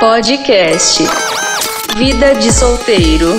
Podcast 0.00 1.04
Vida 1.98 2.34
de 2.36 2.50
Solteiro. 2.50 3.38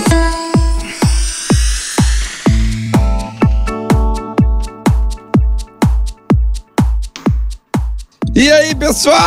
E 8.35 8.51
aí, 8.51 8.75
pessoal? 8.75 9.17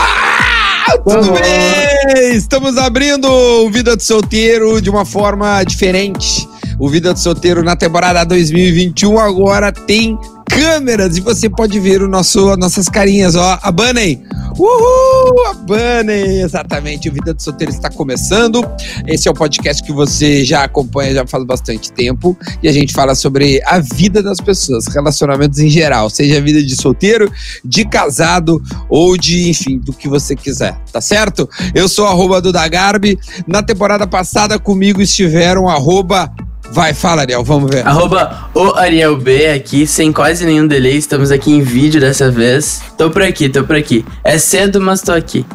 Tudo 1.04 1.32
bem? 1.32 2.36
Estamos 2.36 2.79
abrindo 2.79 3.29
o 3.29 3.68
Vida 3.68 3.96
de 3.96 4.04
Solteiro 4.04 4.80
de 4.80 4.89
uma 4.89 5.04
forma 5.04 5.64
diferente. 5.64 6.48
O 6.79 6.89
Vida 6.89 7.12
de 7.12 7.18
Solteiro 7.18 7.64
na 7.64 7.75
temporada 7.75 8.22
2021 8.22 9.18
agora 9.18 9.72
tem 9.72 10.16
câmeras 10.48 11.16
e 11.16 11.21
você 11.21 11.50
pode 11.50 11.80
ver 11.80 12.00
o 12.00 12.07
nosso, 12.07 12.57
nossas 12.57 12.89
carinhas, 12.89 13.35
ó. 13.35 13.58
A 13.61 13.72
Bunny. 13.72 14.22
Uhul! 14.57 15.46
A 15.49 15.54
Bunny! 15.54 16.40
Exatamente, 16.40 17.08
o 17.08 17.12
Vida 17.12 17.35
de 17.35 17.43
Solteiro 17.43 17.72
está 17.72 17.90
começando. 17.90 18.64
Esse 19.07 19.26
é 19.26 19.31
o 19.31 19.35
podcast 19.35 19.82
que 19.82 19.93
você 19.93 20.45
já 20.45 20.62
acompanha 20.62 21.12
já 21.12 21.26
faz 21.26 21.45
bastante 21.45 21.90
tempo 21.90 22.39
e 22.62 22.68
a 22.68 22.72
gente 22.72 22.93
fala 22.93 23.17
sobre 23.17 23.61
a 23.67 23.81
vida 23.81 24.22
das 24.22 24.40
pessoas, 24.40 24.86
relacionamentos 24.86 25.59
em 25.59 25.68
geral, 25.68 26.09
seja 26.09 26.39
a 26.39 26.40
vida 26.40 26.62
de 26.62 26.76
solteiro, 26.76 27.31
de 27.64 27.85
casado 27.85 28.62
ou 28.89 29.17
de, 29.17 29.50
enfim, 29.50 29.79
do 29.79 29.93
que 29.93 30.09
você 30.09 30.36
quiser, 30.36 30.79
tá 30.93 31.00
certo? 31.00 31.48
Eu 31.75 31.89
sou 31.89 32.06
arroba 32.06 32.41
do 32.41 32.53
Dagarbi. 32.53 33.19
Na 33.48 33.62
temporada 33.62 34.06
passada 34.06 34.56
comigo 34.59 35.03
estiveram 35.03 35.69
arroba 35.69 36.33
Vai, 36.73 36.92
fala, 36.92 37.23
Ariel, 37.23 37.45
vamos 37.45 37.70
ver. 37.70 37.86
Arroba 37.86 38.48
o 38.55 38.75
Ariel 38.75 39.17
B 39.17 39.47
aqui, 39.48 39.86
sem 39.86 40.12
quase 40.12 40.45
nenhum 40.45 40.67
delay. 40.67 40.97
Estamos 40.97 41.31
aqui 41.31 41.53
em 41.53 41.61
vídeo 41.62 42.00
dessa 42.00 42.31
vez. 42.31 42.83
Tô 42.98 43.11
por 43.11 43.23
aqui, 43.23 43.48
tô 43.48 43.62
por 43.64 43.77
aqui. 43.77 44.05
É 44.25 44.39
cedo, 44.39 44.81
mas 44.81 45.00
tô 45.00 45.12
aqui. 45.12 45.47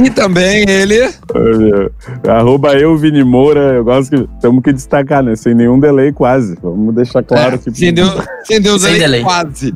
E 0.00 0.08
também 0.10 0.68
ele. 0.68 1.00
Arroba 2.28 2.74
eu, 2.74 2.96
Vini 2.96 3.24
Moura. 3.24 3.74
Eu 3.74 3.84
gosto 3.84 4.10
que. 4.10 4.28
Temos 4.40 4.62
que 4.62 4.72
destacar, 4.72 5.20
né? 5.22 5.34
Sem 5.34 5.52
nenhum 5.54 5.80
delay, 5.80 6.12
quase. 6.12 6.56
Vamos 6.62 6.94
deixar 6.94 7.22
claro 7.24 7.54
É, 7.56 7.58
que. 7.58 7.76
sem, 7.76 7.92
deu, 7.92 8.06
sem 8.44 8.60
Deus 8.60 8.82
Sem 8.82 8.92
aí, 8.92 8.98
delay. 9.00 9.22
quase. 9.22 9.74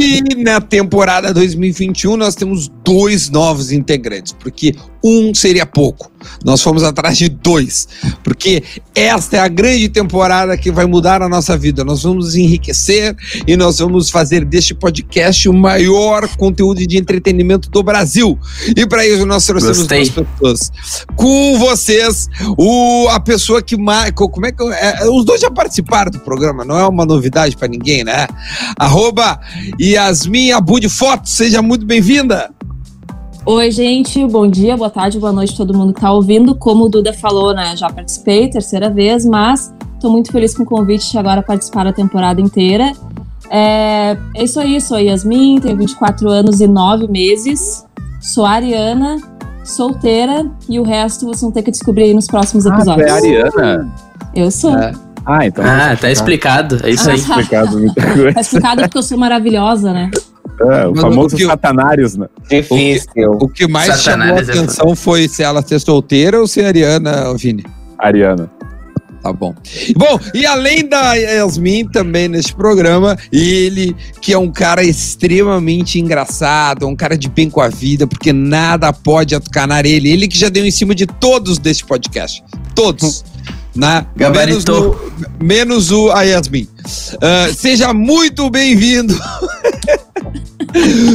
E 0.00 0.42
na 0.42 0.60
temporada 0.60 1.32
2021 1.32 2.16
nós 2.16 2.34
temos 2.34 2.68
dois 2.84 3.30
novos 3.30 3.70
integrantes, 3.70 4.32
porque 4.32 4.74
um 5.06 5.32
seria 5.34 5.64
pouco. 5.64 6.10
Nós 6.44 6.60
fomos 6.60 6.82
atrás 6.82 7.16
de 7.16 7.28
dois, 7.28 7.86
porque 8.24 8.62
esta 8.94 9.36
é 9.36 9.40
a 9.40 9.46
grande 9.46 9.88
temporada 9.88 10.56
que 10.56 10.72
vai 10.72 10.84
mudar 10.84 11.22
a 11.22 11.28
nossa 11.28 11.56
vida. 11.56 11.84
Nós 11.84 12.02
vamos 12.02 12.34
enriquecer 12.34 13.14
e 13.46 13.56
nós 13.56 13.78
vamos 13.78 14.10
fazer 14.10 14.44
deste 14.44 14.74
podcast 14.74 15.48
o 15.48 15.52
maior 15.54 16.26
conteúdo 16.36 16.84
de 16.84 16.98
entretenimento 16.98 17.70
do 17.70 17.80
Brasil. 17.82 18.36
E 18.76 18.84
para 18.86 19.06
isso 19.06 19.24
nós 19.24 19.46
trouxemos 19.46 19.78
Gostei. 19.78 20.08
duas 20.10 20.26
pessoas. 20.26 20.72
Com 21.14 21.58
vocês, 21.58 22.28
o, 22.58 23.06
a 23.10 23.20
pessoa 23.20 23.62
que 23.62 23.76
mais. 23.76 24.10
Como 24.12 24.46
é 24.46 24.50
que. 24.50 24.60
eu- 24.62 24.72
é, 24.72 25.08
os 25.08 25.24
dois 25.24 25.40
já 25.40 25.50
participaram 25.50 26.10
do 26.10 26.18
programa, 26.18 26.64
não 26.64 26.76
é 26.78 26.86
uma 26.88 27.06
novidade 27.06 27.56
para 27.56 27.68
ninguém, 27.68 28.02
né? 28.02 28.26
Arroba 28.76 29.38
Yasmin 29.80 30.50
Abud 30.52 30.88
Fotos, 30.88 31.32
seja 31.32 31.62
muito 31.62 31.86
bem-vinda. 31.86 32.50
Oi, 33.46 33.70
gente, 33.70 34.26
bom 34.26 34.48
dia, 34.48 34.76
boa 34.76 34.90
tarde, 34.90 35.20
boa 35.20 35.32
noite 35.32 35.54
a 35.54 35.56
todo 35.56 35.72
mundo 35.76 35.92
que 35.94 36.00
tá 36.00 36.10
ouvindo. 36.10 36.54
Como 36.54 36.84
o 36.84 36.88
Duda 36.88 37.12
falou, 37.12 37.54
né, 37.54 37.76
já 37.76 37.88
participei, 37.88 38.48
terceira 38.50 38.90
vez, 38.90 39.24
mas 39.24 39.72
tô 40.00 40.10
muito 40.10 40.32
feliz 40.32 40.54
com 40.56 40.64
o 40.64 40.66
convite 40.66 41.10
de 41.12 41.16
agora 41.18 41.40
participar 41.42 41.84
da 41.84 41.92
temporada 41.92 42.40
inteira. 42.40 42.92
É, 43.48 44.16
é 44.34 44.42
isso 44.44 44.58
aí, 44.58 44.80
sou 44.80 44.96
a 44.96 45.00
Yasmin, 45.00 45.60
tenho 45.60 45.76
24 45.76 46.28
anos 46.28 46.60
e 46.60 46.66
9 46.66 47.06
meses, 47.06 47.84
sou 48.20 48.44
ariana, 48.44 49.18
solteira, 49.64 50.50
e 50.68 50.80
o 50.80 50.82
resto 50.82 51.26
vocês 51.26 51.40
vão 51.42 51.52
ter 51.52 51.62
que 51.62 51.70
descobrir 51.70 52.04
aí 52.04 52.14
nos 52.14 52.26
próximos 52.26 52.66
Ah, 52.66 52.70
tu 52.70 52.76
episódios. 52.78 53.06
é 53.06 53.10
Ariana? 53.12 53.92
Eu 54.34 54.50
sou. 54.50 54.76
É. 54.76 54.92
Ah, 55.24 55.46
então. 55.46 55.64
Ah, 55.64 55.96
tá 55.96 56.10
explicado. 56.10 56.80
É 56.84 56.90
isso 56.90 57.08
aí. 57.08 57.16
explicado 57.16 57.78
muita 57.78 58.00
coisa. 58.12 58.32
Tá 58.34 58.40
explicado 58.40 58.82
porque 58.82 58.98
eu 58.98 59.02
sou 59.02 59.18
maravilhosa, 59.18 59.92
né? 59.92 60.10
É, 60.60 60.86
o 60.86 60.92
Mas 60.92 61.00
famoso 61.00 61.34
o 61.34 61.38
que 61.38 61.44
satanários, 61.44 62.16
né? 62.16 62.28
Difícil. 62.48 63.32
O 63.32 63.48
que 63.48 63.66
mais 63.68 63.96
Satanás 63.96 64.04
chamou 64.04 64.36
a 64.36 64.40
é 64.40 64.42
atenção 64.42 64.96
foi 64.96 65.28
se 65.28 65.42
ela 65.42 65.62
ser 65.62 65.78
solteira 65.80 66.40
ou 66.40 66.46
ser 66.46 66.64
ariana, 66.64 67.34
Vini. 67.34 67.64
Ariana. 67.98 68.50
Tá 69.26 69.32
bom. 69.32 69.52
Bom, 69.96 70.20
e 70.32 70.46
além 70.46 70.88
da 70.88 71.14
Yasmin 71.14 71.88
também 71.88 72.28
neste 72.28 72.54
programa, 72.54 73.18
ele 73.32 73.96
que 74.20 74.32
é 74.32 74.38
um 74.38 74.52
cara 74.52 74.84
extremamente 74.84 75.98
engraçado, 75.98 76.86
um 76.86 76.94
cara 76.94 77.18
de 77.18 77.28
bem 77.28 77.50
com 77.50 77.60
a 77.60 77.68
vida, 77.68 78.06
porque 78.06 78.32
nada 78.32 78.92
pode 78.92 79.34
atucanar 79.34 79.84
ele. 79.84 80.08
Ele 80.08 80.28
que 80.28 80.38
já 80.38 80.48
deu 80.48 80.64
em 80.64 80.70
cima 80.70 80.94
de 80.94 81.06
todos 81.06 81.58
deste 81.58 81.84
podcast. 81.84 82.42
Todos. 82.74 83.24
Né? 83.76 84.06
Gabaritou. 84.16 84.98
Menos 85.38 85.42
o, 85.42 85.44
menos 85.44 85.90
o 85.90 86.10
a 86.10 86.22
Yasmin. 86.22 86.66
Ah, 87.20 87.52
seja 87.54 87.92
muito 87.92 88.48
bem-vindo, 88.48 89.14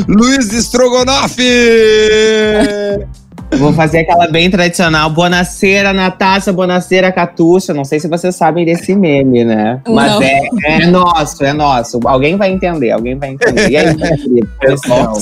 Luiz 0.08 0.52
Strogonoff! 0.54 1.38
Vou 3.58 3.74
fazer 3.74 4.00
aquela 4.00 4.28
bem 4.28 4.50
tradicional. 4.50 5.10
Bonacera, 5.10 5.92
Natasha, 5.92 6.54
Bonacera, 6.54 7.12
Catuxa. 7.12 7.74
Não 7.74 7.84
sei 7.84 8.00
se 8.00 8.08
vocês 8.08 8.36
sabem 8.36 8.66
desse 8.66 8.96
meme, 8.96 9.44
né? 9.44 9.82
Mas 9.88 10.22
é, 10.22 10.42
é 10.64 10.86
nosso, 10.88 11.44
é 11.44 11.52
nosso. 11.52 12.00
Alguém 12.06 12.38
vai 12.38 12.52
entender, 12.52 12.92
alguém 12.92 13.18
vai 13.18 13.32
entender. 13.32 13.70
E 13.70 13.78
aí, 13.78 13.96
meu 13.96 14.18
querido? 14.18 14.50
Pessoal, 14.60 15.18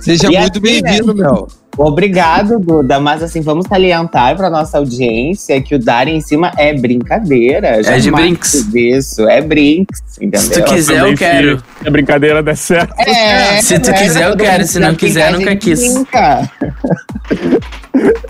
Seja 0.00 0.28
E 0.30 0.38
muito 0.38 0.58
assim, 0.58 0.82
bem-vindo, 0.82 1.14
meu. 1.14 1.48
Obrigado, 1.76 2.58
Duda. 2.58 2.98
Mas 2.98 3.22
assim, 3.22 3.40
vamos 3.40 3.66
salientar 3.66 4.36
para 4.36 4.48
nossa 4.48 4.78
audiência 4.78 5.60
que 5.60 5.74
o 5.74 5.78
dar 5.78 6.08
em 6.08 6.20
cima 6.20 6.52
é 6.56 6.72
brincadeira. 6.72 7.80
É 7.84 7.98
de 7.98 8.10
brinks. 8.10 8.68
Isso, 8.74 9.28
é 9.28 9.40
brinks, 9.42 10.00
entendeu? 10.20 10.40
Se 10.40 10.50
tu 10.62 10.64
quiser, 10.64 10.94
eu 10.94 11.00
Também, 11.00 11.16
quero. 11.16 11.62
Se 11.82 11.88
a 11.88 11.90
brincadeira 11.90 12.42
der 12.42 12.56
certo. 12.56 12.94
É, 12.98 13.60
Se 13.60 13.78
tu 13.78 13.90
é, 13.90 13.92
quiser, 13.92 14.28
eu 14.28 14.36
quero. 14.36 14.66
Se 14.66 14.78
não 14.78 14.94
quiser, 14.94 15.32
nunca 15.32 15.54
quis. 15.56 15.92
brinca. 15.92 16.50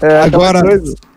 É, 0.03 0.21
Agora-. 0.23 0.63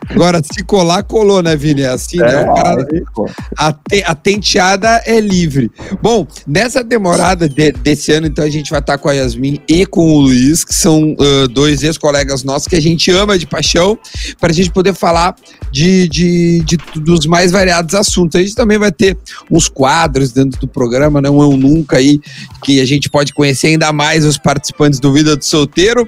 Agora, 0.10 0.42
se 0.44 0.64
colar, 0.64 1.04
colou, 1.04 1.42
né, 1.44 1.56
Vini? 1.56 1.82
É 1.82 1.90
assim, 1.90 2.18
né? 2.18 2.34
É, 2.44 2.50
O 2.50 2.54
cara- 2.56 2.76
lógico. 2.82 3.32
a, 3.58 3.72
te- 3.74 4.04
a 4.06 4.16
tenteada 4.16 5.02
é 5.06 5.20
livre. 5.20 5.70
Bom, 6.02 6.26
nessa 6.48 6.84
temporada 6.84 7.48
de- 7.48 7.72
desse 7.72 8.12
ano, 8.12 8.28
então, 8.28 8.44
a 8.44 8.50
gente 8.50 8.72
vai 8.72 8.80
estar 8.80 8.98
com 8.98 9.08
a 9.08 9.14
Yasmin 9.14 9.60
e 9.68 9.86
com 9.86 10.12
o 10.16 10.20
Luiz, 10.22 10.64
que 10.64 10.74
são 10.74 11.16
ah, 11.20 11.48
dois 11.50 11.84
ex-colegas 11.84 12.44
nossos 12.44 12.68
que 12.68 12.76
a 12.76 12.82
gente 12.82 13.12
ama 13.12 13.38
de 13.38 13.46
paixão, 13.46 13.98
para 14.40 14.50
a 14.50 14.54
gente 14.54 14.72
poder 14.72 14.94
falar 14.96 15.36
de, 15.72 16.08
de, 16.10 16.62
de- 16.62 16.78
dos 17.00 17.26
mais 17.28 17.52
variados 17.52 17.94
assuntos. 17.94 18.40
A 18.40 18.44
gente 18.44 18.56
também 18.56 18.78
vai 18.80 18.92
ter 18.92 19.16
uns 19.52 19.68
quadros 19.70 20.32
dentro 20.32 20.60
do 20.60 20.68
programa, 20.68 21.22
né? 21.22 21.30
Um 21.30 21.42
Eu 21.52 21.58
Nunca 21.58 21.98
aí, 21.98 22.20
que 22.64 22.80
a 22.82 22.86
gente 22.86 23.10
pode 23.10 23.34
conhecer 23.34 23.68
ainda 23.68 23.92
mais 23.92 24.26
os 24.26 24.38
participantes 24.38 25.00
do 25.00 25.12
Vida 25.14 25.36
do 25.36 25.44
Solteiro. 25.46 26.08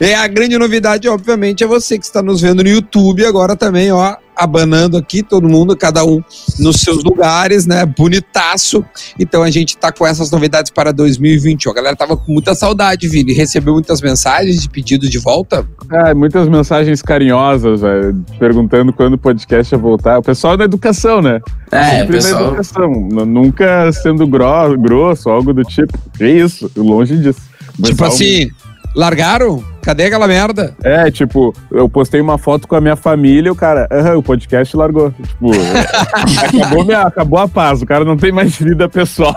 É 0.00 0.14
a 0.14 0.26
grande 0.26 0.58
novidade, 0.58 1.08
obviamente, 1.08 1.62
é 1.64 1.66
você 1.66 1.98
que 1.98 2.04
está 2.04 2.20
nos 2.20 2.40
vendo 2.40 2.62
no 2.62 2.68
YouTube 2.68 3.24
agora 3.24 3.37
também, 3.56 3.90
ó, 3.92 4.16
abanando 4.36 4.96
aqui, 4.96 5.22
todo 5.22 5.48
mundo, 5.48 5.76
cada 5.76 6.04
um 6.04 6.22
nos 6.60 6.76
seus 6.80 7.02
lugares, 7.02 7.66
né? 7.66 7.84
Bonitaço. 7.84 8.84
Então 9.18 9.42
a 9.42 9.50
gente 9.50 9.76
tá 9.76 9.90
com 9.90 10.06
essas 10.06 10.30
novidades 10.30 10.70
para 10.70 10.92
2021. 10.92 11.70
A 11.70 11.74
galera 11.74 11.96
tava 11.96 12.16
com 12.16 12.32
muita 12.32 12.54
saudade, 12.54 13.08
Vini. 13.08 13.32
Recebeu 13.32 13.74
muitas 13.74 14.00
mensagens 14.00 14.62
de 14.62 14.68
pedido 14.68 15.08
de 15.08 15.18
volta. 15.18 15.66
Ah, 15.90 16.14
muitas 16.14 16.48
mensagens 16.48 17.02
carinhosas, 17.02 17.80
velho, 17.80 18.24
perguntando 18.38 18.92
quando 18.92 19.14
o 19.14 19.18
podcast 19.18 19.74
ia 19.74 19.78
voltar. 19.78 20.18
O 20.18 20.22
pessoal 20.22 20.56
da 20.56 20.64
educação, 20.64 21.20
né? 21.20 21.40
É, 21.72 21.84
Sempre 22.00 22.06
na 22.06 22.12
pessoal. 22.12 22.46
educação. 22.48 22.92
N- 22.92 23.24
Nunca 23.24 23.90
sendo 23.92 24.26
gro 24.26 24.76
grosso, 24.78 25.28
algo 25.30 25.52
do 25.52 25.62
tipo. 25.64 25.92
É 26.20 26.28
isso, 26.30 26.70
longe 26.76 27.16
disso. 27.16 27.40
Mas 27.78 27.90
tipo 27.90 28.04
algo- 28.04 28.14
assim, 28.14 28.50
largaram? 28.98 29.62
Cadê 29.82 30.06
aquela 30.06 30.26
merda? 30.26 30.74
É, 30.82 31.08
tipo, 31.10 31.54
eu 31.70 31.88
postei 31.88 32.20
uma 32.20 32.36
foto 32.36 32.66
com 32.66 32.74
a 32.74 32.80
minha 32.80 32.96
família 32.96 33.48
e 33.48 33.50
o 33.50 33.54
cara, 33.54 33.86
"Aham, 33.90 34.16
o 34.18 34.22
podcast 34.22 34.76
largou. 34.76 35.12
Tipo, 35.12 35.50
acabou, 36.58 36.84
minha- 36.84 37.02
acabou 37.02 37.38
a 37.38 37.48
paz, 37.48 37.80
o 37.80 37.86
cara 37.86 38.04
não 38.04 38.16
tem 38.16 38.32
mais 38.32 38.56
vida 38.56 38.88
pessoal. 38.88 39.34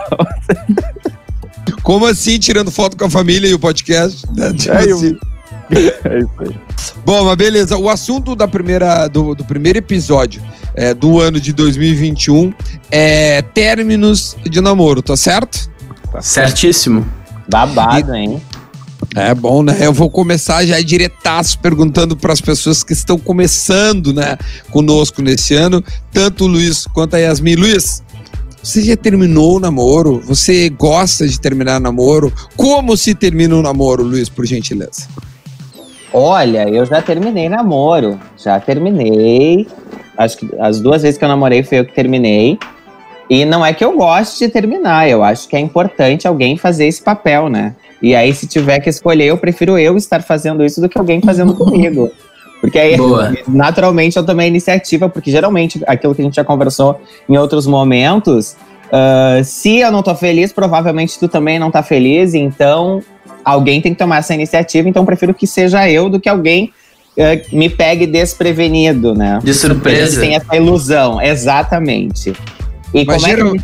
Como 1.82 2.06
assim, 2.06 2.38
tirando 2.38 2.70
foto 2.70 2.96
com 2.96 3.04
a 3.04 3.10
família 3.10 3.48
e 3.48 3.54
o 3.54 3.58
podcast? 3.58 4.26
Né? 4.36 4.52
Tipo 4.58 4.74
É, 4.74 4.84
eu- 4.90 4.96
assim. 4.96 5.16
É 5.70 6.18
isso 6.18 6.28
aí. 6.40 6.56
Bom, 7.06 7.24
mas 7.24 7.36
beleza. 7.36 7.78
O 7.78 7.88
assunto 7.88 8.34
da 8.36 8.46
primeira, 8.46 9.06
do, 9.08 9.34
do 9.34 9.44
primeiro 9.44 9.78
episódio 9.78 10.42
é, 10.74 10.92
do 10.92 11.18
ano 11.18 11.40
de 11.40 11.52
2021 11.52 12.52
é 12.90 13.40
términos 13.40 14.36
de 14.44 14.60
namoro, 14.60 15.00
tá 15.00 15.16
certo? 15.16 15.70
Certíssimo. 16.20 17.06
Babado, 17.48 18.14
hein? 18.14 18.42
É 19.14 19.34
bom, 19.34 19.62
né? 19.62 19.76
Eu 19.80 19.92
vou 19.92 20.08
começar 20.08 20.64
já 20.64 20.80
diretaço 20.80 21.58
perguntando 21.58 22.16
para 22.16 22.32
as 22.32 22.40
pessoas 22.40 22.82
que 22.82 22.92
estão 22.92 23.18
começando, 23.18 24.12
né, 24.12 24.38
conosco 24.70 25.20
nesse 25.20 25.54
ano, 25.54 25.84
tanto 26.10 26.44
o 26.44 26.46
Luiz 26.46 26.86
quanto 26.86 27.14
a 27.14 27.18
Yasmin. 27.18 27.56
Luiz, 27.56 28.02
você 28.62 28.80
já 28.80 28.96
terminou 28.96 29.56
o 29.56 29.60
namoro? 29.60 30.22
Você 30.26 30.70
gosta 30.70 31.28
de 31.28 31.38
terminar 31.38 31.78
namoro? 31.80 32.32
Como 32.56 32.96
se 32.96 33.14
termina 33.14 33.54
um 33.54 33.62
namoro, 33.62 34.02
Luiz, 34.02 34.28
por 34.28 34.46
gentileza? 34.46 35.08
Olha, 36.12 36.68
eu 36.68 36.86
já 36.86 37.02
terminei 37.02 37.48
namoro. 37.48 38.18
Já 38.36 38.60
terminei. 38.60 39.66
Acho 40.16 40.36
que 40.38 40.48
as 40.58 40.80
duas 40.80 41.02
vezes 41.02 41.18
que 41.18 41.24
eu 41.24 41.28
namorei 41.28 41.62
foi 41.62 41.80
eu 41.80 41.84
que 41.84 41.94
terminei. 41.94 42.58
E 43.28 43.44
não 43.44 43.64
é 43.64 43.72
que 43.72 43.84
eu 43.84 43.96
goste 43.96 44.40
de 44.40 44.52
terminar, 44.52 45.08
eu 45.08 45.24
acho 45.24 45.48
que 45.48 45.56
é 45.56 45.58
importante 45.58 46.28
alguém 46.28 46.58
fazer 46.58 46.86
esse 46.86 47.02
papel, 47.02 47.48
né? 47.48 47.74
E 48.02 48.14
aí, 48.14 48.34
se 48.34 48.46
tiver 48.46 48.80
que 48.80 48.90
escolher, 48.90 49.26
eu 49.26 49.38
prefiro 49.38 49.78
eu 49.78 49.96
estar 49.96 50.22
fazendo 50.22 50.64
isso 50.64 50.80
do 50.80 50.88
que 50.88 50.98
alguém 50.98 51.20
fazendo 51.20 51.54
comigo. 51.54 52.10
Porque 52.60 52.78
aí, 52.78 52.96
Boa. 52.96 53.32
naturalmente, 53.48 54.16
eu 54.16 54.24
tomei 54.24 54.46
a 54.46 54.48
iniciativa, 54.48 55.08
porque 55.08 55.30
geralmente, 55.30 55.80
aquilo 55.86 56.14
que 56.14 56.22
a 56.22 56.24
gente 56.24 56.36
já 56.36 56.44
conversou 56.44 57.00
em 57.28 57.36
outros 57.36 57.66
momentos, 57.66 58.56
ah, 58.92 59.40
se 59.42 59.78
eu 59.78 59.90
não 59.90 60.02
tô 60.02 60.14
feliz, 60.14 60.52
provavelmente 60.52 61.18
tu 61.18 61.26
também 61.26 61.58
não 61.58 61.70
tá 61.70 61.82
feliz, 61.82 62.34
então 62.34 63.02
alguém 63.42 63.80
tem 63.80 63.94
que 63.94 63.98
tomar 63.98 64.18
essa 64.18 64.34
iniciativa, 64.34 64.86
então 64.86 65.02
eu 65.02 65.06
prefiro 65.06 65.32
que 65.32 65.46
seja 65.46 65.88
eu 65.88 66.10
do 66.10 66.20
que 66.20 66.28
alguém 66.28 66.70
eh, 67.16 67.42
me 67.50 67.68
pegue 67.70 68.06
desprevenido, 68.06 69.14
né? 69.14 69.40
De 69.42 69.52
surpresa. 69.54 70.20
Tem 70.20 70.34
essa 70.34 70.54
ilusão, 70.54 71.20
exatamente. 71.20 72.34
E 72.94 73.04
Mas 73.04 73.22
como 73.22 73.26
é 73.26 73.34
que 73.34 73.36
geral- 73.42 73.56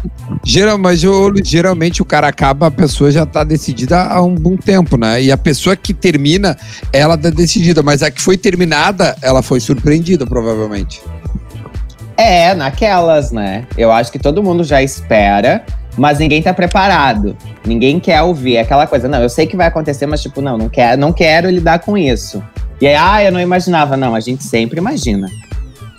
Geral, 0.45 0.79
mas 0.79 1.05
eu- 1.05 1.33
geralmente 1.45 2.01
o 2.01 2.05
cara 2.05 2.29
acaba, 2.29 2.69
a 2.69 2.71
pessoa 2.71 3.11
já 3.11 3.27
tá 3.27 3.45
decidida 3.45 4.03
há 4.05 4.23
um 4.23 4.35
bom 4.35 4.57
tempo, 4.57 4.97
né? 4.97 5.23
E 5.23 5.31
a 5.31 5.37
pessoa 5.37 5.77
que 5.77 5.93
termina, 5.93 6.57
ela 6.93 7.17
tá 7.19 7.29
decidida, 7.29 7.83
mas 7.83 8.03
a 8.03 8.11
que 8.11 8.21
foi 8.23 8.39
terminada, 8.39 9.17
ela 9.21 9.43
foi 9.43 9.61
surpreendida, 9.61 10.27
provavelmente. 10.27 11.01
É, 12.17 12.55
naquelas, 12.55 13.31
né? 13.31 13.67
Eu 13.77 13.93
acho 13.93 14.11
que 14.11 14.19
todo 14.19 14.43
mundo 14.43 14.65
já 14.65 14.83
espera, 14.83 15.65
mas 15.97 16.19
ninguém 16.19 16.43
tá 16.43 16.53
preparado. 16.55 17.37
Ninguém 17.67 18.01
quer 18.01 18.23
ouvir 18.23 18.57
É 18.57 18.61
aquela 18.61 18.87
coisa. 18.87 19.07
Não, 19.09 19.21
eu 19.23 19.29
sei 19.29 19.47
que 19.47 19.57
vai 19.57 19.67
acontecer, 19.67 20.07
mas 20.07 20.23
tipo, 20.23 20.41
não, 20.41 20.57
não 20.57 20.69
quero, 20.69 21.01
não 21.01 21.13
quero 21.13 21.51
lidar 21.51 21.79
com 21.81 21.97
isso. 21.99 22.43
E 22.81 22.87
aí, 22.87 22.95
ah, 22.97 23.23
eu 23.25 23.33
não 23.33 23.41
imaginava. 23.41 23.97
Não, 23.97 24.15
a 24.15 24.21
gente 24.21 24.43
sempre 24.45 24.79
imagina. 24.79 25.29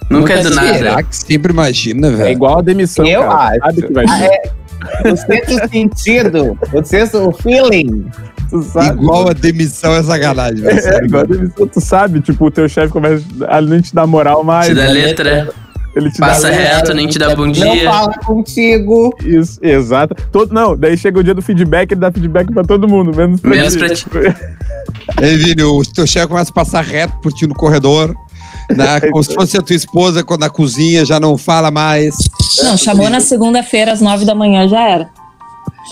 Nunca 0.09 0.33
é 0.33 0.41
do 0.43 0.49
Será 0.53 0.61
nada. 0.91 1.03
que 1.03 1.15
sempre 1.15 1.51
imagina, 1.53 2.07
É 2.07 2.11
velho? 2.11 2.29
igual 2.31 2.59
a 2.59 2.61
demissão. 2.61 3.05
Eu 3.05 3.21
cara. 3.21 3.49
acho. 3.51 3.59
Sabe 3.59 3.81
que 3.83 3.93
vai 3.93 4.05
Ah, 4.07 4.23
é, 4.25 5.11
o 5.11 5.17
sexto 5.17 5.69
sentido, 5.69 6.57
o 6.73 6.83
sexto, 6.85 7.17
o 7.29 7.31
feeling. 7.31 8.05
Tu 8.49 8.63
sabe. 8.63 9.01
Igual 9.03 9.29
a 9.29 9.33
demissão 9.33 9.93
é 9.93 10.01
sacanagem, 10.01 10.61
velho. 10.63 10.79
É, 10.79 11.05
igual 11.05 11.23
a 11.23 11.25
demissão, 11.25 11.67
tu 11.67 11.79
sabe, 11.81 12.21
tipo, 12.21 12.45
o 12.45 12.49
teu 12.51 12.67
chefe 12.67 12.91
começa 12.91 13.23
a 13.47 13.61
não 13.61 13.79
te 13.81 13.93
dar 13.93 14.07
moral 14.07 14.43
mais. 14.43 14.67
Te 14.69 14.73
dá 14.73 14.87
letra, 14.87 15.49
Ele 15.95 16.09
te 16.09 16.17
passa 16.17 16.43
dá 16.43 16.49
letra. 16.49 16.75
reto, 16.77 16.93
nem 16.95 17.07
te 17.07 17.19
dá 17.19 17.35
bom 17.35 17.45
Não 17.45 17.51
dia. 17.51 17.83
fala 17.91 18.13
contigo. 18.25 19.13
Isso, 19.23 19.59
exato. 19.61 20.15
Todo, 20.31 20.51
não, 20.53 20.75
daí 20.75 20.97
chega 20.97 21.19
o 21.19 21.23
dia 21.23 21.35
do 21.35 21.41
feedback, 21.43 21.91
ele 21.91 22.01
dá 22.01 22.11
feedback 22.11 22.51
pra 22.51 22.63
todo 22.63 22.87
mundo, 22.87 23.15
menos 23.15 23.39
pra 23.41 23.51
Menos 23.51 23.73
ti. 23.73 23.79
pra 23.79 23.89
ti. 23.93 24.05
Aí, 25.17 25.35
Vini, 25.37 25.61
o 25.63 25.81
teu 25.83 26.07
chefe 26.07 26.27
começa 26.27 26.49
a 26.49 26.53
passar 26.53 26.83
reto 26.83 27.13
por 27.21 27.31
ti 27.33 27.45
no 27.45 27.53
corredor, 27.53 28.15
né? 28.75 28.99
Como 29.11 29.23
se 29.23 29.33
fosse 29.33 29.57
a 29.57 29.61
tua 29.61 29.75
esposa 29.75 30.23
quando 30.23 30.41
na 30.41 30.49
cozinha 30.49 31.05
já 31.05 31.19
não 31.19 31.37
fala 31.37 31.71
mais. 31.71 32.15
Não, 32.63 32.77
chamou 32.77 33.09
na 33.09 33.19
segunda-feira 33.19 33.91
às 33.91 34.01
nove 34.01 34.25
da 34.25 34.35
manhã, 34.35 34.67
já 34.67 34.81
era. 34.81 35.09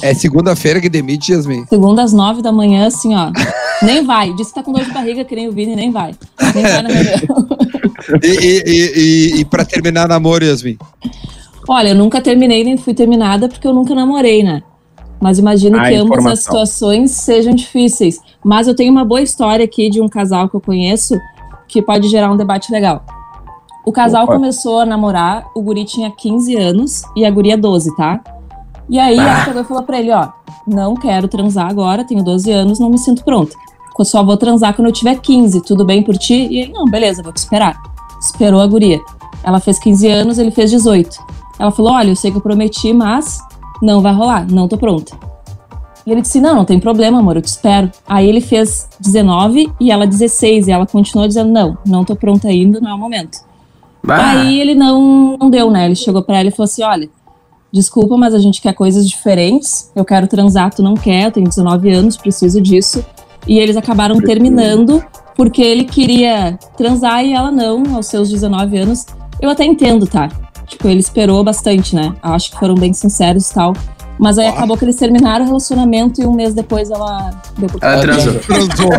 É 0.04 0.14
segunda-feira 0.14 0.80
que 0.80 0.90
demite, 0.90 1.32
Yasmin. 1.32 1.66
Segunda 1.68 2.04
às 2.04 2.14
nove 2.14 2.42
da 2.42 2.52
manhã, 2.52 2.86
assim, 2.88 3.16
ó. 3.16 3.32
Nem 3.82 4.06
vai. 4.06 4.34
Diz 4.34 4.50
que 4.50 4.56
tá 4.56 4.64
com 4.64 4.72
dor 4.72 4.84
de 4.84 4.92
barriga, 4.92 5.24
que 5.26 5.36
nem 5.36 5.48
o 5.48 5.52
Vini, 5.52 5.76
nem 5.76 5.92
vai. 5.92 6.14
Nem 6.54 6.64
vai 6.64 6.82
na 6.84 6.90
reunião. 6.90 7.48
E, 8.24 8.28
e, 8.28 8.64
e, 8.66 8.92
e, 9.38 9.40
e 9.42 9.46
pra 9.46 9.66
terminar 9.66 10.08
namoro, 10.08 10.46
Yasmin? 10.46 10.78
Olha, 11.68 11.90
eu 11.90 11.96
nunca 11.96 12.22
terminei 12.22 12.64
nem 12.64 12.78
fui 12.78 12.94
terminada 12.94 13.50
porque 13.50 13.68
eu 13.68 13.74
nunca 13.74 13.96
namorei, 13.96 14.44
né? 14.44 14.62
Mas 15.20 15.40
imagino 15.40 15.78
Ah, 15.80 15.90
que 15.90 15.96
ambas 15.96 16.06
informação. 16.06 16.32
as 16.32 16.40
situações 16.40 17.12
sejam 17.12 17.54
difíceis. 17.54 18.20
Mas 18.46 18.68
eu 18.68 18.76
tenho 18.76 18.92
uma 18.92 19.04
boa 19.04 19.22
história 19.22 19.66
aqui 19.66 19.90
de 19.90 20.00
um 20.00 20.08
casal 20.08 20.48
que 20.48 20.56
eu 20.56 20.62
conheço 20.62 21.16
que 21.68 21.82
pode 21.82 22.08
gerar 22.08 22.32
um 22.32 22.38
debate 22.38 22.72
legal. 22.72 23.04
O 23.86 23.92
casal 23.92 24.26
Opa. 24.26 24.34
começou 24.34 24.80
a 24.80 24.86
namorar, 24.86 25.46
o 25.56 25.62
guri 25.62 25.86
tinha 25.86 26.12
15 26.12 26.56
anos 26.56 27.04
e 27.16 27.26
a 27.26 27.32
guria 27.32 27.58
12, 27.58 27.96
tá? 27.96 28.20
E 28.90 29.00
aí 29.00 29.18
ela 29.18 29.46
pegou 29.46 29.62
e 29.62 29.66
falou 29.66 29.84
pra 29.84 30.00
ele, 30.00 30.12
ó, 30.12 30.30
não 30.66 30.96
quero 30.96 31.28
transar 31.28 31.70
agora, 31.70 32.04
tenho 32.04 32.24
12 32.24 32.52
anos, 32.52 32.80
não 32.80 32.90
me 32.90 32.98
sinto 32.98 33.24
pronta. 33.24 33.56
Eu 33.98 34.06
só 34.06 34.24
vou 34.24 34.38
transar 34.38 34.76
quando 34.76 34.88
eu 34.88 34.94
tiver 34.94 35.20
15, 35.20 35.62
tudo 35.62 35.86
bem 35.86 36.04
por 36.04 36.18
ti? 36.18 36.48
E 36.52 36.60
ele, 36.60 36.72
não, 36.72 36.86
beleza, 36.86 37.24
vou 37.24 37.34
te 37.34 37.38
esperar. 37.38 37.76
Esperou 38.22 38.62
a 38.62 38.68
guria. 38.68 39.00
Ela 39.44 39.60
fez 39.60 39.80
15 39.80 40.08
anos, 40.08 40.38
ele 40.38 40.52
fez 40.52 40.70
18. 40.70 41.18
Ela 41.58 41.72
falou, 41.72 41.94
olha, 41.94 42.10
eu 42.10 42.16
sei 42.16 42.30
que 42.30 42.38
eu 42.38 42.42
prometi, 42.42 42.94
mas 42.94 43.40
não 43.82 44.02
vai 44.02 44.14
rolar, 44.14 44.46
não 44.50 44.68
tô 44.68 44.78
pronta. 44.78 45.18
E 46.08 46.12
ele 46.14 46.22
disse, 46.22 46.40
não, 46.40 46.56
não 46.56 46.64
tem 46.64 46.80
problema, 46.80 47.20
amor, 47.20 47.36
eu 47.36 47.42
te 47.42 47.50
espero. 47.50 47.92
Aí 48.08 48.30
ele 48.30 48.40
fez 48.40 48.88
19 48.98 49.70
e 49.78 49.92
ela 49.92 50.08
16, 50.08 50.70
e 50.70 50.72
ela 50.72 50.88
continuou 50.88 51.28
dizendo, 51.28 51.52
não, 51.52 51.78
não 51.86 52.06
tô 52.06 52.16
pronta 52.16 52.48
ainda, 52.48 52.80
não 52.80 52.92
é 52.92 52.94
o 52.94 52.98
momento. 52.98 53.40
Aí 54.08 54.62
ele 54.62 54.74
não, 54.74 55.36
não 55.38 55.50
deu, 55.50 55.70
né? 55.70 55.86
Ele 55.86 55.96
chegou 55.96 56.24
pra 56.24 56.40
ela 56.40 56.48
e 56.48 56.52
falou 56.52 56.64
assim: 56.64 56.82
olha, 56.82 57.10
desculpa, 57.74 58.16
mas 58.16 58.34
a 58.34 58.40
gente 58.40 58.62
quer 58.62 58.74
coisas 58.74 59.06
diferentes. 59.06 59.92
Eu 59.94 60.06
quero 60.06 60.28
transar, 60.28 60.74
tu 60.74 60.82
não 60.82 60.94
quer, 60.94 61.26
eu 61.26 61.32
tenho 61.32 61.50
19 61.50 61.90
anos, 61.92 62.16
preciso 62.16 62.62
disso. 62.62 63.06
E 63.46 63.60
eles 63.60 63.76
acabaram 63.76 64.18
terminando 64.22 65.04
porque 65.36 65.62
ele 65.62 65.84
queria 65.84 66.58
transar 66.78 67.26
e 67.26 67.34
ela 67.34 67.52
não, 67.52 67.84
aos 67.96 68.06
seus 68.06 68.30
19 68.30 68.78
anos. 68.78 69.06
Eu 69.42 69.50
até 69.50 69.66
entendo, 69.66 70.08
tá? 70.08 70.30
Tipo, 70.66 70.88
ele 70.88 71.02
esperou 71.02 71.44
bastante, 71.44 71.94
né? 71.94 72.16
Acho 72.22 72.52
que 72.52 72.58
foram 72.58 72.76
bem 72.76 72.94
sinceros 72.94 73.50
e 73.50 73.54
tal. 73.54 73.74
Mas 74.20 74.38
aí 74.40 74.48
Ah. 74.48 74.52
acabou 74.52 74.76
que 74.78 74.86
eles 74.86 74.96
terminaram 74.96 75.44
o 75.46 75.48
relacionamento 75.48 76.22
e 76.22 76.26
um 76.26 76.34
mês 76.34 76.54
depois 76.54 76.90
ela 76.90 77.32
deu 77.58 77.70
por 77.70 77.80
ela 77.84 78.02
transou. 78.02 78.34
Transou. 78.36 78.90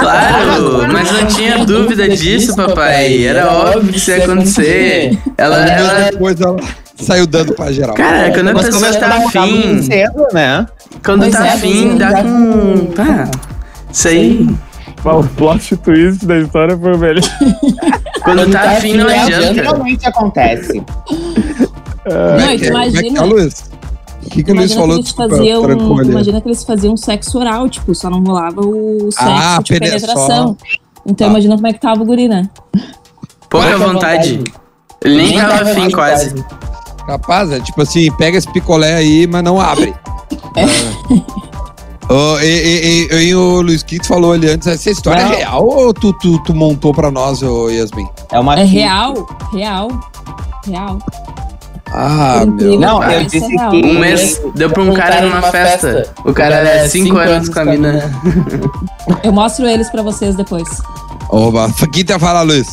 Claro, 0.00 0.92
mas 0.92 1.12
não 1.12 1.26
tinha 1.26 1.64
dúvida 1.64 2.08
disso, 2.08 2.54
papai. 2.56 3.24
Era 3.24 3.50
óbvio 3.52 3.92
que 3.92 3.98
isso 3.98 4.10
ia 4.10 4.24
acontecer. 4.24 5.18
Ela, 5.38 5.56
Um 5.58 5.64
mês 5.64 5.70
ela, 5.78 6.10
depois 6.10 6.40
ela 6.40 6.56
saiu 6.96 7.26
dando 7.26 7.54
pra 7.54 7.70
geral. 7.72 7.94
cara, 7.94 8.32
quando 8.32 8.48
a 8.48 8.54
Mas 8.54 8.66
pessoa 8.66 8.92
tá 8.94 9.16
afim, 9.16 9.82
cedo, 9.82 10.26
né? 10.32 10.66
quando 11.04 11.20
Pois 11.20 11.32
tá 11.32 11.46
é, 11.46 11.50
afim, 11.52 11.92
é. 11.92 11.94
dá 11.96 12.22
com. 12.22 12.86
Tá. 12.94 13.30
Isso 13.92 14.08
aí. 14.08 14.48
O 15.04 15.22
plot 15.22 15.76
twist 15.76 16.24
da 16.24 16.38
história 16.38 16.78
foi 16.78 16.94
o 16.94 16.98
melhor. 16.98 17.22
Quando 18.22 18.50
tá 18.50 18.62
afim, 18.70 18.94
não 18.94 19.08
É, 19.08 19.18
adianta. 19.20 19.54
Geralmente 19.54 20.06
acontece. 20.08 20.82
Como 21.06 22.08
Não, 22.08 22.48
é 22.48 22.54
é 22.54 22.58
O 24.26 24.30
que, 24.30 24.42
que 24.42 24.50
o 24.50 24.54
Luiz 24.54 24.72
Imagina 24.72 24.80
falou? 24.80 24.88
que 24.88 25.00
eles 25.00 25.04
Desculpa, 25.06 25.36
faziam, 25.36 25.62
trancou 25.62 25.98
ali. 26.00 26.08
imagina 26.10 26.40
que 26.40 26.48
eles 26.48 26.64
faziam 26.64 26.96
sexo 26.96 27.38
oral, 27.38 27.68
tipo, 27.68 27.94
só 27.94 28.08
não 28.10 28.22
rolava 28.24 28.60
o 28.60 29.10
sexo 29.12 29.24
Ah, 29.28 29.58
de 29.62 29.72
pene- 29.74 29.86
penetração. 29.90 30.56
Então 31.06 31.26
Tá. 31.26 31.30
imagina 31.32 31.54
como 31.54 31.66
é 31.66 31.72
que 31.72 31.80
tava 31.80 32.02
o 32.02 32.04
guri, 32.06 32.28
né? 32.28 32.48
Pouca 33.50 33.70
Pouca 33.70 33.78
vontade. 33.78 34.42
Ele 35.04 35.16
nem 35.16 35.36
tava 35.38 35.70
afim 35.70 35.90
quase. 35.90 36.34
Capaz, 37.06 37.52
é 37.52 37.60
tipo 37.60 37.82
assim, 37.82 38.10
pega 38.16 38.38
esse 38.38 38.50
picolé 38.50 38.94
aí, 38.94 39.26
mas 39.26 39.42
não 39.44 39.60
abre. 39.60 39.94
É. 40.56 40.64
Ô, 42.12 42.38
e, 42.40 42.44
e, 42.46 43.08
e, 43.12 43.28
e 43.28 43.34
o 43.34 43.60
Luiz, 43.62 43.80
o 43.82 43.86
que 43.86 43.98
tu 43.98 44.06
falou 44.06 44.32
ali 44.32 44.48
antes? 44.50 44.66
Essa 44.66 44.90
história 44.90 45.24
Não. 45.24 45.32
é 45.32 45.36
real 45.36 45.66
ou 45.66 45.92
tu, 45.92 46.12
tu, 46.14 46.38
tu 46.44 46.54
montou 46.54 46.92
pra 46.94 47.10
nós, 47.10 47.42
ô 47.42 47.68
Yasmin? 47.70 48.06
É 48.30 48.38
uma 48.40 48.58
É 48.58 48.64
real, 48.64 49.26
real, 49.52 49.88
real. 50.66 50.98
Ah, 51.96 52.44
meu. 52.44 52.78
Não, 52.78 52.98
que 53.00 53.12
eu 53.14 53.24
disse 53.24 53.44
é 53.44 53.48
real. 53.56 53.70
que- 53.70 53.84
Um 53.86 53.98
mês 54.00 54.40
deu 54.56 54.68
pra 54.70 54.82
um 54.82 54.92
cara 54.94 55.20
numa 55.20 55.42
festa. 55.42 56.10
O 56.24 56.32
cara 56.32 56.56
é 56.56 56.88
5 56.88 57.16
anos 57.16 57.48
com 57.48 57.60
a 57.60 57.64
mina. 57.64 58.10
Eu 59.22 59.32
mostro 59.32 59.66
eles 59.66 59.88
pra 59.90 60.02
vocês 60.02 60.34
depois. 60.34 60.66
Oba, 61.28 61.68
quem 61.92 62.04
tá 62.04 62.18
falando, 62.18 62.48
Luiz? 62.48 62.66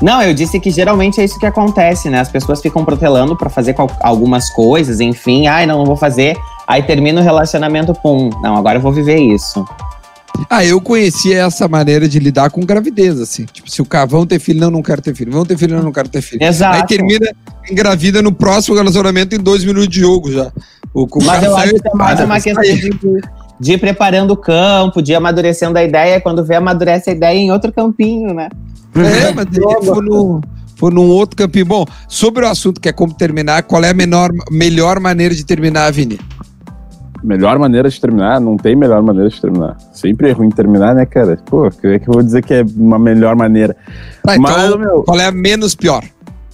Não, 0.00 0.20
eu 0.22 0.32
disse 0.34 0.58
que 0.58 0.70
geralmente 0.70 1.20
é 1.20 1.24
isso 1.24 1.38
que 1.38 1.46
acontece, 1.46 2.08
né? 2.08 2.20
As 2.20 2.28
pessoas 2.28 2.60
ficam 2.60 2.84
protelando 2.84 3.36
pra 3.36 3.48
fazer 3.50 3.74
algumas 4.00 4.48
coisas, 4.50 5.00
enfim. 5.00 5.46
Ai, 5.46 5.64
não, 5.66 5.78
não 5.78 5.84
vou 5.86 5.96
fazer. 5.96 6.36
Aí 6.66 6.82
termina 6.82 7.20
o 7.20 7.24
relacionamento, 7.24 7.92
pum. 7.94 8.30
Não, 8.42 8.56
agora 8.56 8.78
eu 8.78 8.82
vou 8.82 8.90
viver 8.92 9.18
isso. 9.18 9.64
Ah, 10.48 10.64
eu 10.64 10.80
conhecia 10.80 11.46
essa 11.46 11.66
maneira 11.68 12.08
de 12.08 12.18
lidar 12.18 12.50
com 12.50 12.60
gravidez, 12.60 13.20
assim. 13.20 13.44
Tipo, 13.44 13.70
se 13.70 13.80
o 13.80 13.84
cara, 13.84 14.06
vão 14.06 14.26
ter 14.26 14.38
filho, 14.38 14.60
não, 14.60 14.70
não 14.70 14.82
quero 14.82 15.00
ter 15.00 15.14
filho. 15.14 15.32
Vão 15.32 15.44
ter 15.44 15.56
filho, 15.56 15.76
não, 15.76 15.84
não 15.84 15.92
quero 15.92 16.08
ter 16.08 16.22
filho. 16.22 16.42
Exato. 16.42 16.76
Aí 16.76 16.86
termina 16.86 17.26
engravida 17.70 18.20
no 18.20 18.32
próximo 18.32 18.76
relacionamento 18.76 19.34
em 19.34 19.38
dois 19.38 19.64
minutos 19.64 19.88
de 19.88 20.00
jogo 20.00 20.30
já. 20.30 20.52
O, 20.92 21.04
o 21.04 21.24
Mas 21.24 21.42
eu 21.42 21.56
acho 21.56 21.74
que 21.74 21.88
é 21.88 21.94
mais 21.94 22.20
espada, 22.20 22.24
uma 22.24 22.40
questão 22.40 22.62
de, 22.62 23.20
de 23.60 23.72
ir 23.72 23.78
preparando 23.78 24.32
o 24.32 24.36
campo, 24.36 25.00
de 25.00 25.12
ir 25.12 25.14
amadurecendo 25.14 25.78
a 25.78 25.82
ideia. 25.82 26.20
Quando 26.20 26.44
vê, 26.44 26.56
amadurece 26.56 27.10
a 27.10 27.12
ideia 27.12 27.38
em 27.38 27.50
outro 27.50 27.72
campinho, 27.72 28.34
né? 28.34 28.48
É, 28.94 29.32
mas 29.32 29.46
foi, 29.86 30.04
no, 30.04 30.40
foi 30.76 30.90
num 30.90 31.08
outro 31.08 31.36
campinho. 31.36 31.64
Bom, 31.64 31.86
sobre 32.08 32.44
o 32.44 32.48
assunto 32.48 32.80
que 32.80 32.88
é 32.88 32.92
como 32.92 33.14
terminar, 33.14 33.62
qual 33.62 33.82
é 33.82 33.90
a 33.90 33.94
menor, 33.94 34.30
melhor 34.50 35.00
maneira 35.00 35.34
de 35.34 35.44
terminar, 35.44 35.90
Vini? 35.92 36.18
Melhor 37.22 37.58
maneira 37.58 37.88
de 37.88 38.00
terminar? 38.00 38.40
Não 38.40 38.56
tem 38.56 38.74
melhor 38.74 39.00
maneira 39.02 39.28
de 39.28 39.40
terminar. 39.40 39.76
Sempre 39.92 40.30
é 40.30 40.32
ruim 40.32 40.50
terminar, 40.50 40.94
né, 40.94 41.06
cara? 41.06 41.38
Pô, 41.46 41.70
que 41.70 41.86
é 41.86 41.98
que 41.98 42.08
eu 42.08 42.14
vou 42.14 42.22
dizer 42.22 42.42
que 42.44 42.52
é 42.52 42.64
uma 42.76 42.98
melhor 42.98 43.36
maneira. 43.36 43.76
Tá, 44.22 44.36
Mas, 44.38 44.64
então, 44.66 44.78
meu- 44.78 45.02
qual 45.04 45.18
é 45.20 45.26
a 45.26 45.32
menos 45.32 45.74
pior? 45.74 46.02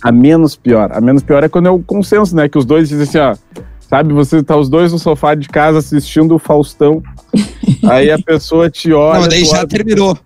A 0.03 0.13
menos 0.13 0.55
pior. 0.57 0.91
A 0.93 1.01
menos 1.01 1.23
pior 1.23 1.43
é 1.43 1.49
quando 1.49 1.67
é 1.67 1.71
o 1.71 1.79
consenso, 1.81 2.37
né? 2.37 2.49
Que 2.49 2.59
os 2.59 2.65
dois 2.65 2.89
dizem 2.89 3.05
assim, 3.05 3.19
ó. 3.19 3.63
Sabe, 3.89 4.13
você 4.13 4.43
tá 4.43 4.55
os 4.57 4.69
dois 4.69 4.93
no 4.93 4.99
sofá 4.99 5.35
de 5.35 5.49
casa 5.49 5.79
assistindo 5.79 6.35
o 6.35 6.39
Faustão. 6.39 7.03
aí 7.89 8.11
a 8.11 8.19
pessoa 8.19 8.69
te 8.69 8.93
olha. 8.93 9.21
não, 9.23 9.29
daí 9.29 9.45
já 9.45 9.59
olha- 9.61 9.67
terminou. 9.67 10.17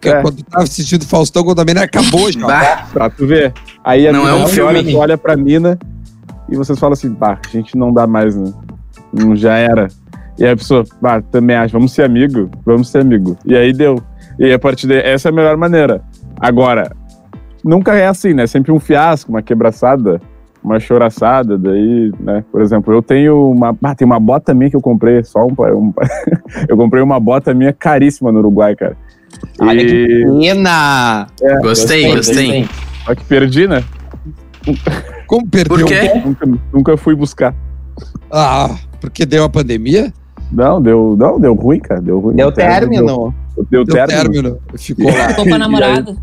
Que 0.00 0.08
É. 0.08 0.20
quando 0.22 0.36
tu 0.36 0.44
tava 0.44 0.64
assistindo 0.64 1.04
Faustão, 1.06 1.42
quando 1.44 1.60
a 1.60 1.64
mina 1.64 1.82
acabou 1.82 2.30
já. 2.32 2.46
Bah, 2.46 2.86
Pra 2.92 3.10
tu 3.10 3.26
ver. 3.26 3.52
Aí 3.84 4.06
a 4.08 4.12
Não 4.12 4.20
mina, 4.20 4.30
é 4.30 4.34
um 4.34 4.40
olha, 4.42 4.48
filme. 4.48 4.94
olha 4.96 5.18
pra 5.18 5.36
mina 5.36 5.78
e 6.48 6.56
vocês 6.56 6.78
falam 6.78 6.92
assim, 6.94 7.12
pá, 7.14 7.38
a 7.44 7.48
gente 7.50 7.76
não 7.76 7.92
dá 7.92 8.06
mais, 8.06 8.34
né? 8.36 8.52
Já 9.34 9.56
era. 9.56 9.88
E 10.38 10.44
aí 10.44 10.50
a 10.50 10.56
pessoa, 10.56 10.84
pá, 11.00 11.22
também 11.22 11.56
acha, 11.56 11.72
vamos 11.72 11.92
ser 11.92 12.02
amigo? 12.02 12.50
Vamos 12.64 12.88
ser 12.88 13.00
amigo. 13.00 13.36
E 13.44 13.56
aí 13.56 13.72
deu. 13.72 14.02
E 14.38 14.44
aí, 14.44 14.52
a 14.52 14.58
partir 14.58 14.86
daí, 14.86 14.98
essa 14.98 15.28
é 15.28 15.32
a 15.32 15.34
melhor 15.34 15.56
maneira. 15.56 16.02
Agora, 16.38 16.94
nunca 17.64 17.94
é 17.94 18.06
assim, 18.06 18.34
né? 18.34 18.46
Sempre 18.46 18.70
um 18.70 18.78
fiasco, 18.78 19.30
uma 19.30 19.40
quebraçada, 19.40 20.20
uma 20.62 20.78
choraçada, 20.78 21.56
daí, 21.56 22.12
né? 22.20 22.44
Por 22.52 22.60
exemplo, 22.60 22.92
eu 22.92 23.02
tenho 23.02 23.50
uma, 23.50 23.76
ah, 23.82 23.94
tem 23.94 24.04
uma 24.04 24.20
bota 24.20 24.52
minha 24.52 24.68
que 24.68 24.76
eu 24.76 24.80
comprei, 24.80 25.24
só 25.24 25.46
um, 25.46 25.54
um 25.74 25.92
eu 26.68 26.76
comprei 26.76 27.02
uma 27.02 27.18
bota 27.18 27.54
minha 27.54 27.72
caríssima 27.72 28.30
no 28.30 28.40
Uruguai, 28.40 28.76
cara. 28.76 28.96
Olha 29.58 29.84
que 29.84 29.94
E, 29.94 30.24
pena! 30.40 31.26
gostei, 31.62 32.14
gostei. 32.14 32.68
só 33.04 33.14
que 33.14 33.24
perdi, 33.24 33.66
né? 33.66 33.82
Como 35.26 35.46
perdeu? 35.46 35.78
Por 35.78 35.86
quê? 35.86 36.12
Nunca, 36.24 36.48
nunca 36.72 36.96
fui 36.96 37.14
buscar. 37.14 37.54
Ah, 38.30 38.76
porque 39.00 39.24
deu 39.26 39.44
a 39.44 39.48
pandemia? 39.48 40.12
Não, 40.52 40.80
deu, 40.80 41.16
não, 41.18 41.40
deu 41.40 41.54
ruim, 41.54 41.80
cara. 41.80 42.00
Deu 42.00 42.20
ruim. 42.20 42.36
Deu 42.36 42.52
término 42.52 43.04
término. 43.06 43.34
Deu, 43.70 43.84
deu 43.84 43.84
Deu 43.84 44.06
término. 44.06 44.58
Ficou 44.76 45.06
lá. 45.06 45.28
Ficou 45.30 45.44
com 45.48 45.54
a 45.54 45.58
namorada. 45.58 46.16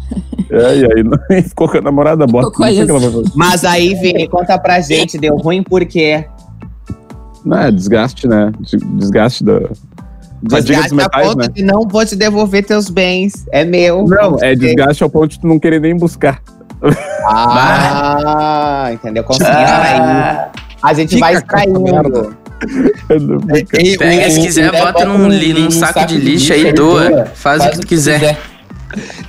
É, 0.49 0.77
e 0.77 0.85
aí 0.85 1.03
não, 1.03 1.17
ficou 1.43 1.67
com 1.67 1.77
a 1.77 1.81
namorada, 1.81 2.25
bota. 2.27 2.47
Ficou 2.49 2.51
com 2.53 2.63
Não 2.63 2.69
sei 2.73 2.83
o 2.83 2.85
que 2.85 2.91
ela 2.91 2.99
isso. 2.99 3.11
vai 3.11 3.23
fazer. 3.23 3.33
Mas 3.35 3.65
aí, 3.65 3.95
Vini, 3.95 4.27
conta 4.29 4.57
pra 4.57 4.79
gente, 4.79 5.17
deu 5.17 5.35
ruim 5.35 5.61
por 5.63 5.83
quê? 5.85 6.25
Não, 7.43 7.57
é 7.57 7.71
desgaste, 7.71 8.27
né? 8.27 8.51
Des- 8.59 8.81
Desgaste 8.97 9.43
da. 9.43 9.59
Desgaste 10.41 10.93
a 10.93 10.95
metais, 10.95 11.27
ponto 11.27 11.37
né? 11.39 11.47
de 11.53 11.63
não 11.63 11.81
vou 11.87 12.05
te 12.05 12.15
devolver 12.15 12.65
teus 12.65 12.89
bens. 12.89 13.45
É 13.51 13.65
meu. 13.65 14.05
Não, 14.05 14.37
é 14.41 14.55
desgaste 14.55 15.03
ao 15.03 15.09
ponto 15.09 15.27
de 15.31 15.39
tu 15.39 15.47
não 15.47 15.57
querer 15.59 15.79
nem 15.81 15.95
buscar. 15.97 16.41
Ah, 17.25 18.89
entendeu? 18.93 19.23
Consegui 19.23 19.49
extrair. 19.49 20.01
Ah, 20.01 20.51
A 20.81 20.93
gente 20.93 21.15
Fica 21.15 21.19
vai 21.25 21.33
extraindo. 21.35 22.35
Ei, 23.77 23.97
pega, 23.97 24.29
se 24.29 24.41
quiser, 24.41 24.71
bota 24.71 25.05
num, 25.05 25.27
li- 25.27 25.53
num 25.53 25.71
saco 25.71 26.05
de 26.05 26.17
lixo 26.17 26.53
aí, 26.53 26.71
doa. 26.73 27.25
Faz 27.35 27.63
o 27.65 27.69
que 27.71 27.79
tu 27.79 27.87
quiser. 27.87 28.39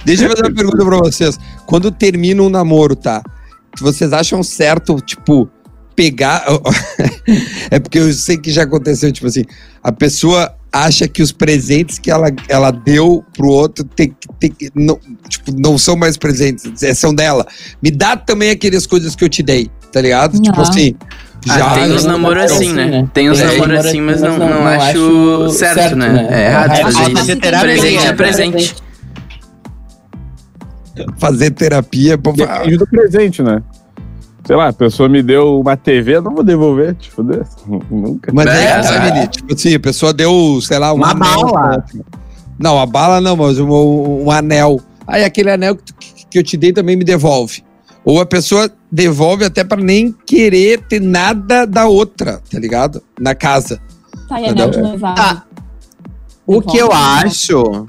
Deixa 0.04 0.24
eu 0.24 0.30
fazer 0.30 0.42
uma 0.42 0.54
pergunta 0.54 0.84
pra 0.84 0.98
vocês. 0.98 1.38
Quando 1.66 1.90
termina 1.90 2.42
um 2.42 2.48
namoro, 2.50 2.94
tá? 2.94 3.22
Vocês 3.80 4.12
acham 4.12 4.42
certo, 4.42 5.00
tipo, 5.00 5.48
pegar. 5.96 6.44
é 7.70 7.78
porque 7.78 7.98
eu 7.98 8.12
sei 8.12 8.36
que 8.36 8.50
já 8.50 8.62
aconteceu, 8.64 9.10
tipo 9.10 9.26
assim, 9.26 9.44
a 9.82 9.90
pessoa 9.90 10.54
acha 10.70 11.06
que 11.08 11.22
os 11.22 11.30
presentes 11.32 11.98
que 11.98 12.10
ela, 12.10 12.26
ela 12.48 12.70
deu 12.72 13.24
pro 13.32 13.46
outro 13.48 13.84
tem, 13.84 14.14
tem, 14.40 14.52
não, 14.74 14.98
tipo, 15.28 15.52
não 15.56 15.78
são 15.78 15.96
mais 15.96 16.16
presentes, 16.16 16.82
é- 16.82 16.92
são 16.94 17.14
dela. 17.14 17.46
Me 17.82 17.90
dá 17.90 18.16
também 18.16 18.50
aquelas 18.50 18.86
coisas 18.86 19.14
que 19.16 19.24
eu 19.24 19.28
te 19.28 19.42
dei, 19.42 19.70
tá 19.92 20.00
ligado? 20.00 20.38
Tipo 20.40 20.56
Não. 20.56 20.62
assim. 20.68 20.94
Já, 21.46 21.72
Ah, 21.72 21.74
tem 21.74 21.92
uns 21.92 22.04
namoros 22.04 22.44
assim, 22.44 22.72
né? 22.72 23.06
Tem 23.12 23.30
uns 23.30 23.38
É, 23.40 23.46
namoros 23.46 23.86
assim, 23.86 24.00
mas 24.00 24.20
não, 24.22 24.38
não 24.38 24.66
acho 24.66 25.50
certo, 25.50 25.94
né? 25.96 26.26
É 26.30 26.46
errado 26.46 26.72
É 26.72 26.76
fazer 26.82 27.16
fazer 27.16 27.32
isso. 27.32 27.40
terapia. 27.40 27.60
Presente 27.68 28.06
é 28.06 28.12
presente. 28.12 28.74
fazer 31.18 31.50
terapia. 31.50 32.16
pô, 32.18 32.32
Depende 32.32 32.76
do 32.76 32.86
presente, 32.86 33.42
né? 33.42 33.62
Sei 34.46 34.54
lá, 34.56 34.68
a 34.68 34.72
pessoa 34.72 35.08
me 35.08 35.22
deu 35.22 35.60
uma 35.60 35.74
TV, 35.76 36.16
eu 36.16 36.22
não 36.22 36.34
vou 36.34 36.44
devolver, 36.44 36.94
te 36.94 37.10
fuder. 37.10 37.44
Nunca. 37.90 38.30
Mas 38.32 38.46
É, 38.46 38.64
é, 38.78 38.82
sabe? 38.82 39.26
tipo 39.28 39.54
assim, 39.54 39.74
a 39.74 39.80
pessoa 39.80 40.12
deu, 40.12 40.58
sei 40.62 40.78
lá, 40.78 40.92
um 40.92 40.96
Uma 40.96 41.10
anel 41.12 41.46
bala. 41.52 41.84
Não, 42.58 42.78
a 42.80 42.86
bala 42.86 43.20
não, 43.20 43.36
mas 43.36 43.58
um, 43.58 43.68
um 43.70 44.30
anel. 44.30 44.80
Aí 45.06 45.24
aquele 45.24 45.50
anel 45.50 45.76
que, 45.76 45.82
tu- 45.84 45.94
que 46.30 46.38
eu 46.38 46.42
te 46.42 46.56
dei 46.56 46.72
também 46.72 46.94
me 46.96 47.04
devolve. 47.04 47.64
Ou 48.04 48.20
a 48.20 48.26
pessoa 48.26 48.70
devolve 48.90 49.44
até 49.44 49.64
pra 49.64 49.80
nem 49.80 50.14
querer 50.26 50.82
ter 50.82 51.00
nada 51.00 51.66
da 51.66 51.86
outra, 51.86 52.40
tá 52.50 52.58
ligado? 52.58 53.02
Na 53.18 53.34
casa. 53.34 53.80
Tá, 54.28 54.40
e 54.40 54.46
anel 54.46 54.70
de 54.70 54.78
noivado. 54.80 55.16
Tá. 55.16 55.44
O 56.46 56.60
que 56.60 56.76
eu 56.76 56.92
acho 56.92 57.88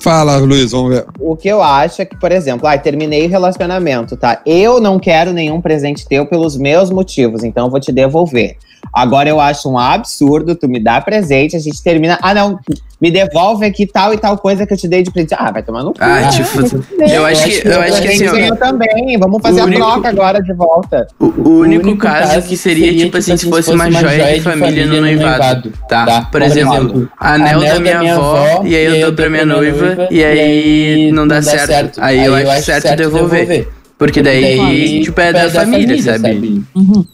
Fala, 0.00 0.38
Luiz, 0.38 0.72
vamos 0.72 0.94
ver. 0.94 1.04
O 1.20 1.36
que 1.36 1.46
eu 1.46 1.62
acho 1.62 2.00
é 2.00 2.06
que, 2.06 2.16
por 2.16 2.32
exemplo, 2.32 2.66
ai, 2.66 2.80
terminei 2.80 3.26
o 3.26 3.28
relacionamento, 3.28 4.16
tá? 4.16 4.40
Eu 4.46 4.80
não 4.80 4.98
quero 4.98 5.30
nenhum 5.30 5.60
presente 5.60 6.08
teu 6.08 6.24
pelos 6.24 6.56
meus 6.56 6.90
motivos, 6.90 7.44
então 7.44 7.66
eu 7.66 7.70
vou 7.70 7.78
te 7.78 7.92
devolver. 7.92 8.56
Agora 8.94 9.28
eu 9.28 9.38
acho 9.38 9.70
um 9.70 9.78
absurdo, 9.78 10.54
tu 10.54 10.66
me 10.66 10.80
dá 10.80 11.02
presente, 11.02 11.54
a 11.54 11.58
gente 11.58 11.82
termina. 11.82 12.18
Ah, 12.22 12.32
não, 12.32 12.58
me 13.00 13.10
devolve 13.10 13.64
aqui 13.64 13.86
tal 13.86 14.12
e 14.12 14.18
tal 14.18 14.36
coisa 14.36 14.66
que 14.66 14.74
eu 14.74 14.76
te 14.76 14.86
dei 14.86 15.02
de 15.02 15.10
presente. 15.10 15.34
Ah, 15.38 15.50
vai 15.50 15.62
tomar 15.62 15.82
no 15.82 15.92
cu. 15.92 15.98
Ah, 16.00 16.20
né? 16.20 16.28
tipo, 16.28 16.60
Vai 16.98 17.16
eu 17.16 17.24
acho 17.24 17.44
que, 17.48 17.66
eu 17.68 17.80
acho 17.80 18.02
que 18.02 18.08
assim, 18.08 18.28
ó, 18.28 18.36
Eu 18.36 18.56
também, 18.56 19.18
vamos 19.18 19.40
fazer 19.40 19.60
O 19.60 19.62
a 19.62 19.66
único- 19.66 19.80
troca 19.82 20.08
agora 20.08 20.42
de 20.42 20.52
volta. 20.52 21.06
o, 21.18 21.24
o 21.26 21.58
único 21.60 21.96
caso 21.96 22.42
que 22.46 22.56
seria, 22.56 22.94
tipo 22.96 23.16
assim, 23.16 23.36
se 23.36 23.48
fosse 23.48 23.70
uma 23.72 23.90
joia 23.90 24.34
de 24.34 24.40
família 24.42 24.86
no 24.86 25.00
noivado, 25.00 25.72
tá? 25.88 26.28
Por 26.30 26.42
exemplo, 26.42 27.08
anel 27.18 27.60
da 27.60 27.80
minha 27.80 28.14
avó, 28.14 28.62
e 28.64 28.76
aí 28.76 29.00
eu 29.00 29.06
dou 29.06 29.14
pra 29.14 29.30
minha 29.30 29.46
noiva, 29.46 30.08
e 30.10 30.22
aí 30.22 31.12
não 31.12 31.26
dá 31.26 31.40
certo. 31.40 32.00
Aí 32.02 32.24
eu 32.24 32.34
acho 32.50 32.64
certo 32.64 32.96
devolver. 32.96 33.68
Porque 33.96 34.22
daí, 34.22 35.02
tipo, 35.02 35.20
é 35.20 35.32
da 35.32 35.50
família, 35.50 36.02
sabe? 36.02 36.62
Uhum. 36.74 37.04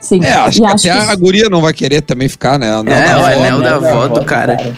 Sim. 0.00 0.20
É, 0.24 0.32
acho 0.32 0.58
E 0.58 0.60
que 0.78 0.88
até 0.88 0.90
a 1.10 1.14
guria 1.14 1.48
não 1.50 1.60
vai 1.60 1.72
querer 1.72 2.00
também 2.00 2.28
ficar, 2.28 2.58
né? 2.58 2.70
Não, 2.82 2.92
É, 2.92 3.08
não, 3.12 3.18
o 3.18 3.20
não, 3.20 3.26
anel 3.26 3.52
não. 3.58 3.60
da 3.60 3.74
avó 3.76 4.08
do 4.08 4.24
cara. 4.24 4.74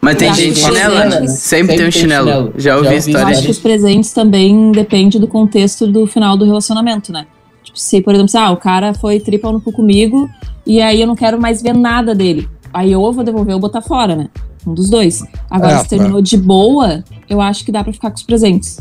Mas 0.00 0.16
tem 0.16 0.28
acho 0.28 0.40
gente 0.40 0.54
que 0.54 0.60
chinela, 0.60 1.04
né? 1.06 1.16
presente- 1.16 1.32
Sempre 1.38 1.76
tem 1.76 1.88
um 1.88 1.90
chinelo. 1.90 2.52
Já 2.56 2.76
ouvi 2.76 2.88
Eu 2.88 2.98
história 2.98 3.26
acho 3.28 3.42
que 3.42 3.50
os 3.50 3.58
presentes 3.58 4.12
também 4.12 4.70
depende 4.70 5.18
do 5.18 5.26
contexto 5.26 5.86
do 5.86 6.06
final 6.06 6.36
do 6.36 6.44
relacionamento, 6.44 7.10
né? 7.10 7.26
Tipo, 7.64 7.78
se, 7.80 8.00
por 8.02 8.12
exemplo, 8.14 8.28
se, 8.30 8.36
ah, 8.36 8.50
o 8.50 8.56
cara 8.56 8.92
foi 8.94 9.18
tripla 9.18 9.50
no 9.50 9.60
cu 9.60 9.72
comigo 9.72 10.28
e 10.64 10.80
aí 10.80 11.00
eu 11.00 11.06
não 11.06 11.16
quero 11.16 11.40
mais 11.40 11.60
ver 11.62 11.74
nada 11.74 12.14
dele. 12.14 12.48
Aí 12.72 12.94
ou 12.94 13.06
eu 13.06 13.12
vou 13.12 13.24
devolver 13.24 13.54
ou 13.54 13.60
botar 13.60 13.80
fora, 13.80 14.14
né? 14.14 14.28
Um 14.66 14.74
dos 14.74 14.90
dois. 14.90 15.22
Agora, 15.50 15.72
É, 15.74 15.78
se 15.78 15.88
terminou 15.88 16.20
de 16.20 16.36
boa, 16.36 17.02
eu 17.28 17.40
acho 17.40 17.64
que 17.64 17.72
dá 17.72 17.82
pra 17.82 17.92
ficar 17.92 18.10
com 18.10 18.16
os 18.16 18.22
presentes. 18.22 18.78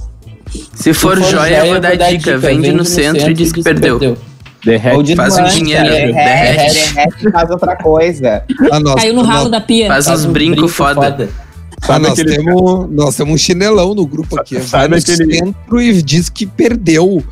Se 0.73 0.93
for 0.93 1.19
joia, 1.23 1.65
eu 1.65 1.71
vou 1.71 1.79
dar 1.79 1.95
dica. 1.95 2.37
Vende 2.37 2.71
no 2.71 2.83
centro 2.85 3.31
e 3.31 3.33
diz 3.33 3.51
que 3.51 3.63
perdeu. 3.63 4.15
Derrete. 4.65 5.15
Faz 5.15 5.37
um 5.37 5.43
dinheiro, 5.45 5.83
derrete, 5.83 6.13
derrete. 6.13 6.93
derrete 6.93 7.27
e 7.27 7.31
faz 7.31 7.49
outra 7.51 7.75
coisa. 7.75 8.43
Ah, 8.71 8.79
nós, 8.79 8.95
Caiu 8.95 9.13
no 9.13 9.21
ralo 9.21 9.49
da 9.49 9.61
pia. 9.61 9.87
Faz 9.87 10.07
uns 10.07 10.25
brincos 10.25 10.73
foda. 10.73 11.29
ah, 11.29 11.45
Sabe 11.85 12.07
nós, 12.07 12.13
aquele- 12.19 12.37
temos, 12.37 12.89
nós 12.89 13.15
temos 13.15 13.33
um 13.33 13.37
chinelão 13.37 13.93
no 13.93 14.07
grupo 14.07 14.39
aqui. 14.39 14.55
Vai 14.55 14.63
Sabe 14.65 14.87
no 14.95 14.95
aquele- 14.97 15.35
centro 15.37 15.81
e 15.81 16.01
diz 16.01 16.29
que 16.29 16.45
perdeu. 16.47 17.23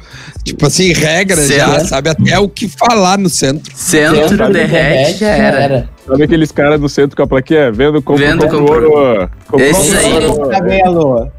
Tipo 0.43 0.67
assim, 0.67 0.91
regra 0.93 1.47
já, 1.47 1.79
sabe 1.85 2.09
até 2.09 2.37
o 2.37 2.47
que 2.49 2.67
falar 2.67 3.17
no 3.17 3.29
centro. 3.29 3.71
Centro, 3.75 4.51
derrete, 4.51 5.19
já 5.19 5.27
era. 5.29 5.89
Sabe 6.05 6.23
aqueles 6.25 6.51
caras 6.51 6.79
no 6.79 6.89
centro 6.89 7.15
com 7.15 7.23
a 7.23 7.27
plaquinha? 7.27 7.71
Vendo, 7.71 8.01
compra, 8.01 8.27
Vendo, 8.27 8.43
ouro. 8.61 9.29
Compra 9.47 9.65
Esse 9.65 9.95
aí. 9.97 10.25
ouro. 10.27 11.31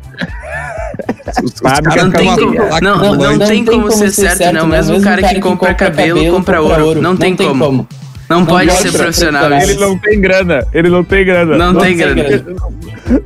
Cabelo. 1.35 1.47
Os, 1.47 1.53
os 1.53 1.95
que 1.95 2.03
Não 2.03 2.11
tem 2.11 2.37
como, 2.37 2.81
não, 2.81 3.15
não, 3.17 3.39
tem 3.47 3.65
como 3.65 3.91
ser 3.91 4.11
certo, 4.11 4.53
né? 4.53 4.63
O 4.63 4.67
mesmo 4.67 5.01
cara 5.01 5.23
que 5.23 5.41
compra 5.41 5.75
cabelo, 5.75 6.31
compra 6.33 6.61
ouro. 6.61 7.03
Não 7.03 7.17
tem 7.17 7.37
como. 7.37 7.87
Não 8.29 8.45
pode 8.47 8.71
pode 8.71 8.81
ser 8.83 8.93
profissional 8.97 9.53
Ele 9.53 9.73
isso. 9.73 9.81
não 9.81 9.99
tem 9.99 10.19
grana. 10.19 10.67
Ele 10.73 10.89
não 10.89 11.05
tem 11.05 11.25
grana. 11.27 11.59
Não 11.59 11.75
tem 11.75 11.97
tem 11.97 12.15
grana. 12.15 12.45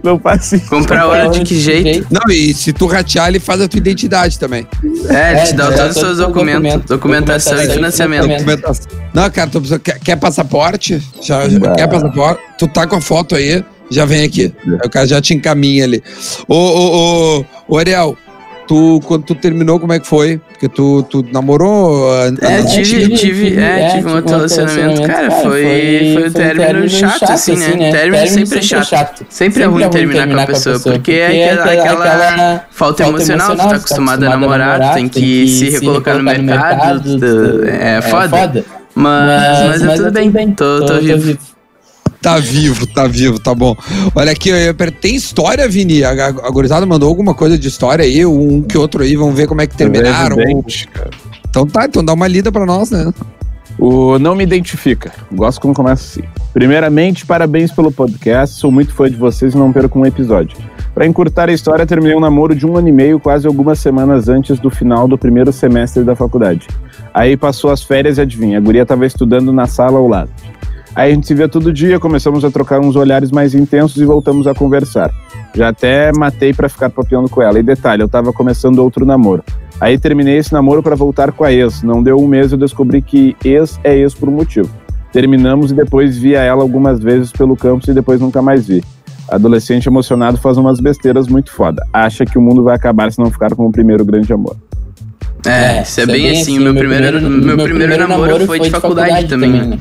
Não 0.03 0.19
faz 0.19 0.51
isso. 0.53 0.69
Comprar 0.69 1.07
ouro 1.07 1.31
de 1.31 1.41
que 1.45 1.55
jeito? 1.59 2.07
Não, 2.11 2.35
e 2.35 2.53
se 2.53 2.73
tu 2.73 2.87
ratear, 2.87 3.29
ele 3.29 3.39
faz 3.39 3.61
a 3.61 3.69
tua 3.69 3.79
identidade 3.79 4.39
também. 4.39 4.67
É, 5.09 5.33
ele 5.37 5.47
te 5.47 5.53
dá 5.55 5.71
todos 5.71 5.95
os 5.97 6.03
seus 6.03 6.19
documentos. 6.19 6.83
Documentação 6.85 7.63
e 7.63 7.69
financiamento. 7.71 8.27
Documentação. 8.27 8.87
Não, 9.15 9.31
cara, 9.31 9.49
tu 9.49 9.61
precisa, 9.61 9.79
quer, 9.79 10.01
quer 10.01 10.17
passaporte? 10.17 11.01
Já, 11.23 11.49
já- 11.49 11.59
Bah. 11.61 11.73
quer 11.77 11.87
passaporte? 11.89 12.43
Tu 12.59 12.67
tá 12.67 12.85
com 12.87 12.97
a 12.97 13.01
foto 13.01 13.37
aí, 13.37 13.65
já 13.91 14.05
vem 14.05 14.25
aqui. 14.25 14.53
Aí 14.67 14.87
o 14.87 14.91
cara 14.91 15.07
já 15.07 15.21
te 15.21 15.35
encaminha 15.35 15.85
ali. 15.85 16.03
Ô, 16.47 16.55
ô, 16.55 17.39
ô, 17.39 17.45
ô 17.69 17.79
Ariel, 17.79 18.17
tu, 18.69 19.01
quando 19.07 19.25
tu 19.25 19.35
terminou, 19.35 19.81
como 19.81 19.93
é 19.93 19.99
que 19.99 20.07
foi? 20.07 20.41
Porque 20.51 20.69
tu, 20.69 21.03
tu 21.05 21.25
namorou? 21.33 22.13
ah, 22.13 22.31
É, 22.43 22.59
ah, 22.59 22.65
tive, 22.65 23.09
tive, 23.17 23.57
é, 23.59 23.91
tive 23.93 24.09
um 24.09 24.17
outro 24.17 24.37
relacionamento. 24.37 25.03
Cara, 25.03 25.31
foi, 25.31 26.13
foi 26.15 26.29
um 26.29 26.33
término 26.33 26.89
chato, 26.89 27.31
assim, 27.31 27.57
né? 27.57 27.91
Término 27.91 28.27
sempre 28.27 28.59
é 28.59 28.63
chato. 28.63 29.27
Sempre 29.29 29.63
é 29.63 29.67
ruim 29.67 29.89
terminar 29.89 30.29
com 30.29 30.39
a 30.39 30.47
pessoa, 30.47 30.79
porque 30.79 31.13
é 31.13 31.53
aquela, 31.53 31.73
aquela 31.73 32.67
falta 32.71 33.05
emocional, 33.05 33.57
tu 33.57 33.57
tá 33.57 33.77
acostumado 33.77 34.25
a 34.25 34.29
namorar, 34.29 34.91
tu 34.91 34.95
tem 34.95 35.09
que 35.09 35.49
se 35.49 35.71
recolocar 35.71 36.19
no 36.19 36.25
mercado, 36.25 37.19
é 37.67 38.03
foda. 38.03 38.65
Mas, 38.95 39.81
mas 39.83 40.01
é 40.01 40.11
tudo 40.11 40.33
bem, 40.33 40.53
tô, 40.53 40.85
tô 40.85 40.99
vivo. 40.99 41.39
Tá 42.21 42.39
vivo, 42.39 42.87
tá 42.87 43.07
vivo, 43.07 43.39
tá 43.39 43.55
bom. 43.55 43.77
Olha 44.15 44.33
aqui, 44.33 44.51
tem 45.01 45.15
história, 45.15 45.69
Vini? 45.69 46.03
A, 46.03 46.11
a, 46.11 46.27
a 46.29 46.51
gurizada 46.51 46.85
mandou 46.85 47.09
alguma 47.09 47.33
coisa 47.33 47.57
de 47.57 47.69
história 47.69 48.05
aí, 48.05 48.27
um 48.27 48.63
que 48.63 48.77
outro 48.77 49.03
aí, 49.03 49.15
vamos 49.15 49.37
ver 49.37 49.47
como 49.47 49.61
é 49.61 49.67
que 49.67 49.77
terminaram. 49.77 50.41
Evidente. 50.41 50.89
Então 51.49 51.67
tá, 51.67 51.85
então 51.87 52.05
dá 52.05 52.13
uma 52.13 52.27
lida 52.27 52.51
pra 52.51 52.67
nós, 52.67 52.91
né? 52.91 53.13
O 53.79 54.19
Não 54.19 54.35
Me 54.35 54.43
Identifica. 54.43 55.13
Gosto 55.33 55.61
quando 55.61 55.77
começa 55.77 56.03
assim. 56.03 56.29
Primeiramente, 56.53 57.25
parabéns 57.25 57.71
pelo 57.71 57.93
podcast. 57.93 58.57
Sou 58.57 58.73
muito 58.73 58.93
fã 58.93 59.09
de 59.09 59.17
vocês 59.17 59.55
e 59.55 59.57
não 59.57 59.73
perco 59.73 60.01
um 60.01 60.05
episódio. 60.05 60.59
Para 60.93 61.07
encurtar 61.07 61.49
a 61.49 61.53
história, 61.53 61.87
terminei 61.87 62.17
um 62.17 62.21
namoro 62.21 62.57
de 62.57 62.67
um 62.67 62.77
ano 62.77 62.89
e 62.89 62.93
meio, 62.93 63.21
quase 63.21 63.47
algumas 63.47 63.79
semanas 63.79 64.29
antes 64.29 64.59
do 64.59 64.69
final 64.69 65.07
do 65.07 65.17
primeiro 65.17 65.53
semestre 65.53 66.03
da 66.03 66.17
faculdade. 66.17 66.67
Aí 67.15 67.37
passou 67.37 67.71
as 67.71 67.83
férias 67.83 68.19
e 68.19 68.21
adivinha, 68.21 68.59
a 68.59 68.61
guria 68.61 68.83
estava 68.83 69.07
estudando 69.07 69.53
na 69.53 69.69
sala 69.69 69.99
ao 69.99 70.09
lado. 70.09 70.31
Aí 70.95 71.13
a 71.13 71.15
gente 71.15 71.27
se 71.27 71.35
via 71.35 71.49
todo 71.49 71.73
dia, 71.73 72.01
começamos 72.01 72.45
a 72.45 72.51
trocar 72.51 72.81
uns 72.81 72.97
olhares 72.97 73.31
mais 73.31 73.55
intensos 73.55 73.97
e 73.97 74.05
voltamos 74.05 74.47
a 74.47 74.55
conversar. 74.55 75.11
Já 75.55 75.69
até 75.69 76.13
matei 76.13 76.53
para 76.53 76.69
ficar 76.69 76.91
papiando 76.91 77.29
com 77.29 77.43
ela. 77.43 77.59
E 77.59 77.63
detalhe, 77.63 78.03
eu 78.03 78.09
tava 78.09 78.33
começando 78.33 78.79
outro 78.79 79.07
namoro. 79.07 79.43
Aí 79.81 79.99
terminei 79.99 80.39
esse 80.39 80.53
namoro 80.53 80.83
para 80.83 80.97
voltar 80.97 81.33
com 81.33 81.45
a 81.45 81.53
ex. 81.53 81.83
Não 81.83 82.03
deu 82.03 82.19
um 82.19 82.27
mês 82.27 82.53
eu 82.53 82.59
descobri 82.59 83.01
que 83.01 83.37
ex 83.45 83.79
é 83.85 83.97
ex 83.97 84.15
por 84.15 84.29
um 84.29 84.33
motivo. 84.33 84.71
Terminamos 85.13 85.71
e 85.71 85.75
depois 85.75 86.19
via 86.19 86.41
ela 86.41 86.63
algumas 86.63 87.01
vezes 87.01 87.33
pelo 87.33 87.57
campus 87.57 87.89
e 87.89 87.95
depois 87.95 88.21
nunca 88.21 88.43
mais 88.43 88.67
vi. 88.67 88.83
Adolescente 89.29 89.87
emocionado 89.87 90.39
faz 90.39 90.57
umas 90.57 90.81
besteiras 90.81 91.29
muito 91.29 91.53
foda. 91.53 91.87
Acha 91.93 92.25
que 92.25 92.39
o 92.39 92.43
mundo 92.43 92.63
vai 92.63 92.75
acabar 92.75 93.13
se 93.13 93.19
não 93.19 93.31
ficar 93.31 93.55
com 93.55 93.67
o 93.67 93.73
primeiro 93.73 94.05
grande 94.05 94.33
amor. 94.33 94.57
É, 95.47 95.83
isso 95.83 96.01
é, 96.01 96.07
bem, 96.07 96.31
assim. 96.31 96.41
assim 96.41 96.59
meu, 96.59 96.75
primeiro, 96.75 97.21
meu, 97.21 97.31
meu 97.31 97.41
primeiro, 97.41 97.75
primeiro 97.75 98.09
namoro 98.09 98.47
foi 98.47 98.59
de 98.59 98.71
faculdade, 98.71 99.11
faculdade 99.11 99.29
também, 99.29 99.53
né? 99.53 99.79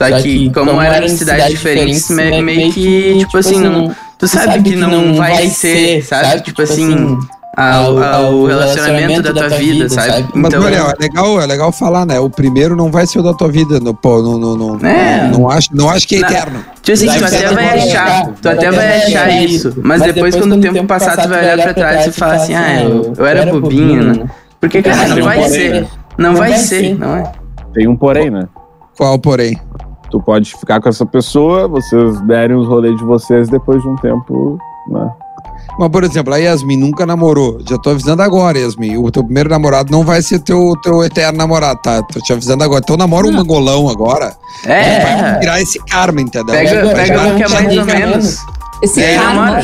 Né? 0.00 0.10
Só, 0.10 0.10
Só 0.10 0.22
que, 0.22 0.50
como, 0.50 0.70
como 0.70 0.82
eram 0.82 1.08
cidades 1.08 1.48
diferentes, 1.48 2.10
meio, 2.10 2.42
meio 2.42 2.72
que, 2.72 3.18
tipo, 3.18 3.26
tipo 3.26 3.38
assim, 3.38 3.60
não, 3.60 3.94
tu 4.18 4.28
sabe, 4.28 4.46
sabe 4.46 4.70
que, 4.70 4.76
não, 4.76 4.90
não 4.90 5.14
vai 5.14 5.48
ser, 5.48 6.04
sabe? 6.04 6.42
Tipo, 6.42 6.44
tipo 6.44 6.62
assim, 6.62 6.94
assim 6.94 7.18
ao, 7.56 7.98
ao, 8.02 8.34
o 8.34 8.46
relacionamento, 8.46 9.22
da, 9.22 9.32
tua, 9.32 9.48
vida, 9.48 9.88
sabe? 9.88 10.10
sabe? 10.10 10.28
Mas, 10.34 10.52
então, 10.52 10.60
Gabriel, 10.60 10.90
é 10.90 11.02
legal, 11.02 11.40
é 11.40 11.46
legal 11.46 11.72
falar, 11.72 12.04
né? 12.04 12.20
O 12.20 12.28
primeiro 12.28 12.76
não 12.76 12.90
vai 12.90 13.06
ser 13.06 13.20
o 13.20 13.22
da 13.22 13.32
tua 13.32 13.48
vida, 13.48 13.80
no, 13.80 13.94
pô, 13.94 14.20
não, 14.20 14.38
não, 14.38 14.56
não, 14.56 14.86
é. 14.86 15.28
não, 15.28 15.48
acho, 15.48 15.74
não 15.74 15.88
acho 15.88 16.06
que 16.06 16.16
é 16.16 16.20
eterno. 16.20 16.62
Tipo 16.82 16.92
assim, 16.92 17.18
tu 17.18 17.24
até 17.24 17.54
vai 17.54 17.78
achar, 17.78 18.26
tu 18.42 18.48
até 18.50 18.70
vai 18.70 18.98
achar 18.98 19.42
isso, 19.42 19.74
mas 19.82 20.02
depois, 20.02 20.36
quando 20.36 20.54
o 20.54 20.60
tempo 20.60 20.84
passar, 20.84 21.16
tu 21.16 21.28
vai 21.30 21.54
olhar 21.54 21.62
pra 21.62 21.72
trás 21.72 22.06
e 22.06 22.12
falar 22.12 22.34
assim, 22.34 22.54
ah, 22.54 22.82
eu, 22.82 23.14
eu 23.16 23.26
era 23.26 23.46
bobinho, 23.50 24.14
né? 24.14 24.30
Porque, 24.60 24.82
cara, 24.82 25.08
não 25.08 25.22
vai 25.22 25.48
ser, 25.48 25.86
não 26.18 26.34
vai 26.34 26.58
ser, 26.58 26.98
não 26.98 27.16
é? 27.16 27.32
Tem 27.72 27.88
um 27.88 27.96
porém, 27.96 28.30
né? 28.30 28.46
Qual 28.96 29.18
porém? 29.18 29.58
Tu 30.16 30.22
pode 30.22 30.50
ficar 30.56 30.80
com 30.80 30.88
essa 30.88 31.04
pessoa, 31.04 31.68
vocês 31.68 32.18
derem 32.22 32.56
os 32.56 32.66
rolês 32.66 32.96
de 32.96 33.04
vocês 33.04 33.50
depois 33.50 33.82
de 33.82 33.88
um 33.88 33.96
tempo, 33.96 34.56
né? 34.88 35.10
Mas, 35.78 35.90
por 35.90 36.04
exemplo, 36.04 36.32
a 36.32 36.38
Yasmin 36.38 36.78
nunca 36.78 37.04
namorou. 37.04 37.58
Já 37.68 37.76
tô 37.76 37.90
avisando 37.90 38.22
agora, 38.22 38.58
Yasmin. 38.58 38.96
O 38.96 39.10
teu 39.10 39.22
primeiro 39.22 39.50
namorado 39.50 39.92
não 39.92 40.04
vai 40.04 40.22
ser 40.22 40.38
teu, 40.38 40.72
teu 40.82 41.04
eterno 41.04 41.36
namorado, 41.36 41.82
tá? 41.82 42.02
Tô 42.02 42.18
te 42.18 42.32
avisando 42.32 42.64
agora. 42.64 42.80
Então 42.82 42.96
namora 42.96 43.26
um 43.26 43.32
mangolão 43.32 43.90
agora. 43.90 44.34
É. 44.64 45.00
Vai 45.00 45.38
virar 45.40 45.60
esse 45.60 45.78
karma, 45.84 46.22
entendeu? 46.22 46.54
Pega, 46.54 46.94
pega 46.94 47.20
um 47.20 47.36
que 47.36 47.42
é 47.42 47.48
mais 47.48 47.76
ou 47.76 47.84
menos. 47.84 48.38
Esse 48.82 49.02
é, 49.02 49.18
karma. 49.18 49.58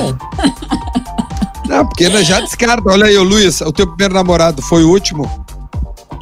Não, 1.67 1.87
porque 1.87 2.11
já 2.25 2.41
descarta. 2.41 2.91
Olha 2.91 3.07
aí, 3.07 3.17
Luiz, 3.17 3.63
o 3.63 3.73
teu 3.73 3.87
primeiro 3.87 4.13
namorado 4.13 4.61
foi 4.61 4.85
o 4.85 4.91
último? 4.91 5.31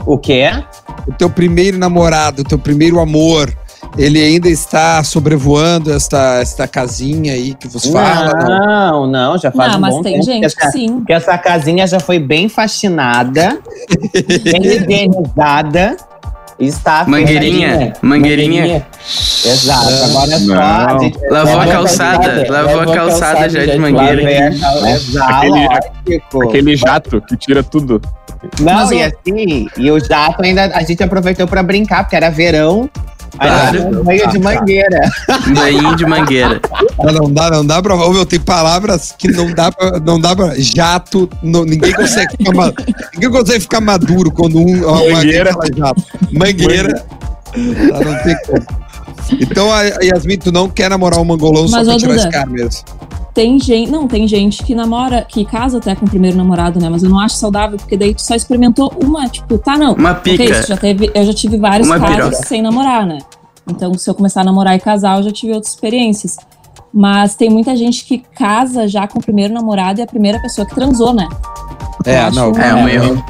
O 0.06 0.16
quê? 0.16 0.52
O 1.08 1.12
teu 1.14 1.28
primeiro 1.28 1.76
namorado, 1.78 2.42
o 2.42 2.44
teu 2.44 2.58
primeiro 2.58 3.00
amor 3.00 3.52
ele 3.98 4.22
ainda 4.22 4.48
está 4.48 5.02
sobrevoando 5.02 5.92
esta, 5.92 6.40
esta 6.40 6.68
casinha 6.68 7.32
aí 7.32 7.54
que 7.54 7.68
você 7.68 7.90
fala? 7.90 8.32
Não, 8.46 9.06
não, 9.06 9.38
já 9.38 9.50
faz 9.50 9.72
não, 9.72 9.78
um 9.78 9.80
mas 9.80 9.94
bom 9.94 10.02
tem 10.02 10.12
tempo 10.14 10.24
gente 10.24 10.40
que, 10.40 10.46
essa, 10.46 10.70
sim. 10.70 11.04
que 11.04 11.12
essa 11.12 11.36
casinha 11.38 11.86
já 11.86 12.00
foi 12.00 12.18
bem 12.18 12.48
faxinada, 12.48 13.58
bem 14.44 14.62
higienizada. 14.64 15.96
Está 16.58 17.06
mangueirinha, 17.08 17.94
mangueirinha, 18.02 18.60
mangueirinha. 18.60 18.86
Exato, 19.46 20.04
agora 20.04 20.34
é 20.34 20.38
só. 20.38 20.54
A 20.54 20.98
gente, 20.98 21.18
lavou 21.30 21.60
a 21.60 21.66
calçada, 21.66 22.46
lavou 22.50 22.80
a 22.80 22.94
calçada 22.94 23.48
já 23.48 23.64
de 23.64 23.78
mangueira. 23.78 24.52
Exato, 24.90 25.54
aquele, 25.72 26.22
aquele 26.42 26.76
jato 26.76 27.22
que 27.22 27.34
tira 27.34 27.62
tudo. 27.62 27.98
Não, 28.60 28.74
Mas, 28.74 28.90
e 28.90 29.02
assim, 29.02 29.68
e 29.76 29.90
o 29.90 29.98
jato 29.98 30.42
ainda 30.42 30.66
a 30.74 30.82
gente 30.82 31.02
aproveitou 31.02 31.46
para 31.46 31.62
brincar, 31.62 32.04
porque 32.04 32.16
era 32.16 32.30
verão, 32.30 32.90
Claro. 33.38 34.04
Banho 34.04 34.28
de 34.28 34.38
mangueira. 34.38 35.00
Banho 35.54 35.96
de 35.96 36.06
mangueira. 36.06 36.60
Não 36.98 37.32
dá, 37.32 37.50
não 37.50 37.64
dá 37.64 37.82
pra. 37.82 37.94
Ô, 37.94 38.12
meu, 38.12 38.26
tem 38.26 38.40
palavras 38.40 39.14
que 39.16 39.28
não 39.28 39.52
dá 39.52 39.70
pra. 39.70 39.98
Não 40.00 40.20
dá 40.20 40.34
pra 40.34 40.54
jato. 40.58 41.28
Não, 41.42 41.64
ninguém, 41.64 41.92
consegue 41.92 42.36
ficar, 42.36 42.72
ninguém 43.14 43.30
consegue 43.30 43.60
ficar 43.60 43.80
maduro 43.80 44.30
quando 44.30 44.58
um. 44.58 44.80
Mangueira. 45.12 45.52
Jato. 45.76 46.04
Mangueira. 46.32 47.04
Ah, 47.54 48.04
não 48.04 48.22
tem 48.22 48.36
como. 48.46 48.80
Então, 49.40 49.72
a 49.72 49.82
Yasmin, 50.02 50.38
tu 50.38 50.50
não 50.50 50.68
quer 50.68 50.90
namorar 50.90 51.20
um 51.20 51.24
mangolão 51.24 51.68
Mas, 51.68 51.86
só 51.86 51.92
pra 51.92 51.98
tirar 51.98 52.16
esse 52.16 52.30
cara 52.30 52.50
mesmo. 52.50 52.84
Tem 53.40 53.58
gente, 53.58 53.90
não, 53.90 54.06
tem 54.06 54.28
gente 54.28 54.62
que 54.62 54.74
namora, 54.74 55.24
que 55.26 55.46
casa 55.46 55.78
até 55.78 55.94
com 55.94 56.04
o 56.04 56.10
primeiro 56.10 56.36
namorado, 56.36 56.78
né? 56.78 56.90
Mas 56.90 57.02
eu 57.02 57.08
não 57.08 57.18
acho 57.18 57.36
saudável, 57.36 57.78
porque 57.78 57.96
daí 57.96 58.12
tu 58.12 58.20
só 58.20 58.34
experimentou 58.34 58.92
uma, 59.02 59.26
tipo, 59.30 59.56
tá, 59.56 59.78
não. 59.78 59.94
Uma 59.94 60.14
pica. 60.14 60.44
Okay, 60.44 60.62
já 60.62 60.76
teve, 60.76 61.10
eu 61.14 61.24
já 61.24 61.32
tive 61.32 61.56
vários 61.56 61.88
uma 61.88 61.98
casos 61.98 62.16
piroca. 62.16 62.46
sem 62.46 62.60
namorar, 62.60 63.06
né? 63.06 63.16
Então, 63.66 63.94
se 63.94 64.10
eu 64.10 64.14
começar 64.14 64.42
a 64.42 64.44
namorar 64.44 64.76
e 64.76 64.78
casar, 64.78 65.16
eu 65.16 65.22
já 65.22 65.30
tive 65.30 65.54
outras 65.54 65.72
experiências. 65.72 66.36
Mas 66.92 67.34
tem 67.34 67.48
muita 67.48 67.74
gente 67.74 68.04
que 68.04 68.18
casa 68.18 68.86
já 68.86 69.08
com 69.08 69.18
o 69.18 69.22
primeiro 69.22 69.54
namorado 69.54 70.00
e 70.00 70.02
a 70.02 70.06
primeira 70.06 70.38
pessoa 70.42 70.66
que 70.66 70.74
transou, 70.74 71.14
né? 71.14 71.26
É, 72.04 72.30
não. 72.32 72.52
É 72.52 72.74
um 72.74 72.88
erro. 72.90 73.24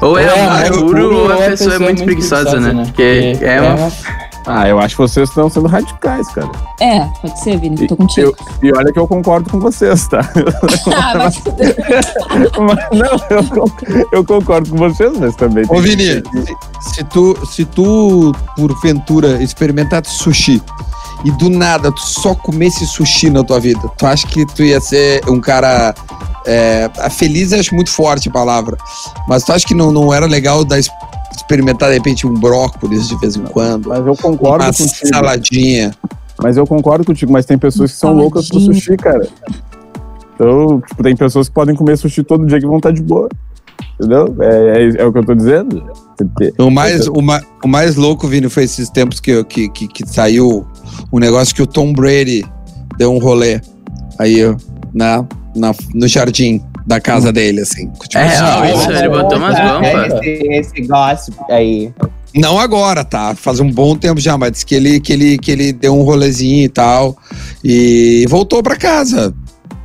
Ou 0.00 0.18
é, 0.18 0.24
é 0.24 0.70
puro 0.70 1.14
ou 1.14 1.30
a 1.30 1.36
pessoa 1.36 1.74
é 1.74 1.78
muito 1.78 2.02
preguiçosa, 2.02 2.58
né? 2.58 2.72
né? 2.72 2.84
Porque 2.86 3.36
é, 3.42 3.56
é 3.56 3.60
uma 3.60 3.90
ah, 4.48 4.66
eu 4.66 4.78
acho 4.78 4.96
que 4.96 5.02
vocês 5.02 5.28
estão 5.28 5.50
sendo 5.50 5.68
radicais, 5.68 6.26
cara. 6.28 6.50
É, 6.80 7.00
pode 7.20 7.38
ser, 7.38 7.58
Vini, 7.58 7.86
tô 7.86 7.96
contigo. 7.96 8.34
Eu, 8.62 8.68
e 8.70 8.72
olha 8.72 8.90
que 8.90 8.98
eu 8.98 9.06
concordo 9.06 9.50
com 9.50 9.60
vocês, 9.60 10.08
tá? 10.08 10.20
Ah, 10.96 11.14
mas... 11.18 11.42
mas 12.58 12.98
não, 12.98 13.20
eu, 13.28 14.06
eu, 14.10 14.24
concordo 14.24 14.70
com 14.70 14.76
vocês, 14.76 15.12
mas 15.18 15.36
também. 15.36 15.66
Ô, 15.68 15.80
Vini, 15.80 16.22
se, 16.32 16.94
se, 16.94 17.04
tu, 17.04 17.36
se 17.46 17.64
tu, 17.66 18.34
porventura, 18.56 19.42
experimentar 19.42 20.02
sushi 20.06 20.62
e 21.24 21.30
do 21.32 21.50
nada 21.50 21.92
tu 21.92 22.00
só 22.00 22.34
comesse 22.34 22.86
sushi 22.86 23.28
na 23.28 23.44
tua 23.44 23.60
vida, 23.60 23.80
tu 23.98 24.06
acha 24.06 24.26
que 24.26 24.46
tu 24.46 24.62
ia 24.62 24.80
ser 24.80 25.20
um 25.28 25.40
cara. 25.40 25.94
É, 26.46 26.88
feliz 27.10 27.52
acho 27.52 27.74
muito 27.74 27.90
forte 27.90 28.30
a 28.30 28.32
palavra, 28.32 28.78
mas 29.28 29.44
tu 29.44 29.52
acha 29.52 29.66
que 29.66 29.74
não, 29.74 29.92
não 29.92 30.14
era 30.14 30.24
legal 30.24 30.64
dar 30.64 30.78
experimentar 31.34 31.88
de 31.88 31.94
repente 31.96 32.26
um 32.26 32.34
brócolis 32.34 33.08
de 33.08 33.16
vez 33.18 33.36
em 33.36 33.44
quando. 33.44 33.88
Mas 33.88 34.06
eu 34.06 34.16
concordo 34.16 34.64
uma 34.64 34.72
contigo. 34.72 35.08
saladinha. 35.08 35.94
Mas 36.42 36.56
eu 36.56 36.66
concordo 36.66 37.04
contigo, 37.04 37.32
mas 37.32 37.44
tem 37.44 37.58
pessoas 37.58 37.92
que 37.92 37.98
são 37.98 38.10
saladinha. 38.10 38.22
loucas 38.22 38.48
pro 38.48 38.60
sushi, 38.60 38.96
cara. 38.96 39.28
Então, 40.34 40.80
tipo, 40.86 41.02
tem 41.02 41.16
pessoas 41.16 41.48
que 41.48 41.54
podem 41.54 41.74
comer 41.74 41.96
sushi 41.96 42.22
todo 42.22 42.46
dia 42.46 42.60
que 42.60 42.66
vão 42.66 42.76
estar 42.76 42.92
de 42.92 43.02
boa. 43.02 43.28
Entendeu? 43.94 44.36
É, 44.40 44.82
é, 44.82 45.02
é 45.02 45.04
o 45.04 45.12
que 45.12 45.18
eu 45.18 45.24
tô 45.24 45.34
dizendo. 45.34 45.82
O 46.58 46.70
mais, 46.70 47.08
o, 47.08 47.20
ma, 47.20 47.40
o 47.64 47.68
mais 47.68 47.96
louco, 47.96 48.28
Vini, 48.28 48.48
foi 48.48 48.64
esses 48.64 48.88
tempos 48.88 49.18
que, 49.18 49.42
que, 49.44 49.68
que, 49.68 49.88
que 49.88 50.08
saiu 50.08 50.66
um 51.12 51.18
negócio 51.18 51.54
que 51.54 51.62
o 51.62 51.66
Tom 51.66 51.92
Brady 51.92 52.44
deu 52.96 53.12
um 53.12 53.18
rolê 53.18 53.60
aí 54.18 54.42
na, 54.94 55.24
na, 55.54 55.74
no 55.94 56.06
jardim 56.06 56.62
da 56.88 56.98
casa 56.98 57.30
dele, 57.30 57.60
assim. 57.60 57.86
Tipo, 57.90 58.18
é, 58.18 58.42
ó, 58.42 58.64
isso, 58.64 58.90
ele 58.90 59.08
botou 59.10 59.36
umas 59.36 59.58
guampas. 59.58 60.22
Esse, 60.22 60.48
esse 60.48 60.80
gossip 60.86 61.36
aí. 61.50 61.92
Não 62.34 62.58
agora, 62.58 63.04
tá? 63.04 63.34
Faz 63.34 63.60
um 63.60 63.70
bom 63.70 63.94
tempo 63.94 64.18
já, 64.18 64.38
mas 64.38 64.52
disse 64.52 64.66
que 64.66 64.74
ele, 64.74 64.98
que 64.98 65.12
ele, 65.12 65.38
que 65.38 65.50
ele 65.50 65.72
deu 65.72 65.94
um 65.94 66.02
rolezinho 66.02 66.64
e 66.64 66.68
tal. 66.68 67.14
E 67.62 68.24
voltou 68.30 68.62
pra 68.62 68.74
casa, 68.74 69.34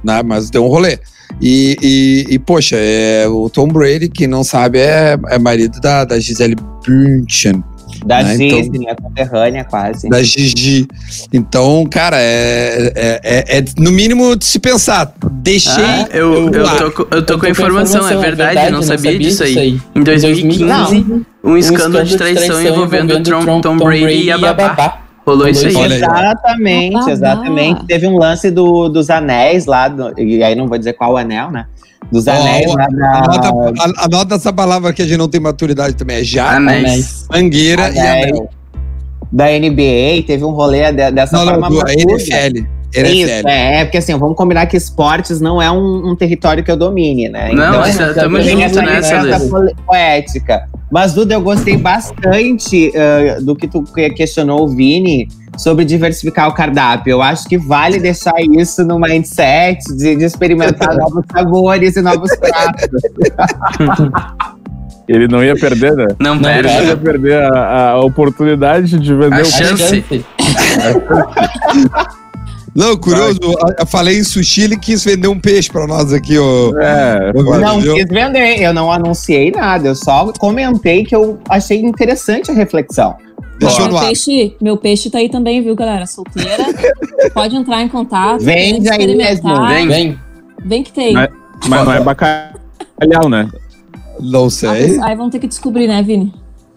né? 0.02 0.24
Mas 0.24 0.50
deu 0.50 0.64
um 0.64 0.70
rolê. 0.70 0.98
E, 1.42 1.76
e, 1.82 2.26
e, 2.36 2.40
poxa, 2.40 2.78
é, 2.78 3.28
o 3.28 3.50
Tom 3.50 3.68
Brady, 3.68 4.08
quem 4.08 4.28
não 4.28 4.44
sabe, 4.44 4.80
é, 4.80 5.18
é 5.30 5.38
marido 5.38 5.82
da, 5.82 6.06
da 6.06 6.18
Gisele 6.18 6.56
Bündchen. 6.86 7.62
Da 8.06 8.24
né? 8.24 8.38
Gigi, 8.38 8.56
então, 8.56 8.80
minha 8.80 8.96
conterrânea, 8.96 9.64
quase. 9.64 10.10
Da 10.10 10.22
Gigi. 10.22 10.88
Então, 11.32 11.86
cara, 11.90 12.18
é, 12.20 12.92
é, 12.96 13.22
é, 13.24 13.58
é 13.60 13.66
no 13.78 13.92
mínimo 13.92 14.36
de 14.36 14.46
se 14.46 14.60
pensar. 14.60 15.14
Deixei. 15.32 15.84
Ah, 15.84 16.08
eu, 16.12 16.52
eu, 16.52 16.54
eu, 16.54 16.92
tô, 16.92 17.08
eu 17.12 17.26
tô 17.26 17.40
com 17.40 17.46
a 17.46 17.50
informação, 17.50 18.02
informação, 18.02 18.20
é 18.20 18.26
verdade, 18.26 18.58
é 18.58 18.62
verdade 18.62 18.72
não, 18.72 18.82
sabia, 18.82 19.12
sabia 19.12 19.20
disso 19.20 19.44
aí. 19.44 19.58
aí. 19.58 19.82
Em 19.96 20.04
2015, 20.04 21.06
não. 21.08 21.26
um 21.44 21.58
escândalo 21.58 22.06
de 22.06 22.18
traição 22.18 22.62
envolvendo 22.62 23.22
Tom, 23.24 23.46
Tom, 23.46 23.62
Tom 23.62 23.78
Brady 23.78 24.24
e 24.24 24.32
a 24.32 24.38
babá. 24.38 25.00
Rolou 25.26 25.48
isso 25.48 25.66
aí. 25.66 25.94
Exatamente, 25.94 27.10
exatamente. 27.10 27.86
Teve 27.86 28.08
um 28.08 28.18
lance 28.18 28.52
do, 28.52 28.90
dos 28.90 29.10
anéis 29.10 29.66
lá, 29.66 29.88
do, 29.88 30.20
e 30.20 30.44
aí 30.44 30.54
não 30.54 30.68
vou 30.68 30.78
dizer 30.78 30.94
qual 30.94 31.16
anel, 31.18 31.50
né? 31.50 31.66
Dos 32.12 32.28
anéis 32.28 32.72
oh, 32.72 32.78
lá 32.78 32.88
da... 32.88 33.18
Anota, 33.20 33.94
anota, 33.98 34.36
essa 34.36 34.54
palavra 34.54 34.94
que 34.94 35.02
a 35.02 35.06
gente 35.06 35.18
não 35.18 35.28
tem 35.28 35.42
maturidade 35.42 35.96
também. 35.96 36.18
É 36.18 36.24
já, 36.24 36.58
anéis. 36.58 37.26
mangueira 37.32 37.88
anéis. 37.88 37.98
e 37.98 38.30
anel. 38.32 38.50
Da 39.32 39.46
NBA, 39.46 40.28
teve 40.28 40.44
um 40.44 40.52
rolê 40.52 40.92
dessa 40.92 41.38
não, 41.38 41.46
forma. 41.46 41.70
Não, 41.70 41.80
do 41.80 41.90
NFL. 41.90 42.68
Ele 42.94 43.08
é 43.08 43.12
Isso, 43.12 43.28
sério. 43.28 43.50
É, 43.50 43.82
é, 43.82 43.86
porque 43.86 43.98
assim, 43.98 44.18
vamos 44.18 44.38
combinar 44.38 44.66
que 44.68 44.78
esportes 44.78 45.42
não 45.42 45.62
é 45.62 45.72
um, 45.72 46.12
um 46.12 46.16
território 46.16 46.64
que 46.64 46.70
eu 46.70 46.78
domine, 46.78 47.28
né? 47.28 47.52
Não, 47.54 47.86
então, 47.86 48.10
estamos 48.10 48.46
juntos 48.46 48.76
nessa, 48.76 49.40
poética. 49.86 50.70
Mas, 50.92 51.14
Duda, 51.14 51.34
eu 51.34 51.42
gostei 51.42 51.76
bastante 51.76 52.92
uh, 52.92 53.44
do 53.44 53.56
que 53.56 53.68
tu 53.68 53.84
questionou 54.16 54.64
o 54.64 54.68
Vini 54.68 55.28
sobre 55.58 55.86
diversificar 55.86 56.48
o 56.48 56.54
cardápio. 56.54 57.12
Eu 57.12 57.22
acho 57.22 57.48
que 57.48 57.58
vale 57.58 58.00
deixar 58.00 58.36
isso 58.40 58.84
no 58.84 59.00
mindset 59.00 59.80
de, 59.96 60.16
de 60.16 60.24
experimentar 60.24 60.94
novos 60.98 61.26
sabores 61.32 61.96
e 61.96 62.02
novos 62.02 62.30
pratos. 62.38 62.90
Ele 65.06 65.28
não 65.28 65.44
ia 65.44 65.56
perder, 65.56 65.94
né? 65.96 66.08
Não, 66.20 66.36
não 66.36 66.44
perde. 66.44 66.70
Ele 66.70 66.88
ia 66.88 66.98
perder 66.98 67.44
a, 67.44 67.90
a 67.90 68.00
oportunidade 68.00 68.98
de 68.98 69.14
vender 69.14 69.40
a 69.40 69.42
o 69.42 69.46
chance. 69.46 70.26
Não, 72.76 72.98
curioso, 72.98 73.40
eu 73.78 73.86
falei 73.86 74.18
em 74.18 74.24
sushi, 74.24 74.64
ele 74.64 74.78
quis 74.78 75.04
vender 75.04 75.28
um 75.28 75.40
peixe 75.40 75.70
pra 75.70 75.86
nós 75.86 76.12
aqui, 76.12 76.40
ó. 76.40 76.72
É, 76.80 77.32
não 77.34 77.80
quis 77.80 78.06
vender, 78.10 78.62
eu 78.62 78.74
não 78.74 78.92
anunciei 78.92 79.52
nada, 79.52 79.90
eu 79.90 79.96
só 79.96 80.32
comentei 80.34 81.06
que 81.06 81.16
eu 81.16 81.40
achei 81.48 81.80
interessante 81.80 82.50
a 82.50 82.54
reflexão. 82.54 83.16
Deixou 83.60 83.88
meu 83.88 84.00
peixe, 84.00 84.56
meu 84.60 84.78
peixe 84.78 85.10
tá 85.10 85.20
aí 85.20 85.30
também, 85.30 85.62
viu, 85.62 85.76
galera? 85.76 86.08
Solteira. 86.08 86.66
Pode 87.34 87.56
entrar 87.56 87.82
em 87.82 87.88
contato. 87.88 88.44
Vem, 88.44 88.82
aí 88.90 89.16
mesmo. 89.16 89.68
Vem, 89.68 89.88
vem. 89.88 90.20
Vem 90.66 90.84
que 90.84 90.92
tem. 90.92 91.14
Mas, 91.14 91.30
mas 91.68 91.86
não 91.86 91.94
é 91.94 92.00
bacalhau, 92.00 93.30
né? 93.30 93.50
Não 94.20 94.50
sei. 94.50 95.00
Aí 95.02 95.16
vão 95.16 95.30
ter 95.30 95.40
que 95.40 95.48
descobrir, 95.48 95.88
né, 95.88 96.02
Vini? 96.02 96.34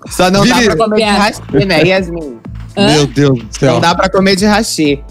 Só 0.08 0.30
não 0.30 0.42
Vini. 0.42 0.68
dá 0.68 0.76
pra 0.76 0.84
comer 0.84 0.96
de 0.96 1.02
hashi, 1.04 1.64
né, 1.66 1.82
Yasmin? 1.88 2.38
Meu 2.76 3.06
Deus 3.06 3.38
do 3.38 3.58
céu. 3.58 3.72
Não 3.72 3.80
dá 3.80 3.94
pra 3.94 4.08
comer 4.08 4.36
de 4.36 4.44
hashi. 4.44 5.02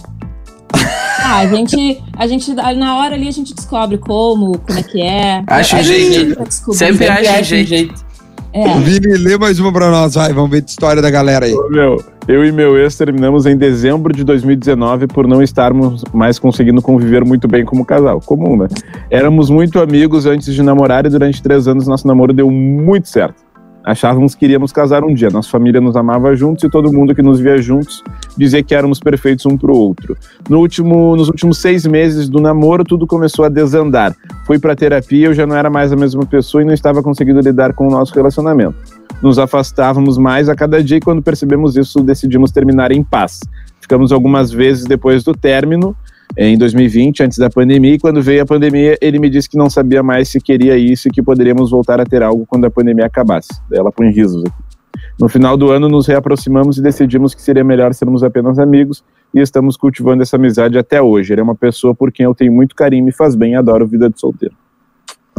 Ah, 1.27 1.39
a 1.39 1.47
gente, 1.47 2.03
a 2.15 2.27
gente, 2.27 2.53
na 2.53 2.97
hora 2.97 3.15
ali 3.15 3.27
a 3.27 3.31
gente 3.31 3.55
descobre 3.55 3.97
como, 3.97 4.59
como 4.59 4.77
é 4.77 4.83
que 4.83 5.01
é. 5.01 5.43
Acho 5.47 5.75
um 5.75 5.81
jeito. 5.81 6.37
Sempre 6.71 7.07
acha 7.07 7.55
um 7.55 7.65
jeito. 7.65 8.05
É. 8.53 8.77
Vini, 8.77 9.17
lê 9.17 9.35
mais 9.35 9.59
uma 9.59 9.73
pra 9.73 9.89
nós, 9.89 10.13
vai. 10.13 10.31
Vamos 10.31 10.51
ver 10.51 10.57
a 10.61 10.65
história 10.65 11.01
da 11.01 11.09
galera 11.09 11.47
aí. 11.47 11.55
Meu, 11.71 11.97
eu 12.27 12.45
e 12.45 12.51
meu 12.51 12.77
ex 12.77 12.95
terminamos 12.95 13.47
em 13.47 13.57
dezembro 13.57 14.13
de 14.13 14.23
2019 14.23 15.07
por 15.07 15.27
não 15.27 15.41
estarmos 15.41 16.03
mais 16.13 16.37
conseguindo 16.37 16.79
conviver 16.79 17.25
muito 17.25 17.47
bem 17.47 17.65
como 17.65 17.83
casal. 17.83 18.21
Comum, 18.21 18.55
né? 18.55 18.67
Éramos 19.09 19.49
muito 19.49 19.79
amigos 19.79 20.27
antes 20.27 20.53
de 20.53 20.61
namorar 20.61 21.07
e 21.07 21.09
durante 21.09 21.41
três 21.41 21.67
anos 21.67 21.87
nosso 21.87 22.07
namoro 22.07 22.33
deu 22.33 22.51
muito 22.51 23.09
certo. 23.09 23.43
Achávamos 23.85 24.33
que 24.33 24.43
iríamos 24.45 24.71
casar 24.71 25.03
um 25.03 25.13
dia. 25.13 25.29
Nossa 25.29 25.47
família 25.47 25.79
nos 25.79 25.95
amava 25.95 26.35
juntos 26.35 26.63
e 26.63 26.69
todo 26.69 26.91
mundo 26.91 27.13
que 27.13 27.21
nos 27.21 27.39
via 27.39 27.59
juntos 27.59 28.03
dizia 28.35 28.63
que 28.63 28.73
éramos 28.73 28.99
perfeitos 28.99 29.45
um 29.45 29.55
para 29.55 29.71
o 29.71 29.77
outro. 29.77 30.17
No 30.49 30.57
último, 30.59 31.15
nos 31.15 31.29
últimos 31.29 31.59
seis 31.59 31.85
meses 31.85 32.27
do 32.27 32.41
namoro, 32.41 32.83
tudo 32.83 33.05
começou 33.05 33.45
a 33.45 33.49
desandar. 33.49 34.15
Fui 34.47 34.57
para 34.57 34.75
terapia, 34.75 35.27
eu 35.27 35.35
já 35.35 35.45
não 35.45 35.55
era 35.55 35.69
mais 35.69 35.93
a 35.93 35.95
mesma 35.95 36.25
pessoa 36.25 36.63
e 36.63 36.65
não 36.65 36.73
estava 36.73 37.03
conseguindo 37.03 37.39
lidar 37.39 37.73
com 37.73 37.87
o 37.87 37.91
nosso 37.91 38.15
relacionamento. 38.15 38.75
Nos 39.21 39.37
afastávamos 39.37 40.17
mais 40.17 40.49
a 40.49 40.55
cada 40.55 40.83
dia 40.83 40.97
e 40.97 41.01
quando 41.01 41.21
percebemos 41.21 41.77
isso, 41.77 42.03
decidimos 42.03 42.51
terminar 42.51 42.91
em 42.91 43.03
paz. 43.03 43.41
Ficamos 43.79 44.11
algumas 44.11 44.51
vezes 44.51 44.85
depois 44.85 45.23
do 45.23 45.33
término 45.33 45.95
em 46.37 46.57
2020, 46.57 47.23
antes 47.23 47.37
da 47.37 47.49
pandemia, 47.49 47.93
e 47.93 47.99
quando 47.99 48.21
veio 48.21 48.43
a 48.43 48.45
pandemia, 48.45 48.97
ele 49.01 49.19
me 49.19 49.29
disse 49.29 49.49
que 49.49 49.57
não 49.57 49.69
sabia 49.69 50.03
mais 50.03 50.29
se 50.29 50.39
queria 50.41 50.77
isso 50.77 51.07
e 51.07 51.11
que 51.11 51.21
poderíamos 51.21 51.71
voltar 51.71 51.99
a 51.99 52.05
ter 52.05 52.23
algo 52.23 52.45
quando 52.45 52.65
a 52.65 52.71
pandemia 52.71 53.05
acabasse. 53.05 53.49
Daí 53.69 53.79
ela 53.79 53.91
põe 53.91 54.09
risos 54.11 54.43
aqui. 54.43 54.75
No 55.19 55.29
final 55.29 55.55
do 55.55 55.71
ano, 55.71 55.87
nos 55.87 56.07
reaproximamos 56.07 56.77
e 56.77 56.81
decidimos 56.81 57.33
que 57.33 57.41
seria 57.41 57.63
melhor 57.63 57.93
sermos 57.93 58.21
apenas 58.21 58.59
amigos 58.59 59.03
e 59.33 59.39
estamos 59.39 59.77
cultivando 59.77 60.23
essa 60.23 60.35
amizade 60.35 60.77
até 60.77 61.01
hoje. 61.01 61.33
Ele 61.33 61.41
é 61.41 61.43
uma 61.43 61.55
pessoa 61.55 61.95
por 61.95 62.11
quem 62.11 62.25
eu 62.25 62.35
tenho 62.35 62.51
muito 62.51 62.75
carinho, 62.75 63.05
me 63.05 63.13
faz 63.13 63.33
bem 63.33 63.53
e 63.53 63.55
adoro 63.55 63.87
vida 63.87 64.09
de 64.09 64.19
solteiro. 64.19 64.55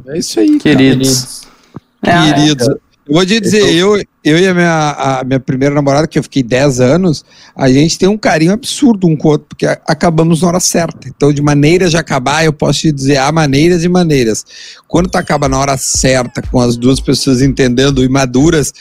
É 0.06 0.18
isso 0.18 0.40
aí, 0.40 0.58
queridos. 0.58 1.46
Queridos. 2.02 2.68
É, 2.68 2.76
eu 3.08 3.14
vou 3.14 3.24
te 3.24 3.38
dizer, 3.38 3.72
eu, 3.72 4.02
eu 4.24 4.36
e 4.36 4.48
a 4.48 4.52
minha, 4.52 4.90
a 5.20 5.24
minha 5.24 5.38
primeira 5.38 5.72
namorada, 5.72 6.08
que 6.08 6.18
eu 6.18 6.22
fiquei 6.24 6.42
10 6.42 6.80
anos, 6.80 7.24
a 7.54 7.70
gente 7.70 7.96
tem 7.96 8.08
um 8.08 8.18
carinho 8.18 8.52
absurdo 8.52 9.06
um 9.06 9.16
com 9.16 9.28
o 9.28 9.30
outro, 9.30 9.46
porque 9.48 9.64
acabamos 9.64 10.42
na 10.42 10.48
hora 10.48 10.58
certa. 10.58 11.08
Então, 11.08 11.32
de 11.32 11.40
maneiras 11.40 11.92
de 11.92 11.96
acabar, 11.96 12.44
eu 12.44 12.52
posso 12.52 12.80
te 12.80 12.90
dizer, 12.90 13.18
há 13.18 13.30
maneiras 13.30 13.84
e 13.84 13.88
maneiras. 13.88 14.44
Quando 14.88 15.08
tu 15.08 15.16
acaba 15.16 15.48
na 15.48 15.56
hora 15.56 15.76
certa, 15.76 16.42
com 16.42 16.60
as 16.60 16.76
duas 16.76 16.98
pessoas 16.98 17.40
entendendo 17.40 18.02
e 18.02 18.08
maduras, 18.08 18.72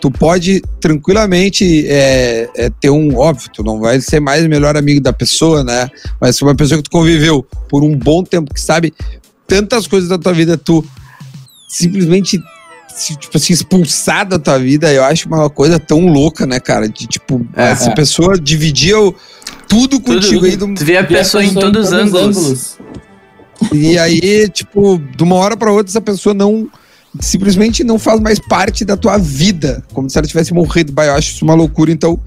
tu 0.00 0.12
pode 0.12 0.62
tranquilamente 0.80 1.84
é, 1.88 2.48
é, 2.54 2.70
ter 2.70 2.90
um, 2.90 3.16
óbvio, 3.16 3.50
tu 3.52 3.64
não 3.64 3.80
vai 3.80 4.00
ser 4.00 4.20
mais 4.20 4.44
o 4.44 4.48
melhor 4.48 4.76
amigo 4.76 5.00
da 5.00 5.12
pessoa, 5.12 5.64
né? 5.64 5.88
Mas 6.20 6.40
uma 6.40 6.54
pessoa 6.54 6.78
que 6.78 6.84
tu 6.84 6.90
conviveu 6.90 7.44
por 7.68 7.82
um 7.82 7.96
bom 7.96 8.22
tempo, 8.22 8.54
que 8.54 8.60
sabe 8.60 8.94
tantas 9.44 9.88
coisas 9.88 10.08
da 10.08 10.18
tua 10.18 10.32
vida, 10.32 10.56
tu 10.56 10.84
simplesmente 11.68 12.40
tipo 13.16 13.36
assim, 13.36 13.52
expulsar 13.52 14.26
da 14.26 14.38
tua 14.38 14.58
vida, 14.58 14.92
eu 14.92 15.04
acho 15.04 15.28
uma 15.28 15.48
coisa 15.48 15.78
tão 15.78 16.06
louca, 16.06 16.46
né, 16.46 16.60
cara? 16.60 16.88
De 16.88 17.06
tipo, 17.06 17.46
é, 17.56 17.70
essa 17.70 17.90
é. 17.90 17.94
pessoa 17.94 18.38
dividia 18.38 19.00
o, 19.00 19.14
tudo 19.68 20.00
contigo 20.00 20.40
tudo, 20.40 20.46
aí. 20.46 20.56
Do, 20.56 20.74
tu 20.74 20.84
vê 20.84 20.96
a 20.96 21.04
pessoa, 21.04 21.44
em 21.44 21.54
todos 21.54 21.86
os 21.86 21.92
ângulos. 21.92 22.36
ângulos. 22.38 22.78
E 23.72 23.98
aí, 23.98 24.48
tipo, 24.48 25.00
de 25.16 25.22
uma 25.22 25.36
hora 25.36 25.56
para 25.56 25.72
outra, 25.72 25.90
essa 25.90 26.00
pessoa 26.00 26.34
não 26.34 26.68
simplesmente 27.20 27.84
não 27.84 27.98
faz 27.98 28.20
mais 28.20 28.38
parte 28.38 28.84
da 28.84 28.96
tua 28.96 29.18
vida, 29.18 29.84
como 29.92 30.08
se 30.08 30.18
ela 30.18 30.26
tivesse 30.26 30.54
morrido. 30.54 30.92
Bah, 30.92 31.06
eu 31.06 31.14
acho 31.14 31.32
isso 31.32 31.44
uma 31.44 31.54
loucura, 31.54 31.92
então 31.92 32.18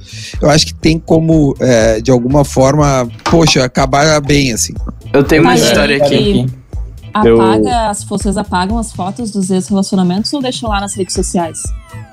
eu 0.42 0.50
acho 0.50 0.66
que 0.68 0.74
tem 0.74 1.00
como, 1.00 1.56
é, 1.60 2.00
de 2.00 2.12
alguma 2.12 2.46
forma, 2.46 3.08
poxa, 3.24 3.64
acabar 3.64 4.20
bem, 4.22 4.54
assim. 4.54 4.74
Eu 5.12 5.24
tenho 5.24 5.42
uma 5.42 5.56
história 5.56 5.98
aqui. 5.98 6.46
Apaga, 7.16 7.70
eu... 7.70 7.90
as, 7.90 8.04
vocês 8.04 8.36
apagam 8.36 8.78
as 8.78 8.92
fotos 8.92 9.32
dos 9.32 9.50
ex-relacionamentos 9.50 10.34
ou 10.34 10.42
deixam 10.42 10.70
lá 10.70 10.82
nas 10.82 10.94
redes 10.96 11.16
sociais? 11.16 11.64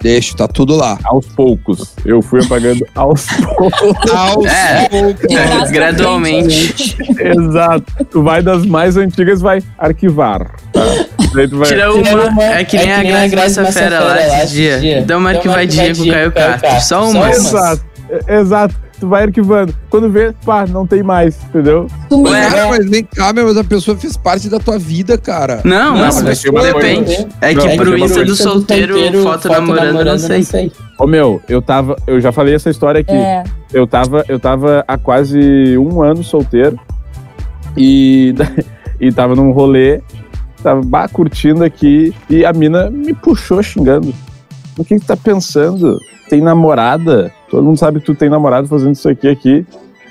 Deixo, 0.00 0.36
tá 0.36 0.46
tudo 0.46 0.76
lá. 0.76 0.96
Aos 1.02 1.26
poucos. 1.26 1.92
Eu 2.04 2.22
fui 2.22 2.40
apagando 2.40 2.86
aos 2.94 3.26
poucos. 3.26 4.10
aos 4.12 4.46
é, 4.46 4.88
poucos. 4.88 5.70
Gradualmente. 5.72 6.96
Exato. 7.18 8.04
Tu 8.12 8.22
vai 8.22 8.44
das 8.44 8.64
mais 8.64 8.96
antigas, 8.96 9.40
vai 9.40 9.60
arquivar. 9.76 10.54
Tá? 10.72 10.80
vai... 11.50 11.66
Tira 11.66 11.92
uma. 11.92 12.44
É 12.44 12.64
que 12.64 12.76
nem, 12.76 12.92
é 12.92 12.96
que 12.98 13.02
nem 13.02 13.14
a 13.14 13.26
Graça 13.26 13.72
Fera 13.72 13.98
lá 13.98 14.44
esse 14.44 14.54
dia. 14.54 14.78
dia. 14.78 15.02
Dá 15.02 15.18
uma 15.18 15.30
arquivadinha 15.30 15.96
com 15.96 16.02
o 16.02 16.08
Caio 16.08 16.30
Castro. 16.30 16.80
Só 16.82 17.10
uma. 17.10 17.28
Exato. 17.28 17.84
Exato 18.28 18.91
tu 19.02 19.08
vai 19.08 19.24
arquivando. 19.24 19.74
Quando 19.90 20.08
vê, 20.08 20.32
pá, 20.44 20.64
não 20.64 20.86
tem 20.86 21.02
mais, 21.02 21.36
entendeu? 21.46 21.88
Ué, 22.08 22.68
mas 22.70 22.88
vem 22.88 23.02
cá, 23.02 23.32
meu, 23.32 23.46
mas 23.46 23.56
a 23.56 23.64
pessoa 23.64 23.96
fez 23.96 24.16
parte 24.16 24.48
da 24.48 24.60
tua 24.60 24.78
vida, 24.78 25.18
cara. 25.18 25.60
Não, 25.64 25.96
não 25.96 25.98
mas, 25.98 26.22
mas 26.22 26.40
depende. 26.40 27.26
É 27.40 27.52
que 27.52 27.66
não, 27.66 27.76
pro 27.76 27.98
Insta 27.98 28.24
do 28.24 28.36
solteiro, 28.36 28.94
solteiro 28.94 29.22
foto, 29.24 29.48
foto 29.48 29.52
namorando, 29.54 29.86
namorando, 29.86 30.28
não 30.28 30.42
sei. 30.44 30.70
Ô 31.00 31.04
meu, 31.04 31.42
eu 31.48 31.60
tava. 31.60 31.96
Eu 32.06 32.20
já 32.20 32.30
falei 32.30 32.54
essa 32.54 32.70
história 32.70 33.00
aqui. 33.00 33.10
É. 33.10 33.42
Eu, 33.72 33.88
tava, 33.88 34.24
eu 34.28 34.38
tava 34.38 34.84
há 34.86 34.96
quase 34.96 35.76
um 35.76 36.00
ano 36.00 36.22
solteiro. 36.22 36.78
E, 37.76 38.32
e 39.00 39.10
tava 39.10 39.34
num 39.34 39.50
rolê. 39.50 40.00
Tava 40.62 40.80
bah, 40.80 41.08
curtindo 41.08 41.64
aqui. 41.64 42.14
E 42.30 42.44
a 42.44 42.52
mina 42.52 42.88
me 42.88 43.12
puxou 43.14 43.60
xingando. 43.64 44.14
O 44.78 44.84
que, 44.84 45.00
que 45.00 45.04
tá 45.04 45.16
pensando? 45.16 45.98
Tem 46.28 46.40
namorada? 46.40 47.32
Todo 47.52 47.62
mundo 47.62 47.78
sabe 47.78 48.00
que 48.00 48.06
tu 48.06 48.14
tem 48.14 48.30
namorado 48.30 48.66
fazendo 48.66 48.94
isso 48.94 49.06
aqui 49.10 49.28
aqui. 49.28 49.66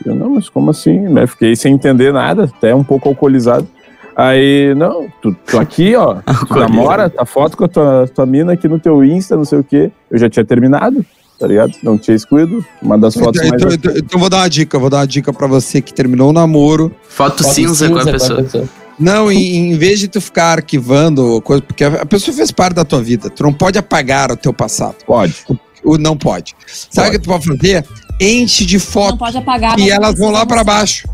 Eu, 0.06 0.14
não, 0.14 0.30
mas 0.36 0.48
como 0.48 0.70
assim? 0.70 1.18
Eu 1.18 1.28
fiquei 1.28 1.56
sem 1.56 1.74
entender 1.74 2.14
nada, 2.14 2.44
até 2.44 2.74
um 2.74 2.84
pouco 2.84 3.10
alcoolizado. 3.10 3.68
Aí, 4.16 4.76
não, 4.76 5.08
tu, 5.22 5.36
tu 5.48 5.58
aqui, 5.58 5.96
ó, 5.96 6.18
tu 6.48 6.60
namora, 6.60 7.10
tá 7.10 7.26
foto 7.26 7.58
com 7.58 7.66
a 7.66 7.68
tua, 7.68 8.08
tua 8.14 8.26
mina 8.28 8.54
aqui 8.54 8.68
no 8.68 8.78
teu 8.78 9.04
Insta, 9.04 9.36
não 9.36 9.46
sei 9.46 9.58
o 9.58 9.64
quê. 9.64 9.92
Eu 10.12 10.20
já 10.20 10.30
tinha 10.30 10.46
terminado, 10.46 11.04
tá 11.40 11.48
ligado? 11.48 11.72
Não 11.82 11.98
tinha 11.98 12.16
excluído. 12.16 12.64
Uma 12.80 12.96
das 12.96 13.16
fotos 13.16 13.42
então, 13.42 13.58
mais... 13.60 13.74
Então, 13.74 13.94
então, 13.96 14.20
vou 14.20 14.30
dar 14.30 14.38
uma 14.38 14.50
dica, 14.50 14.78
vou 14.78 14.90
dar 14.92 14.98
uma 14.98 15.08
dica 15.08 15.34
pra 15.34 15.48
você 15.48 15.82
que 15.82 15.92
terminou 15.92 16.30
o 16.30 16.34
namoro. 16.34 16.92
Foto, 17.10 17.44
foto 17.44 17.56
cinza, 17.56 17.88
cinza, 17.88 17.90
com 17.90 18.00
a 18.00 18.12
pessoa. 18.12 18.36
Com 18.36 18.42
a 18.42 18.44
pessoa. 18.44 18.70
Não, 19.00 19.32
em, 19.32 19.72
em, 19.72 19.78
vez 19.78 20.00
de 20.00 20.08
tu 20.08 20.22
ficar 20.22 20.60
arquivando 20.60 21.42
coisa, 21.42 21.64
porque 21.64 21.84
a 21.84 22.06
pessoa 22.06 22.36
fez 22.36 22.52
parte 22.52 22.76
da 22.76 22.86
tua 22.86 23.02
vida, 23.02 23.32
tu 23.32 23.42
não 23.42 23.52
pode 23.52 23.80
apagar 23.80 24.32
o 24.32 24.38
teu 24.38 24.54
passado. 24.54 24.98
Pode. 25.08 25.44
O 25.84 25.98
não 25.98 26.16
pode. 26.16 26.56
Sabe 26.90 27.10
o 27.10 27.12
que 27.12 27.20
tu 27.20 27.30
pode 27.30 27.46
fazer? 27.46 27.86
Enche 28.20 28.66
de 28.66 28.80
fotos. 28.80 29.12
Não 29.12 29.18
pode 29.18 29.38
apagar. 29.38 29.80
E 29.80 29.90
elas 29.90 30.18
vão 30.18 30.30
lá 30.30 30.46
para 30.46 30.64
baixo. 30.64 31.08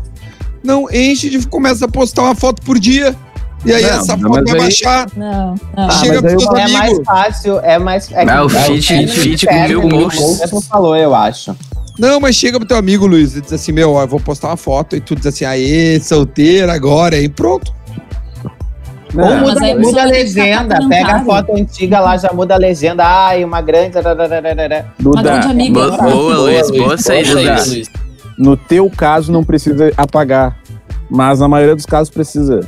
Não, 0.62 0.90
enche 0.92 1.30
de. 1.30 1.46
Começa 1.46 1.86
a 1.86 1.88
postar 1.88 2.22
uma 2.22 2.34
foto 2.34 2.62
por 2.62 2.78
dia. 2.78 3.16
E 3.64 3.72
aí 3.72 3.82
não, 3.82 3.90
essa 3.90 4.16
foto 4.16 4.44
vai 4.44 4.54
aí... 4.54 4.60
baixar. 4.60 5.06
Não, 5.16 5.54
não. 5.76 5.90
Chega 5.90 6.22
pros 6.22 6.46
amigos. 6.46 6.58
É 6.58 6.68
mais 6.68 6.98
fácil, 7.04 7.58
é 7.60 7.78
mais. 7.78 8.12
É 8.12 8.24
não, 8.24 8.46
o 8.46 8.48
feed, 8.48 9.08
feed 9.08 9.46
com 9.46 9.68
mil 9.68 9.88
posts. 9.88 10.50
Você 10.50 10.66
falou, 10.68 10.96
eu 10.96 11.14
acho. 11.14 11.56
Não, 11.98 12.20
mas 12.20 12.36
chega 12.36 12.58
pro 12.58 12.68
teu 12.68 12.76
amigo, 12.76 13.06
Luiz, 13.06 13.34
e 13.34 13.40
diz 13.40 13.52
assim: 13.52 13.72
Meu, 13.72 13.92
ó, 13.92 14.02
eu 14.02 14.08
vou 14.08 14.20
postar 14.20 14.48
uma 14.48 14.56
foto. 14.56 14.94
E 14.94 15.00
tu 15.00 15.16
diz 15.16 15.26
assim: 15.26 15.44
Aê, 15.44 15.98
solteira 16.00 16.72
agora. 16.72 17.18
E 17.18 17.28
pronto. 17.28 17.72
Não, 19.14 19.24
Ou 19.24 19.40
muda, 19.40 19.74
muda 19.78 20.02
a 20.02 20.06
legenda, 20.06 20.78
pega 20.88 21.16
a 21.16 21.24
foto 21.24 21.54
antiga 21.54 22.00
lá, 22.00 22.16
já 22.16 22.30
muda 22.32 22.54
a 22.54 22.58
legenda. 22.58 23.04
Ai, 23.04 23.44
uma 23.44 23.60
grande. 23.62 23.96
Uma 25.04 25.22
grande 25.22 25.46
amiga. 25.48 25.80
Boa, 25.80 25.96
boa 25.96 26.36
Luiz. 26.36 26.70
Boa 26.70 26.98
saída, 26.98 27.56
No 28.36 28.56
teu 28.56 28.90
caso, 28.90 29.32
não 29.32 29.42
precisa 29.42 29.92
apagar. 29.96 30.56
Mas 31.10 31.40
na 31.40 31.48
maioria 31.48 31.74
dos 31.74 31.86
casos 31.86 32.10
precisa. 32.10 32.60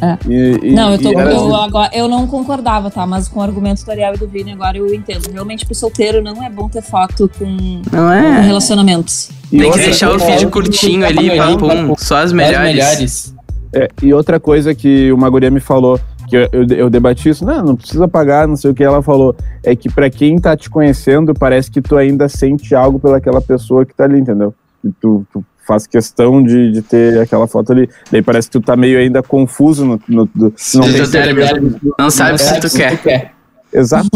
É. 0.00 0.18
E, 0.28 0.60
e, 0.62 0.72
não, 0.72 0.92
eu, 0.92 0.98
tô, 0.98 1.12
eu, 1.12 1.54
assim. 1.54 1.64
agora, 1.64 1.90
eu 1.94 2.08
não 2.08 2.26
concordava, 2.26 2.90
tá? 2.90 3.06
Mas 3.06 3.28
com 3.28 3.40
o 3.40 3.42
argumento 3.42 3.84
do 3.84 3.90
Ariel 3.90 4.14
e 4.14 4.18
do 4.18 4.26
Vini, 4.26 4.52
agora 4.52 4.76
eu 4.76 4.92
entendo. 4.92 5.30
Realmente, 5.30 5.64
pro 5.64 5.74
solteiro, 5.74 6.22
não 6.22 6.42
é 6.42 6.50
bom 6.50 6.68
ter 6.68 6.82
foto 6.82 7.30
com, 7.38 7.82
não 7.92 8.12
é. 8.12 8.36
com 8.36 8.42
relacionamentos. 8.42 9.30
E 9.52 9.58
Tem 9.58 9.70
que 9.70 9.78
deixar 9.78 10.10
o 10.10 10.18
vídeo 10.18 10.50
curtinho 10.50 11.06
ali, 11.06 11.36
papum, 11.36 11.94
só 11.96 12.16
as 12.16 12.32
melhores. 12.32 12.58
As 12.58 12.64
melhores. 12.64 13.33
É, 13.74 13.88
e 14.02 14.14
outra 14.14 14.38
coisa 14.38 14.74
que 14.74 15.10
uma 15.12 15.28
guria 15.28 15.50
me 15.50 15.60
falou, 15.60 15.98
que 16.28 16.36
eu, 16.36 16.48
eu, 16.52 16.66
eu, 16.68 16.90
debati 16.90 17.28
isso, 17.28 17.44
não, 17.44 17.62
não 17.62 17.76
precisa 17.76 18.06
pagar, 18.06 18.46
não 18.46 18.56
sei 18.56 18.70
o 18.70 18.74
que 18.74 18.84
ela 18.84 19.02
falou, 19.02 19.36
é 19.62 19.74
que 19.74 19.90
para 19.90 20.08
quem 20.08 20.38
tá 20.38 20.56
te 20.56 20.70
conhecendo, 20.70 21.34
parece 21.34 21.70
que 21.70 21.82
tu 21.82 21.96
ainda 21.96 22.28
sente 22.28 22.74
algo 22.74 22.98
pelaquela 22.98 23.40
pessoa 23.40 23.84
que 23.84 23.94
tá 23.94 24.04
ali, 24.04 24.20
entendeu? 24.20 24.54
E 24.84 24.90
tu, 25.00 25.26
tu 25.32 25.44
faz 25.66 25.86
questão 25.86 26.42
de, 26.42 26.72
de 26.72 26.82
ter 26.82 27.18
aquela 27.20 27.46
foto 27.46 27.72
ali. 27.72 27.88
Daí 28.10 28.22
parece 28.22 28.48
que 28.48 28.52
tu 28.52 28.60
tá 28.60 28.76
meio 28.76 28.98
ainda 28.98 29.22
confuso 29.22 29.84
no. 29.84 30.00
no, 30.08 30.28
no 30.34 30.52
Sim, 30.56 30.78
não, 30.78 30.92
tem 30.92 31.06
cérebro, 31.06 31.80
não 31.98 32.10
sabe 32.10 32.38
se 32.38 32.60
tu, 32.60 32.70
quer. 32.70 32.98
tu 32.98 33.02
quer. 33.02 33.32
Exato. 33.72 34.08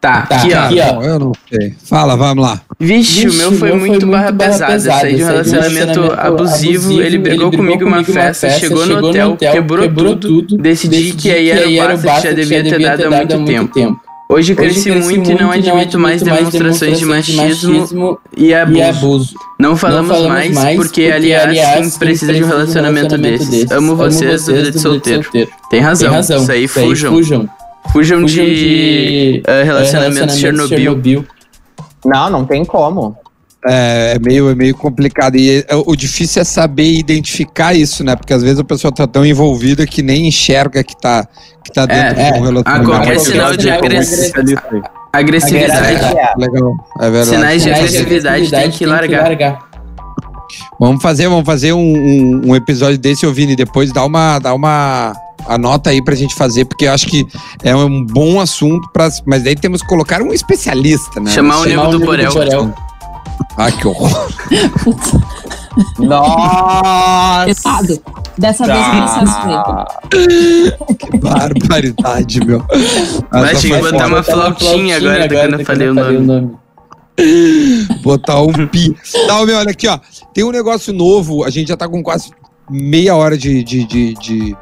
Tá, 0.00 0.22
tá, 0.22 0.36
aqui, 0.36 0.54
ó. 0.54 0.64
aqui, 0.64 0.80
ó. 0.80 1.02
Eu 1.02 1.18
não 1.18 1.32
sei. 1.48 1.74
Fala, 1.84 2.16
vamos 2.16 2.44
lá. 2.44 2.60
Vixe, 2.78 3.26
o 3.26 3.32
meu 3.32 3.52
foi, 3.52 3.72
muito, 3.72 3.86
muito 3.86 4.06
barra 4.06 4.32
pesada. 4.32 4.72
pesada. 4.72 5.00
Saí 5.00 5.14
de 5.16 5.24
um 5.24 5.26
relacionamento, 5.26 6.00
abusivo, 6.12 6.20
abusivo, 6.20 7.02
ele 7.02 7.18
brigou, 7.18 7.50
comigo 7.50 7.86
uma 7.86 8.04
festa, 8.04 8.48
festa, 8.48 8.60
chegou, 8.60 8.84
no 8.84 9.06
hotel, 9.06 9.36
quebrou, 9.36 9.82
quebrou 9.82 10.16
tudo, 10.16 10.58
decidi, 10.58 10.96
decidi 10.96 11.16
que 11.16 11.30
aí 11.30 11.78
era 11.78 11.94
o 11.94 11.98
basta 11.98 12.20
que 12.20 12.28
já 12.28 12.32
devia 12.34 12.62
ter 12.62 12.78
dado 12.78 13.06
há 13.06 13.10
muito 13.10 13.44
tempo. 13.46 13.72
tempo. 13.72 14.00
Hoje 14.28 14.56
cresci, 14.56 14.90
Hoje 14.90 15.00
muito, 15.00 15.28
muito 15.28 15.30
e 15.30 15.42
não 15.42 15.50
admito 15.52 15.98
mais 16.00 16.20
demonstrações, 16.20 16.98
de 16.98 17.06
machismo, 17.06 17.42
machismo 17.44 18.18
e, 18.36 18.52
abuso. 18.52 18.78
e, 18.78 18.82
abuso. 18.82 19.34
Não 19.58 19.76
falamos, 19.76 20.08
não 20.08 20.16
falamos 20.16 20.50
mais, 20.50 20.76
porque, 20.76 21.02
porque, 21.02 21.12
aliás, 21.12 21.48
aliás 21.48 21.78
quem 21.78 21.98
precisa 21.98 22.34
de 22.34 22.42
um 22.42 22.48
relacionamento, 22.48 23.10
relacionamento 23.10 23.38
desses. 23.38 23.48
desses. 23.48 23.70
Amo, 23.70 23.92
Amo 23.92 23.96
vocês, 23.96 24.42
vocês 24.42 24.72
de 24.72 24.78
solteiro. 24.80 25.22
solteiro. 25.22 25.48
Tem 25.70 25.80
razão. 25.80 26.08
Tem 26.08 26.16
razão. 26.16 26.42
Isso 26.42 26.52
aí, 26.52 26.68
fujam. 26.68 27.12
Fujam, 27.12 27.48
fujam 27.92 28.24
de, 28.24 28.34
de 28.34 29.42
uh, 29.46 29.64
relacionamento, 29.64 30.32
Chernobyl. 30.32 30.76
Chernobyl. 30.76 31.24
Não, 32.06 32.30
não 32.30 32.44
tem 32.44 32.64
como. 32.64 33.16
É, 33.68 34.14
é, 34.14 34.18
meio, 34.18 34.48
é 34.48 34.54
meio 34.54 34.74
complicado. 34.74 35.36
E 35.36 35.64
é, 35.68 35.74
o 35.74 35.96
difícil 35.96 36.42
é 36.42 36.44
saber 36.44 36.92
identificar 36.92 37.74
isso, 37.74 38.04
né? 38.04 38.14
Porque 38.14 38.32
às 38.32 38.42
vezes 38.42 38.58
a 38.58 38.64
pessoa 38.64 38.92
tá 38.92 39.06
tão 39.06 39.26
envolvida 39.26 39.86
que 39.86 40.02
nem 40.02 40.28
enxerga 40.28 40.84
que 40.84 40.96
tá, 40.96 41.26
que 41.64 41.72
tá 41.72 41.84
dentro 41.84 42.20
é, 42.20 42.32
de 42.32 42.38
um 42.38 42.42
relacionamento. 42.42 42.92
A 42.92 42.94
qualquer 42.94 43.18
sinal 43.18 43.56
de 43.56 43.68
agressividade. 45.12 46.38
Legal. 46.38 46.72
É 47.00 47.10
verdade. 47.10 47.26
Sinais 47.26 47.62
de 47.62 47.70
agressividade 47.70 48.50
tem 48.50 48.70
que 48.70 48.86
largar. 48.86 49.66
Vamos 50.78 51.02
fazer, 51.02 51.28
vamos 51.28 51.44
fazer 51.44 51.72
um, 51.72 51.80
um, 51.80 52.50
um 52.50 52.56
episódio 52.56 52.98
desse, 52.98 53.26
ô 53.26 53.32
Vini, 53.32 53.56
depois 53.56 53.92
dá 53.92 54.04
uma, 54.04 54.38
dá 54.38 54.54
uma 54.54 55.12
anota 55.46 55.90
aí 55.90 56.02
pra 56.02 56.14
gente 56.14 56.34
fazer, 56.34 56.64
porque 56.64 56.86
eu 56.86 56.92
acho 56.92 57.06
que 57.06 57.26
é 57.62 57.74
um 57.74 58.04
bom 58.04 58.40
assunto, 58.40 58.88
pra, 58.92 59.08
mas 59.24 59.44
daí 59.44 59.54
temos 59.54 59.82
que 59.82 59.88
colocar 59.88 60.22
um 60.22 60.32
especialista, 60.32 61.20
né? 61.20 61.30
Chamar 61.30 61.60
o 61.60 61.64
Nego 61.64 61.88
do 61.88 62.00
Borel. 62.00 62.74
Ai, 63.56 63.72
que 63.72 63.86
horror. 63.86 64.32
Nossa! 65.98 67.44
Pesado. 67.46 68.02
Dessa 68.38 68.64
vez 68.66 68.78
ah, 68.78 69.86
Que 70.98 71.18
barbaridade, 71.18 72.44
meu. 72.44 72.62
Mas 73.30 73.60
tinha 73.60 73.80
que 73.80 73.90
botar 73.90 74.06
uma 74.06 74.22
flautinha 74.22 74.96
agora, 74.96 75.24
agora 75.24 75.48
quando 75.48 75.60
eu 75.60 75.66
falei 75.66 75.88
o 75.88 75.94
nome. 75.94 76.18
nome. 76.18 76.50
Botar 78.02 78.42
um 78.42 78.52
pi. 78.66 78.94
Não, 79.26 79.46
meu, 79.46 79.56
olha 79.56 79.70
aqui, 79.70 79.88
ó. 79.88 79.98
Tem 80.34 80.44
um 80.44 80.50
negócio 80.50 80.92
novo, 80.92 81.44
a 81.44 81.50
gente 81.50 81.68
já 81.68 81.76
tá 81.76 81.88
com 81.88 82.02
quase 82.02 82.30
meia 82.70 83.14
hora 83.14 83.38
de, 83.38 83.62
de, 83.64 83.84
de, 83.84 84.14
de, 84.14 84.56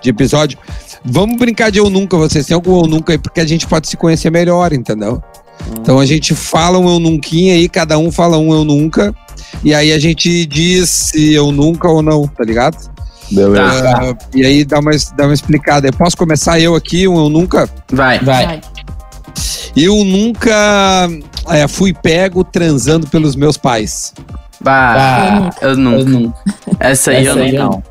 de 0.00 0.10
episódio. 0.10 0.58
Vamos 1.04 1.36
brincar 1.38 1.70
de 1.70 1.78
eu 1.78 1.88
nunca, 1.88 2.16
vocês 2.16 2.46
têm 2.46 2.54
algum 2.54 2.80
eu 2.82 2.86
nunca 2.86 3.12
aí, 3.12 3.18
porque 3.18 3.40
a 3.40 3.46
gente 3.46 3.66
pode 3.66 3.88
se 3.88 3.96
conhecer 3.96 4.30
melhor, 4.30 4.72
entendeu? 4.72 5.22
Então 5.80 5.98
a 5.98 6.06
gente 6.06 6.34
fala 6.34 6.78
um 6.78 6.88
eu 6.88 6.98
nunca 6.98 7.28
aí, 7.30 7.68
cada 7.68 7.98
um 7.98 8.10
fala 8.10 8.38
um 8.38 8.52
eu 8.52 8.64
nunca. 8.64 9.14
E 9.64 9.74
aí 9.74 9.92
a 9.92 9.98
gente 9.98 10.46
diz 10.46 10.88
se 10.88 11.32
eu 11.32 11.50
nunca 11.50 11.88
ou 11.88 12.02
não, 12.02 12.26
tá 12.26 12.44
ligado? 12.44 12.76
Beleza. 13.30 14.12
Uh, 14.12 14.16
e 14.34 14.44
aí 14.44 14.64
dá 14.64 14.78
uma, 14.78 14.92
dá 15.16 15.24
uma 15.24 15.34
explicada. 15.34 15.88
Eu 15.88 15.92
posso 15.92 16.16
começar 16.16 16.60
eu 16.60 16.74
aqui, 16.74 17.08
um 17.08 17.16
eu 17.16 17.28
nunca? 17.28 17.68
Vai, 17.90 18.18
vai. 18.20 18.60
Eu 19.76 20.04
nunca 20.04 21.08
é, 21.48 21.66
fui 21.68 21.92
pego 21.92 22.44
transando 22.44 23.06
pelos 23.06 23.36
meus 23.36 23.56
pais. 23.56 24.14
Bah, 24.60 25.50
eu 25.60 25.76
nunca. 25.76 25.98
Eu 25.98 26.04
nunca. 26.06 26.38
Essa 26.80 27.10
aí 27.10 27.26
Essa 27.26 27.38
eu 27.38 27.44
aí 27.44 27.52
não. 27.52 27.70
Não, 27.70 27.82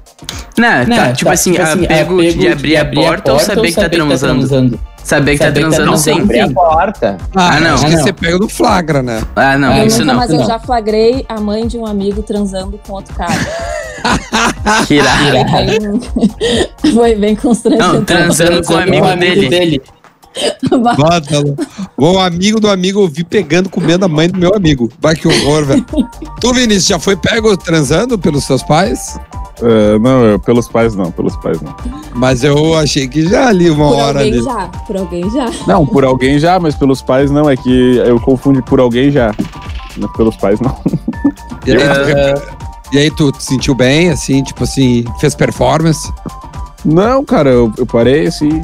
não 0.58 0.96
tá, 0.96 1.14
tipo, 1.14 1.26
tá, 1.26 1.34
assim, 1.34 1.52
tipo 1.52 1.64
assim, 1.64 1.86
pego, 1.86 2.18
pego 2.18 2.38
de 2.38 2.48
abrir 2.48 2.78
a 2.78 2.86
porta, 2.86 3.34
ou 3.34 3.40
saber 3.40 3.68
que 3.70 3.76
tá, 3.76 3.84
tá 3.84 3.90
transando? 3.90 4.80
Saber 5.04 5.34
que 5.34 5.46
tá 5.46 5.52
transando 5.52 5.92
não, 5.92 5.98
sim. 5.98 6.20
Abrir 6.20 6.40
a 6.40 6.50
porta. 6.50 7.18
Ah, 7.36 7.58
ah 7.58 7.60
não. 7.60 7.76
Acho 7.76 7.86
que 7.86 7.98
você 7.98 8.12
pega 8.12 8.40
no 8.40 8.50
flagra, 8.50 9.04
né? 9.04 9.22
Ah, 9.36 9.56
não, 9.56 9.78
eu 9.78 9.86
isso 9.86 10.00
nunca, 10.00 10.14
não. 10.14 10.20
Mas 10.20 10.32
eu 10.32 10.44
já 10.46 10.58
flagrei 10.58 11.24
a 11.30 11.40
mãe 11.40 11.68
de 11.68 11.78
um 11.78 11.86
amigo 11.86 12.24
transando 12.24 12.80
com 12.86 12.94
outro 12.94 13.14
cara. 13.14 13.34
que 14.88 14.96
irado. 14.96 16.00
Foi 16.92 17.16
bem 17.16 17.36
constrangedor. 17.36 17.94
Não, 17.94 18.04
transando 18.04 18.64
com 18.64 18.74
o 18.74 18.78
amigo, 18.78 19.16
dele. 19.16 19.48
dele. 19.48 19.82
Bota, 20.70 21.44
o 21.98 22.20
amigo 22.20 22.60
do 22.60 22.70
amigo 22.70 23.02
eu 23.02 23.08
vi 23.08 23.24
pegando, 23.24 23.70
comendo 23.70 24.06
a 24.06 24.08
mãe 24.08 24.30
do 24.30 24.38
meu 24.38 24.54
amigo. 24.54 24.92
Vai 25.00 25.16
que 25.16 25.28
horror, 25.28 25.66
velho. 25.66 25.86
tu, 26.42 26.54
Vinícius, 26.54 26.88
já 26.88 27.00
foi 27.00 27.16
pego 27.16 27.56
transando 27.56 28.18
pelos 28.18 28.44
seus 28.44 28.62
pais? 28.64 29.18
Uh, 29.62 29.98
não, 30.00 30.26
eu, 30.26 30.40
pelos 30.40 30.68
pais 30.68 30.96
não, 30.96 31.10
pelos 31.12 31.36
pais 31.38 31.62
não. 31.62 31.74
Mas 32.14 32.44
eu 32.44 32.76
achei 32.78 33.08
que 33.08 33.26
já 33.28 33.48
ali 33.48 33.70
uma 33.70 33.88
por 33.88 33.96
hora. 33.96 34.20
Por 34.20 34.26
alguém 34.26 34.34
ali. 34.34 34.44
já, 34.44 34.68
por 34.68 34.98
alguém 34.98 35.32
já. 35.32 35.52
Não, 35.66 35.86
por 35.86 36.04
alguém 36.04 36.40
já, 36.40 36.60
mas 36.60 36.76
pelos 36.76 37.02
pais 37.02 37.32
não. 37.32 37.50
É 37.50 37.56
que 37.56 37.98
eu 37.98 38.20
confundo 38.20 38.62
por 38.62 38.80
alguém 38.82 39.12
já. 39.12 39.34
Mas 39.98 40.12
pelos 40.12 40.36
pais 40.36 40.60
não. 40.60 40.78
E 41.66 41.72
aí, 41.72 41.78
tu, 41.78 42.42
e 42.94 42.98
aí, 42.98 43.12
tu 43.12 43.32
te 43.32 43.44
sentiu 43.44 43.74
bem, 43.74 44.10
assim, 44.10 44.44
tipo 44.44 44.64
assim, 44.64 45.06
fez 45.20 45.34
performance? 45.34 46.12
Não, 46.84 47.26
cara, 47.26 47.50
eu, 47.50 47.72
eu 47.78 47.86
parei 47.86 48.28
assim. 48.28 48.62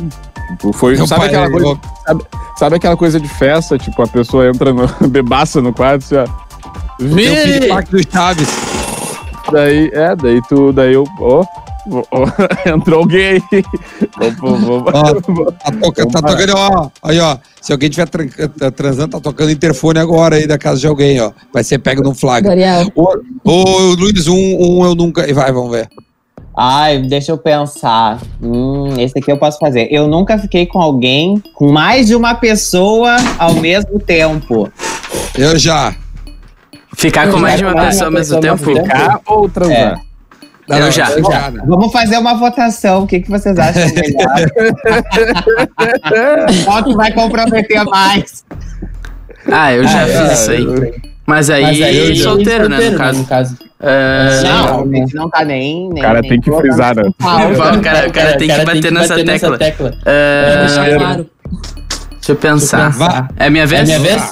Tipo, 0.50 0.74
foi, 0.74 0.96
sabe 1.08 1.26
aquela 1.26 1.50
coisa. 1.50 1.80
Sabe, 2.12 2.26
sabe, 2.58 2.76
aquela 2.76 2.98
coisa 2.98 3.20
de 3.20 3.28
festa? 3.28 3.78
Tipo, 3.78 4.02
a 4.04 4.08
pessoa 4.08 4.48
entra 4.48 4.74
no, 4.74 4.88
bebaça 5.08 5.62
no 5.62 5.74
quarto 5.74 6.14
e 6.14 6.18
assim, 6.18 6.32
ó. 6.32 6.52
Vini! 7.00 7.68
do 7.90 8.12
Chaves. 8.12 8.50
Daí, 9.52 9.90
é, 9.94 10.16
daí 10.16 10.42
tu, 10.48 10.72
daí 10.72 10.94
eu, 10.94 11.04
ó, 11.20 11.44
oh, 11.90 12.04
oh, 12.12 12.70
entrou 12.70 13.00
alguém 13.00 13.26
aí. 13.26 13.64
tá, 15.54 15.72
toca, 15.72 16.08
tá 16.08 16.22
tocando, 16.22 16.54
ó, 16.56 16.90
aí, 17.02 17.20
ó, 17.20 17.38
se 17.60 17.72
alguém 17.72 17.90
tiver 17.90 18.08
tá 18.08 18.72
transando, 18.72 19.10
tá 19.10 19.20
tocando 19.20 19.52
interfone 19.52 20.00
agora 20.00 20.36
aí 20.36 20.46
da 20.46 20.58
casa 20.58 20.80
de 20.80 20.88
alguém, 20.88 21.20
ó, 21.20 21.32
vai 21.52 21.64
ser 21.64 21.80
pego 21.80 22.04
no 22.04 22.14
flagra. 22.14 22.52
Ô, 22.96 23.18
ô, 23.44 23.80
Luiz, 23.96 24.28
um, 24.28 24.36
um 24.36 24.86
eu 24.86 24.96
nunca, 24.96 25.28
e 25.28 25.34
vai, 25.34 25.52
vamos 25.52 25.72
ver. 25.72 25.90
Ai, 26.56 27.00
deixa 27.00 27.32
eu 27.32 27.38
pensar. 27.38 28.20
Hum, 28.42 29.00
esse 29.00 29.18
aqui 29.18 29.32
eu 29.32 29.38
posso 29.38 29.58
fazer. 29.58 29.88
Eu 29.90 30.08
nunca 30.08 30.38
fiquei 30.38 30.66
com 30.66 30.82
alguém, 30.82 31.42
com 31.56 31.72
mais 31.72 32.08
de 32.08 32.16
uma 32.16 32.36
pessoa 32.36 33.16
ao 33.40 33.56
mesmo 33.56 34.00
tempo. 34.00 34.72
Eu 35.38 35.58
já. 35.58 35.96
Ficar 36.96 37.32
com 37.32 37.38
mais 37.40 37.58
de 37.58 37.66
uma 37.66 37.86
pessoa 37.86 38.08
ao 38.08 38.12
mesmo 38.12 38.40
tempo? 38.40 38.58
Ficar 38.58 39.22
ou 39.26 39.50
transar? 39.50 39.78
É. 39.78 40.12
Não, 40.68 40.78
eu, 40.78 40.92
já. 40.92 41.10
eu 41.12 41.24
já. 41.24 41.50
Vamos 41.66 41.92
fazer 41.92 42.18
uma 42.18 42.36
votação. 42.36 43.04
O 43.04 43.08
que, 43.08 43.22
que 43.22 43.30
vocês 43.30 43.58
acham 43.58 43.84
melhor? 43.96 44.36
Qual 46.66 46.84
que 46.84 46.96
vai 46.96 47.12
comprometer 47.14 47.84
mais? 47.86 48.46
Ah, 49.52 49.74
eu 49.74 49.84
já 49.84 50.04
ah, 50.04 50.08
fiz 50.08 50.40
isso 50.40 50.52
aí. 50.52 51.11
Mas 51.26 51.50
aí, 51.50 51.64
Mas 51.64 51.82
aí 51.82 52.10
eu 52.10 52.16
solteiro, 52.16 52.68
né, 52.68 52.90
no 52.90 52.98
caso. 52.98 53.20
No 53.20 53.26
caso. 53.26 53.58
Uh, 53.80 54.44
não, 54.44 54.82
a 54.82 54.96
gente 54.96 55.16
não 55.16 55.30
tá 55.30 55.46
nem. 55.46 55.90
O 55.90 55.96
cara 55.96 56.22
tem 56.22 56.40
que 56.40 56.52
frisar, 56.52 56.96
né? 56.96 57.04
O 57.08 57.82
cara, 57.82 58.08
o 58.08 58.12
cara 58.12 58.38
tem 58.38 58.50
que 58.50 58.66
bater 58.66 58.92
nessa 58.92 59.58
tecla. 59.58 59.90
Uh, 59.90 60.98
claro. 60.98 61.30
Deixa 62.12 62.32
eu 62.32 62.36
pensar. 62.36 63.30
É 63.38 63.50
minha 63.50 63.66
vez? 63.66 63.90
É 63.90 63.98
minha 63.98 64.00
vez? 64.00 64.32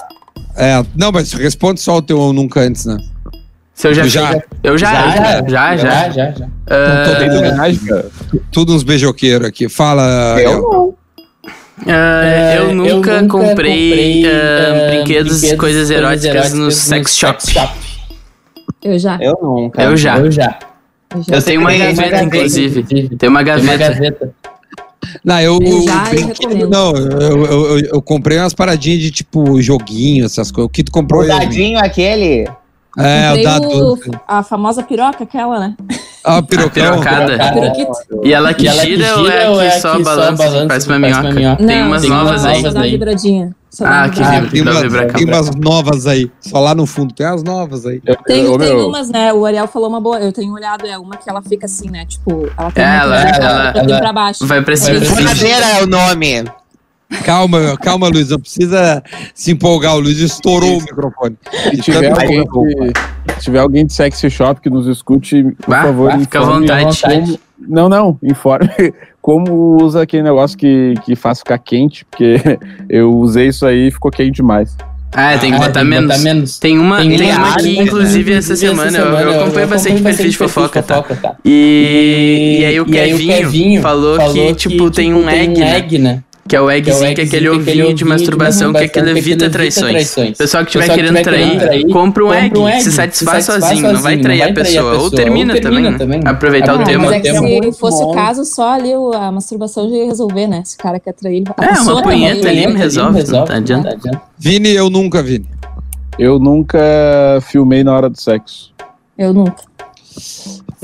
É, 0.56 0.84
não, 0.96 1.12
mas 1.12 1.32
responde 1.34 1.80
só 1.80 1.98
o 1.98 2.02
teu 2.02 2.20
ou 2.20 2.34
nunca 2.34 2.60
antes, 2.60 2.86
né? 2.86 2.98
Se 3.74 3.88
eu 3.88 3.94
já, 3.94 4.08
já, 4.08 4.44
eu 4.62 4.78
já, 4.78 4.94
já, 4.94 5.16
já, 5.16 5.48
já, 5.48 5.78
já, 5.78 6.10
já. 6.10 6.32
já. 6.32 6.46
Uh, 6.46 8.12
tudo 8.52 8.76
uns 8.76 8.84
beijoqueiros 8.84 9.48
aqui. 9.48 9.70
Fala. 9.70 10.36
Eu 10.42 10.62
não. 10.62 10.99
Uh, 11.82 12.58
eu, 12.58 12.76
nunca 12.76 12.90
eu 12.90 12.96
nunca 12.98 13.28
comprei, 13.28 13.50
comprei 13.50 14.26
uh, 14.26 14.90
brinquedos, 14.90 15.40
brinquedos, 15.40 15.60
coisas 15.60 15.90
eróticas, 15.90 16.26
eróticas 16.26 16.54
no 16.54 16.72
sex 16.72 17.16
shop. 17.16 17.52
shop. 17.52 17.74
Eu 18.82 18.98
já. 19.00 19.18
Eu 19.22 19.38
nunca. 19.42 19.82
Eu 19.82 19.98
já. 19.98 20.18
Eu 20.18 20.32
já. 20.32 20.60
Eu, 21.28 21.42
tenho 21.42 21.62
uma 21.62 21.74
gaveta, 21.74 22.24
inclusive. 22.24 22.84
Tem 23.18 23.30
uma 23.30 23.42
gaveta. 23.44 24.34
Não, 25.24 25.40
eu, 25.40 25.60
eu, 25.62 26.60
eu 26.60 26.70
não, 26.70 26.96
eu, 26.96 27.46
eu, 27.46 27.80
eu, 27.80 28.02
comprei 28.02 28.38
umas 28.38 28.54
paradinhas 28.54 29.00
de 29.00 29.10
tipo 29.10 29.62
joguinho, 29.62 30.26
essas 30.26 30.52
coisas. 30.52 30.68
O 30.68 30.70
que 30.70 30.84
tu 30.84 30.92
comprou? 30.92 31.24
O 31.24 31.28
dadinho 31.28 31.80
aquele? 31.80 32.48
É, 32.98 33.34
o 33.34 33.44
dado. 33.44 34.00
A 34.28 34.44
famosa 34.44 34.84
piroca, 34.84 35.24
aquela, 35.24 35.60
né? 35.60 35.76
A 36.38 36.44
pirocão. 36.44 37.02
E 38.24 38.34
ela 38.34 38.54
que, 38.54 38.66
e 38.66 38.68
ela 38.68 38.86
gira, 38.86 39.08
que 39.08 39.22
gira 39.22 39.50
ou 39.52 39.62
é, 39.62 39.70
que 39.70 39.80
só 39.80 40.00
balança, 40.00 40.68
faz 40.68 40.88
uma 40.88 41.00
minhoca? 41.00 41.58
Tem 41.58 41.84
umas 41.84 42.08
novas 42.08 42.46
aí. 42.46 42.64
Ah, 43.82 44.10
que 44.10 44.22
ah, 44.22 44.48
tem, 44.50 44.62
umas, 44.62 44.82
tem 45.14 45.26
umas 45.26 45.56
novas 45.56 46.08
aí. 46.08 46.32
Só 46.42 46.60
lá 46.60 46.74
no 46.74 46.88
fundo 46.88 47.14
tem 47.14 47.26
as 47.26 47.44
novas 47.44 47.86
aí. 47.86 48.02
Tem, 48.26 48.44
eu, 48.44 48.58
tem 48.58 48.76
umas, 48.76 49.10
né? 49.10 49.32
O 49.32 49.46
Ariel 49.46 49.68
falou 49.68 49.90
uma 49.90 50.02
boa. 50.02 50.20
Eu 50.20 50.34
tenho 50.34 50.52
olhado, 50.52 50.88
é 50.88 50.98
uma 50.98 51.16
que 51.18 51.30
ela 51.30 51.42
fica 51.42 51.68
assim, 51.68 51.90
né? 51.90 52.06
Tipo, 52.06 52.50
ela 52.58 52.72
tem 52.72 52.84
ela, 52.84 53.22
ela, 53.22 53.38
ela, 53.38 53.74
ela, 53.76 54.00
pra 54.00 54.12
baixo. 54.12 54.46
Vai 54.48 54.62
pra 54.64 54.76
cima 54.76 54.98
é 54.98 55.84
o 55.84 55.88
nome. 55.88 56.46
Calma, 57.24 57.76
calma, 57.78 58.08
Luiz. 58.08 58.30
Não 58.30 58.40
precisa 58.40 59.04
se 59.34 59.52
empolgar. 59.52 59.96
O 59.96 60.00
Luiz 60.00 60.20
estourou 60.20 60.78
o 60.78 60.82
microfone. 60.82 61.38
Se 61.72 61.78
tiver, 61.82 62.14
se 63.40 63.46
tiver 63.46 63.60
alguém 63.60 63.86
de 63.86 63.94
sexy 63.94 64.30
shop 64.30 64.62
que 64.62 64.70
nos 64.70 64.88
escute, 64.88 65.44
por 65.62 65.70
bah, 65.70 65.84
favor, 65.84 66.12
bah, 66.12 66.20
fica 66.20 66.40
à 66.40 66.44
vontade. 66.44 67.02
Como, 67.02 67.40
não, 67.68 67.90
não, 67.90 68.18
informe 68.24 68.70
como 69.22 69.84
usa 69.84 70.02
aquele 70.02 70.24
negócio 70.24 70.58
que, 70.58 70.94
que 71.06 71.16
faz 71.16 71.40
ficar 71.40 71.58
quente, 71.58 72.06
porque 72.06 72.38
eu 72.90 73.14
usei 73.16 73.48
isso 73.48 73.66
aí 73.66 73.88
e 73.88 73.92
ficou 73.92 74.12
quente 74.12 74.32
demais. 74.32 74.76
Ah, 75.12 75.38
tem 75.40 75.52
que 75.52 75.58
ah, 75.58 75.68
botar, 75.68 75.84
menos. 75.84 76.08
botar 76.08 76.24
menos. 76.24 76.60
Tem 76.60 76.78
uma, 76.78 76.98
tem, 76.98 77.18
tem 77.18 77.34
uma 77.34 77.54
aqui, 77.54 77.80
inclusive, 77.80 78.32
essa 78.32 78.56
semana. 78.56 78.96
Eu, 78.96 79.06
eu 79.08 79.42
acompanho 79.42 79.68
bastante 79.68 80.04
perfil 80.04 80.30
de 80.30 80.38
fofoca, 80.38 80.84
tá? 80.84 81.02
tá? 81.02 81.36
E, 81.44 82.60
e, 82.62 82.66
aí 82.66 82.80
o 82.80 82.86
Kevinho 82.86 83.82
falou, 83.82 84.18
falou 84.18 84.34
que, 84.34 84.54
tipo, 84.54 84.76
tipo, 84.76 84.92
tem 84.92 85.14
um 85.14 85.28
egg, 85.28 85.60
egg 85.62 85.98
né? 85.98 86.24
Que 86.50 86.56
é 86.56 86.62
o 86.62 86.72
eggzinho, 86.72 87.14
que 87.14 87.22
é 87.22 87.24
aquele 87.26 87.48
ovinho 87.48 87.94
de 87.94 88.04
masturbação, 88.04 88.74
que 88.74 88.80
é 88.80 88.86
aquele 88.86 89.12
evita 89.12 89.50
traições. 89.52 90.16
Pessoal 90.36 90.66
que 90.66 90.76
estiver 90.76 90.96
querendo 90.96 91.22
trair, 91.22 91.88
compra 91.92 92.26
um 92.26 92.34
egg, 92.34 92.56
se 92.82 92.92
satisfaz 92.92 93.46
sozinho, 93.46 93.94
não 93.94 94.02
vai 94.02 94.18
trair 94.18 94.42
a 94.42 94.54
pessoa. 94.54 94.98
Ou 94.98 95.12
termina 95.12 95.62
também, 95.62 95.84
né? 95.84 96.20
Aproveitar 96.26 96.74
o 96.74 96.84
tema. 96.84 97.06
Mas 97.06 97.14
é 97.14 97.20
que 97.20 97.72
se 97.72 97.80
fosse 97.80 98.04
o 98.04 98.12
caso, 98.12 98.44
só 98.46 98.74
ali 98.74 98.92
a 98.92 99.32
masturbação 99.32 99.88
já 99.90 99.96
ia 99.96 100.06
resolver, 100.06 100.48
né? 100.48 100.64
Se 100.66 100.76
o 100.76 100.80
cara 100.80 101.00
quer 101.00 101.14
trair, 101.14 101.44
É, 101.62 101.80
uma 101.82 102.02
punheta 102.02 102.50
ali 102.50 102.66
me 102.66 102.74
resolve, 102.74 103.24
não 103.32 103.46
tá 103.46 103.56
adianta. 103.56 103.98
Vini, 104.38 104.72
eu 104.72 104.90
nunca, 104.90 105.22
Vini. 105.22 105.48
Eu 106.18 106.40
nunca 106.40 106.80
filmei 107.44 107.84
na 107.84 107.96
hora 107.96 108.10
do 108.10 108.20
sexo. 108.20 108.74
Eu 109.16 109.34
nunca. 109.34 109.64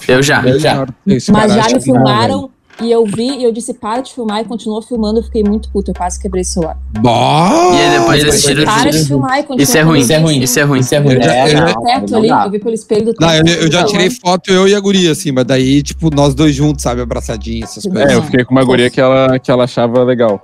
Eu 0.08 0.22
já. 0.22 0.44
Eu 0.44 0.60
já. 0.60 0.86
Mas 1.32 1.54
já 1.54 1.76
me 1.76 1.82
filmaram 1.82 2.50
e 2.82 2.92
eu 2.92 3.06
vi 3.06 3.38
e 3.38 3.44
eu 3.44 3.52
disse, 3.52 3.74
para 3.74 4.02
de 4.02 4.14
filmar 4.14 4.42
e 4.42 4.46
continuou 4.46 4.82
filmando. 4.82 5.20
Eu 5.20 5.24
fiquei 5.24 5.44
muito 5.44 5.70
puto, 5.70 5.92
eu 5.92 5.96
quase 5.96 6.20
quebrei 6.20 6.42
o 6.42 6.46
celular. 6.46 6.78
Bah! 7.00 7.72
E 7.74 7.82
aí 7.82 8.00
depois 8.00 8.22
eles 8.22 8.44
tiram 8.44 8.66
Para 8.66 8.92
de 8.92 9.06
filmar 9.06 9.40
e 9.40 9.44
continuou 9.44 9.64
Isso 9.64 9.78
é 9.78 9.82
ruim, 9.82 10.00
isso 10.00 10.14
é 10.14 10.18
ruim, 10.18 10.40
isso 10.42 10.60
é 10.60 10.64
ruim, 10.64 10.80
isso 10.80 10.96
é 10.96 10.98
ruim. 10.98 11.16
É, 11.16 11.54
eu, 11.54 11.68
eu, 11.68 11.82
perto 11.82 12.16
ali, 12.16 12.30
eu 12.30 12.52
vi 12.52 12.60
pelo 12.60 12.74
espelho 12.74 13.06
do 13.06 13.16
Não, 13.20 13.34
eu, 13.34 13.46
eu 13.46 13.72
já 13.72 13.86
tirei 13.86 14.10
foto, 14.10 14.52
eu 14.52 14.68
e 14.68 14.76
a 14.76 14.80
guria, 14.80 15.12
assim, 15.12 15.32
mas 15.32 15.46
daí, 15.46 15.82
tipo, 15.82 16.14
nós 16.14 16.36
dois 16.36 16.54
juntos, 16.54 16.84
sabe, 16.84 17.02
abraçadinhos, 17.02 17.70
essas 17.72 17.86
coisas. 17.86 18.12
É, 18.12 18.16
eu 18.16 18.24
fiquei 18.24 18.44
com 18.44 18.52
uma 18.52 18.64
guria 18.64 18.90
que 18.90 19.00
ela, 19.00 19.40
que 19.40 19.50
ela 19.50 19.64
achava 19.64 20.04
legal. 20.04 20.42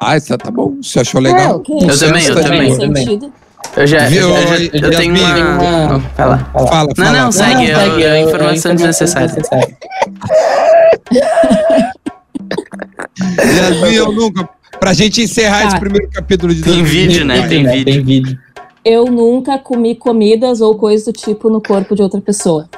Ah, 0.00 0.16
isso 0.16 0.36
tá 0.36 0.50
bom, 0.50 0.76
você 0.82 0.98
achou 0.98 1.20
legal. 1.20 1.40
É, 1.40 1.54
okay. 1.54 1.76
Eu 1.76 1.98
também, 1.98 2.24
eu 2.26 2.34
também. 2.34 2.70
Eu 2.70 2.78
também. 2.78 3.32
Eu 3.76 3.86
já, 3.86 4.10
eu, 4.10 4.28
eu, 4.28 4.46
já, 4.46 4.58
eu, 4.58 4.70
eu 4.82 4.90
tenho 4.90 5.14
uma. 5.14 6.00
fala, 6.14 6.38
fala. 6.52 6.68
fala, 6.68 6.88
Não, 6.98 7.12
não, 7.12 7.32
segue. 7.32 7.72
Não, 7.72 7.80
segue 7.80 8.04
é 8.04 8.20
informação 8.20 8.74
desnecessária. 8.74 9.28
Yasmin, 13.38 13.94
eu 13.94 14.12
nunca. 14.12 14.48
Pra 14.78 14.92
gente 14.92 15.22
encerrar 15.22 15.62
tá. 15.62 15.68
esse 15.68 15.80
primeiro 15.80 16.08
capítulo 16.10 16.54
de 16.54 16.62
Tem 16.62 16.82
vídeo, 16.82 17.24
né? 17.24 17.46
Tem, 17.46 17.64
vídeo. 17.64 17.84
Tem 17.84 18.02
vídeo. 18.02 18.38
Eu 18.84 19.06
nunca 19.06 19.58
comi 19.58 19.94
comidas 19.94 20.60
ou 20.60 20.76
coisas 20.76 21.06
do 21.06 21.12
tipo 21.12 21.48
no 21.48 21.60
corpo 21.60 21.94
de 21.94 22.02
outra 22.02 22.20
pessoa. 22.20 22.68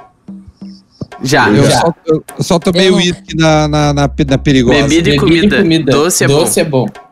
Já, 1.23 1.49
eu 1.49 1.65
já. 1.65 1.81
Só, 1.81 1.95
eu 2.07 2.25
só 2.41 2.59
tomei 2.59 2.91
uísque 2.91 3.37
na, 3.37 3.67
na, 3.67 3.95
na, 3.95 4.11
na, 4.29 4.39
perigosa. 4.39 4.83
Bebida 4.83 5.11
e 5.11 5.19
comida. 5.19 5.57
comida. 5.59 5.93
Doce 5.93 6.25
é 6.25 6.27
Doce 6.27 6.63
bom. 6.65 6.87
é 6.87 6.91
bom. 6.93 7.05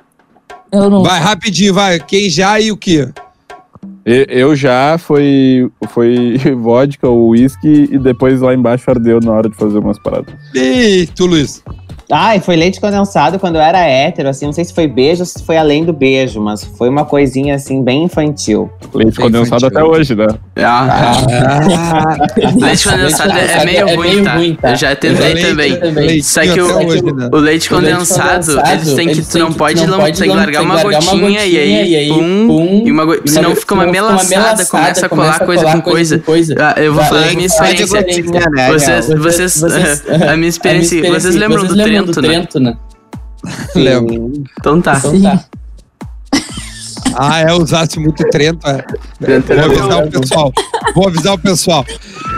Eu 0.70 0.90
não. 0.90 1.02
Vai, 1.02 1.20
rapidinho, 1.20 1.72
vai. 1.72 1.98
Quem 1.98 2.28
já 2.28 2.60
e 2.60 2.70
o 2.70 2.76
que? 2.76 3.08
Eu 4.04 4.56
já 4.56 4.98
foi, 4.98 5.70
foi 5.90 6.36
vodka 6.60 7.08
ou 7.08 7.30
uísque 7.30 7.88
e 7.90 7.98
depois 7.98 8.40
lá 8.40 8.52
embaixo 8.52 8.90
ardeu 8.90 9.20
na 9.20 9.32
hora 9.32 9.48
de 9.48 9.56
fazer 9.56 9.78
umas 9.78 9.98
paradas. 9.98 10.34
E 10.54 11.08
tu, 11.14 11.26
Luiz? 11.26 11.62
Ai, 12.14 12.40
foi 12.40 12.56
leite 12.56 12.78
condensado 12.78 13.38
quando 13.38 13.56
eu 13.56 13.62
era 13.62 13.78
hétero, 13.78 14.28
assim, 14.28 14.44
não 14.44 14.52
sei 14.52 14.66
se 14.66 14.74
foi 14.74 14.86
beijo 14.86 15.22
ou 15.22 15.26
se 15.26 15.42
foi 15.42 15.56
além 15.56 15.82
do 15.82 15.94
beijo, 15.94 16.42
mas 16.42 16.62
foi 16.62 16.90
uma 16.90 17.06
coisinha, 17.06 17.54
assim, 17.54 17.82
bem 17.82 18.04
infantil. 18.04 18.70
Leite 18.92 19.16
bem 19.16 19.24
condensado 19.24 19.64
infantil. 19.64 19.78
até 19.78 19.82
hoje, 19.82 20.14
né? 20.14 20.26
Ah, 20.56 21.12
ah. 21.30 22.16
leite 22.60 22.86
condensado 22.86 23.32
é, 23.32 23.62
é, 23.62 23.64
meio, 23.64 23.78
é 23.78 23.94
ruim, 23.94 24.08
meio 24.10 24.24
tá? 24.24 24.34
ruim, 24.34 24.54
tá? 24.60 24.70
Eu 24.72 24.76
já 24.76 24.94
tentei 24.94 25.32
leite, 25.32 25.48
também. 25.48 25.80
também. 25.80 26.22
Só 26.22 26.42
que 26.42 26.60
o, 26.60 26.86
hoje, 26.86 27.02
né? 27.02 27.30
o, 27.32 27.36
leite 27.36 27.70
condensado, 27.70 28.60
eles 28.70 28.92
têm 28.92 29.08
que, 29.08 29.22
tu 29.22 29.38
não 29.38 29.50
pode, 29.50 29.86
não 29.86 29.98
pode 29.98 30.22
largar 30.24 30.62
uma 30.62 30.82
gotinha 30.82 31.46
e 31.46 31.56
aí, 31.56 32.08
pum, 32.08 32.82
e 32.84 32.90
uma, 32.90 33.06
senão 33.24 33.56
fica 33.56 33.72
uma 33.72 33.86
melaçada, 33.86 34.66
começa 34.66 35.06
a 35.06 35.08
colar 35.08 35.38
coisa 35.40 35.64
com 35.72 35.80
coisa. 35.80 36.22
Ah, 36.58 36.74
eu 36.78 36.92
vou 36.92 37.02
falar 37.04 37.28
a 37.28 37.32
minha 37.32 37.46
experiência. 37.46 38.04
Vocês, 38.68 39.08
vocês, 39.08 39.62
a 40.28 40.36
minha 40.36 40.48
experiência, 40.48 41.10
vocês 41.10 41.34
lembram 41.34 41.64
do 41.64 41.74
trem 41.74 42.01
Trento, 42.06 42.20
do 42.20 42.22
né? 42.22 42.28
Trento, 42.28 42.60
né? 42.60 42.76
Lembro. 43.74 44.32
Então 44.58 44.80
tá. 44.80 44.98
Então 44.98 45.20
tá. 45.22 45.44
Ah, 47.14 47.40
é, 47.40 47.52
usasse 47.52 48.00
muito 48.00 48.24
Trento, 48.30 48.66
é. 48.66 48.82
Trento 49.20 49.54
Vou 49.54 49.64
avisar 49.64 50.06
o 50.06 50.10
pessoal. 50.10 50.52
Vou 50.94 51.08
avisar 51.08 51.34
o 51.34 51.38
pessoal. 51.38 51.86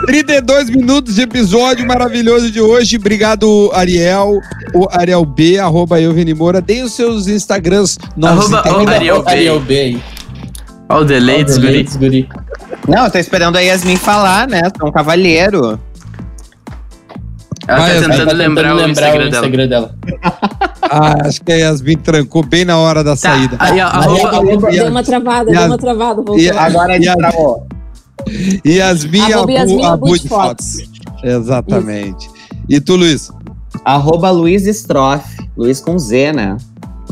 32 0.07 0.71
minutos 0.71 1.15
de 1.15 1.23
episódio 1.23 1.87
maravilhoso 1.87 2.51
de 2.51 2.61
hoje. 2.61 2.97
Obrigado, 2.97 3.71
Ariel. 3.73 4.41
O 4.75 4.89
Ariel 4.91 5.25
B, 5.25 5.61
arroba 5.61 6.01
eu, 6.01 6.13
Vini 6.13 6.35
Moura. 6.35 6.61
Deem 6.61 6.83
os 6.83 6.93
seus 6.93 7.29
Instagrams. 7.29 7.99
Arroba 8.21 8.63
o 8.83 8.89
Ariel 8.89 9.23
B. 9.23 9.31
Ariel 9.31 9.61
B. 9.61 9.99
Olha 10.89 11.01
o 11.01 11.05
deletes, 11.05 11.97
guri. 11.97 12.29
Não, 12.87 13.05
eu 13.05 13.11
tô 13.11 13.19
esperando 13.19 13.57
a 13.57 13.61
Yasmin 13.61 13.97
falar, 13.97 14.47
né? 14.47 14.63
Sou 14.79 14.89
um 14.89 14.93
cavalheiro. 14.93 15.81
Ela 17.67 17.79
tá 17.79 17.95
tentando, 17.95 18.27
tá 18.27 18.33
lembrar, 18.33 18.77
o 18.77 18.89
Instagram, 18.89 19.25
o 19.25 19.29
Instagram 19.29 19.69
dela. 19.69 19.95
ah, 20.83 21.27
acho 21.27 21.41
que 21.43 21.53
a 21.53 21.57
Yasmin 21.57 21.97
trancou 21.97 22.45
bem 22.45 22.65
na 22.65 22.79
hora 22.79 23.03
da 23.03 23.13
tá. 23.13 23.17
saída. 23.17 23.57
Aí, 23.59 23.81
arroba, 23.81 24.71
deu 24.71 24.89
uma 24.89 25.03
travada, 25.03 25.51
deu 25.51 25.67
uma 25.67 25.79
travada. 25.79 26.23
E, 26.37 26.51
agora 26.51 26.97
ele 26.97 27.17
travou. 27.17 27.67
Yasmin 28.67 29.33
Abu, 29.33 29.51
Yasmin 29.51 29.85
Abu 29.85 30.19
de 30.19 30.29
Fotos. 30.29 30.79
Exatamente. 31.23 32.27
Isso. 32.27 32.35
E 32.69 32.81
tu, 32.81 32.97
Luiz? 32.97 33.31
Arroba 33.85 34.31
Luiz 34.31 34.67
Stroff. 34.67 35.25
Luiz 35.57 35.81
com 35.81 35.99
Z, 35.99 36.33
né? 36.33 36.57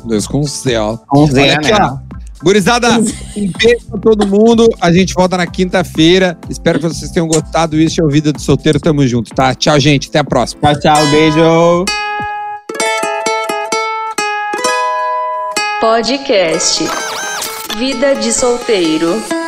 Luiz 0.05 0.27
com 0.27 0.43
Z, 0.43 0.77
ó. 0.79 0.97
Com 0.97 1.27
Z, 1.27 1.41
Olha 1.41 1.55
aqui, 1.55 1.73
né? 1.73 1.79
ó. 1.81 1.97
Gurizada, 2.43 2.99
um 3.37 3.51
beijo 3.59 3.87
pra 3.89 4.01
todo 4.01 4.27
mundo. 4.27 4.69
A 4.81 4.93
gente 4.93 5.15
volta 5.15 5.37
na 5.37 5.47
quinta-feira. 5.47 6.37
Espero 6.49 6.79
que 6.79 6.89
vocês 6.89 7.11
tenham 7.11 7.29
gostado. 7.29 7.79
Isso 7.81 8.01
é 8.01 8.05
o 8.05 8.09
Vida 8.09 8.33
do 8.33 8.41
Solteiro. 8.41 8.81
Tamo 8.81 9.07
junto, 9.07 9.35
tá? 9.35 9.55
Tchau, 9.55 9.79
gente. 9.79 10.09
Até 10.09 10.19
a 10.19 10.25
próxima. 10.25 10.61
Tchau, 10.75 10.95
tchau. 10.95 11.11
Beijo. 11.11 11.85
Podcast 15.81 16.85
Vida 17.77 18.15
de 18.15 18.33
Solteiro. 18.33 19.42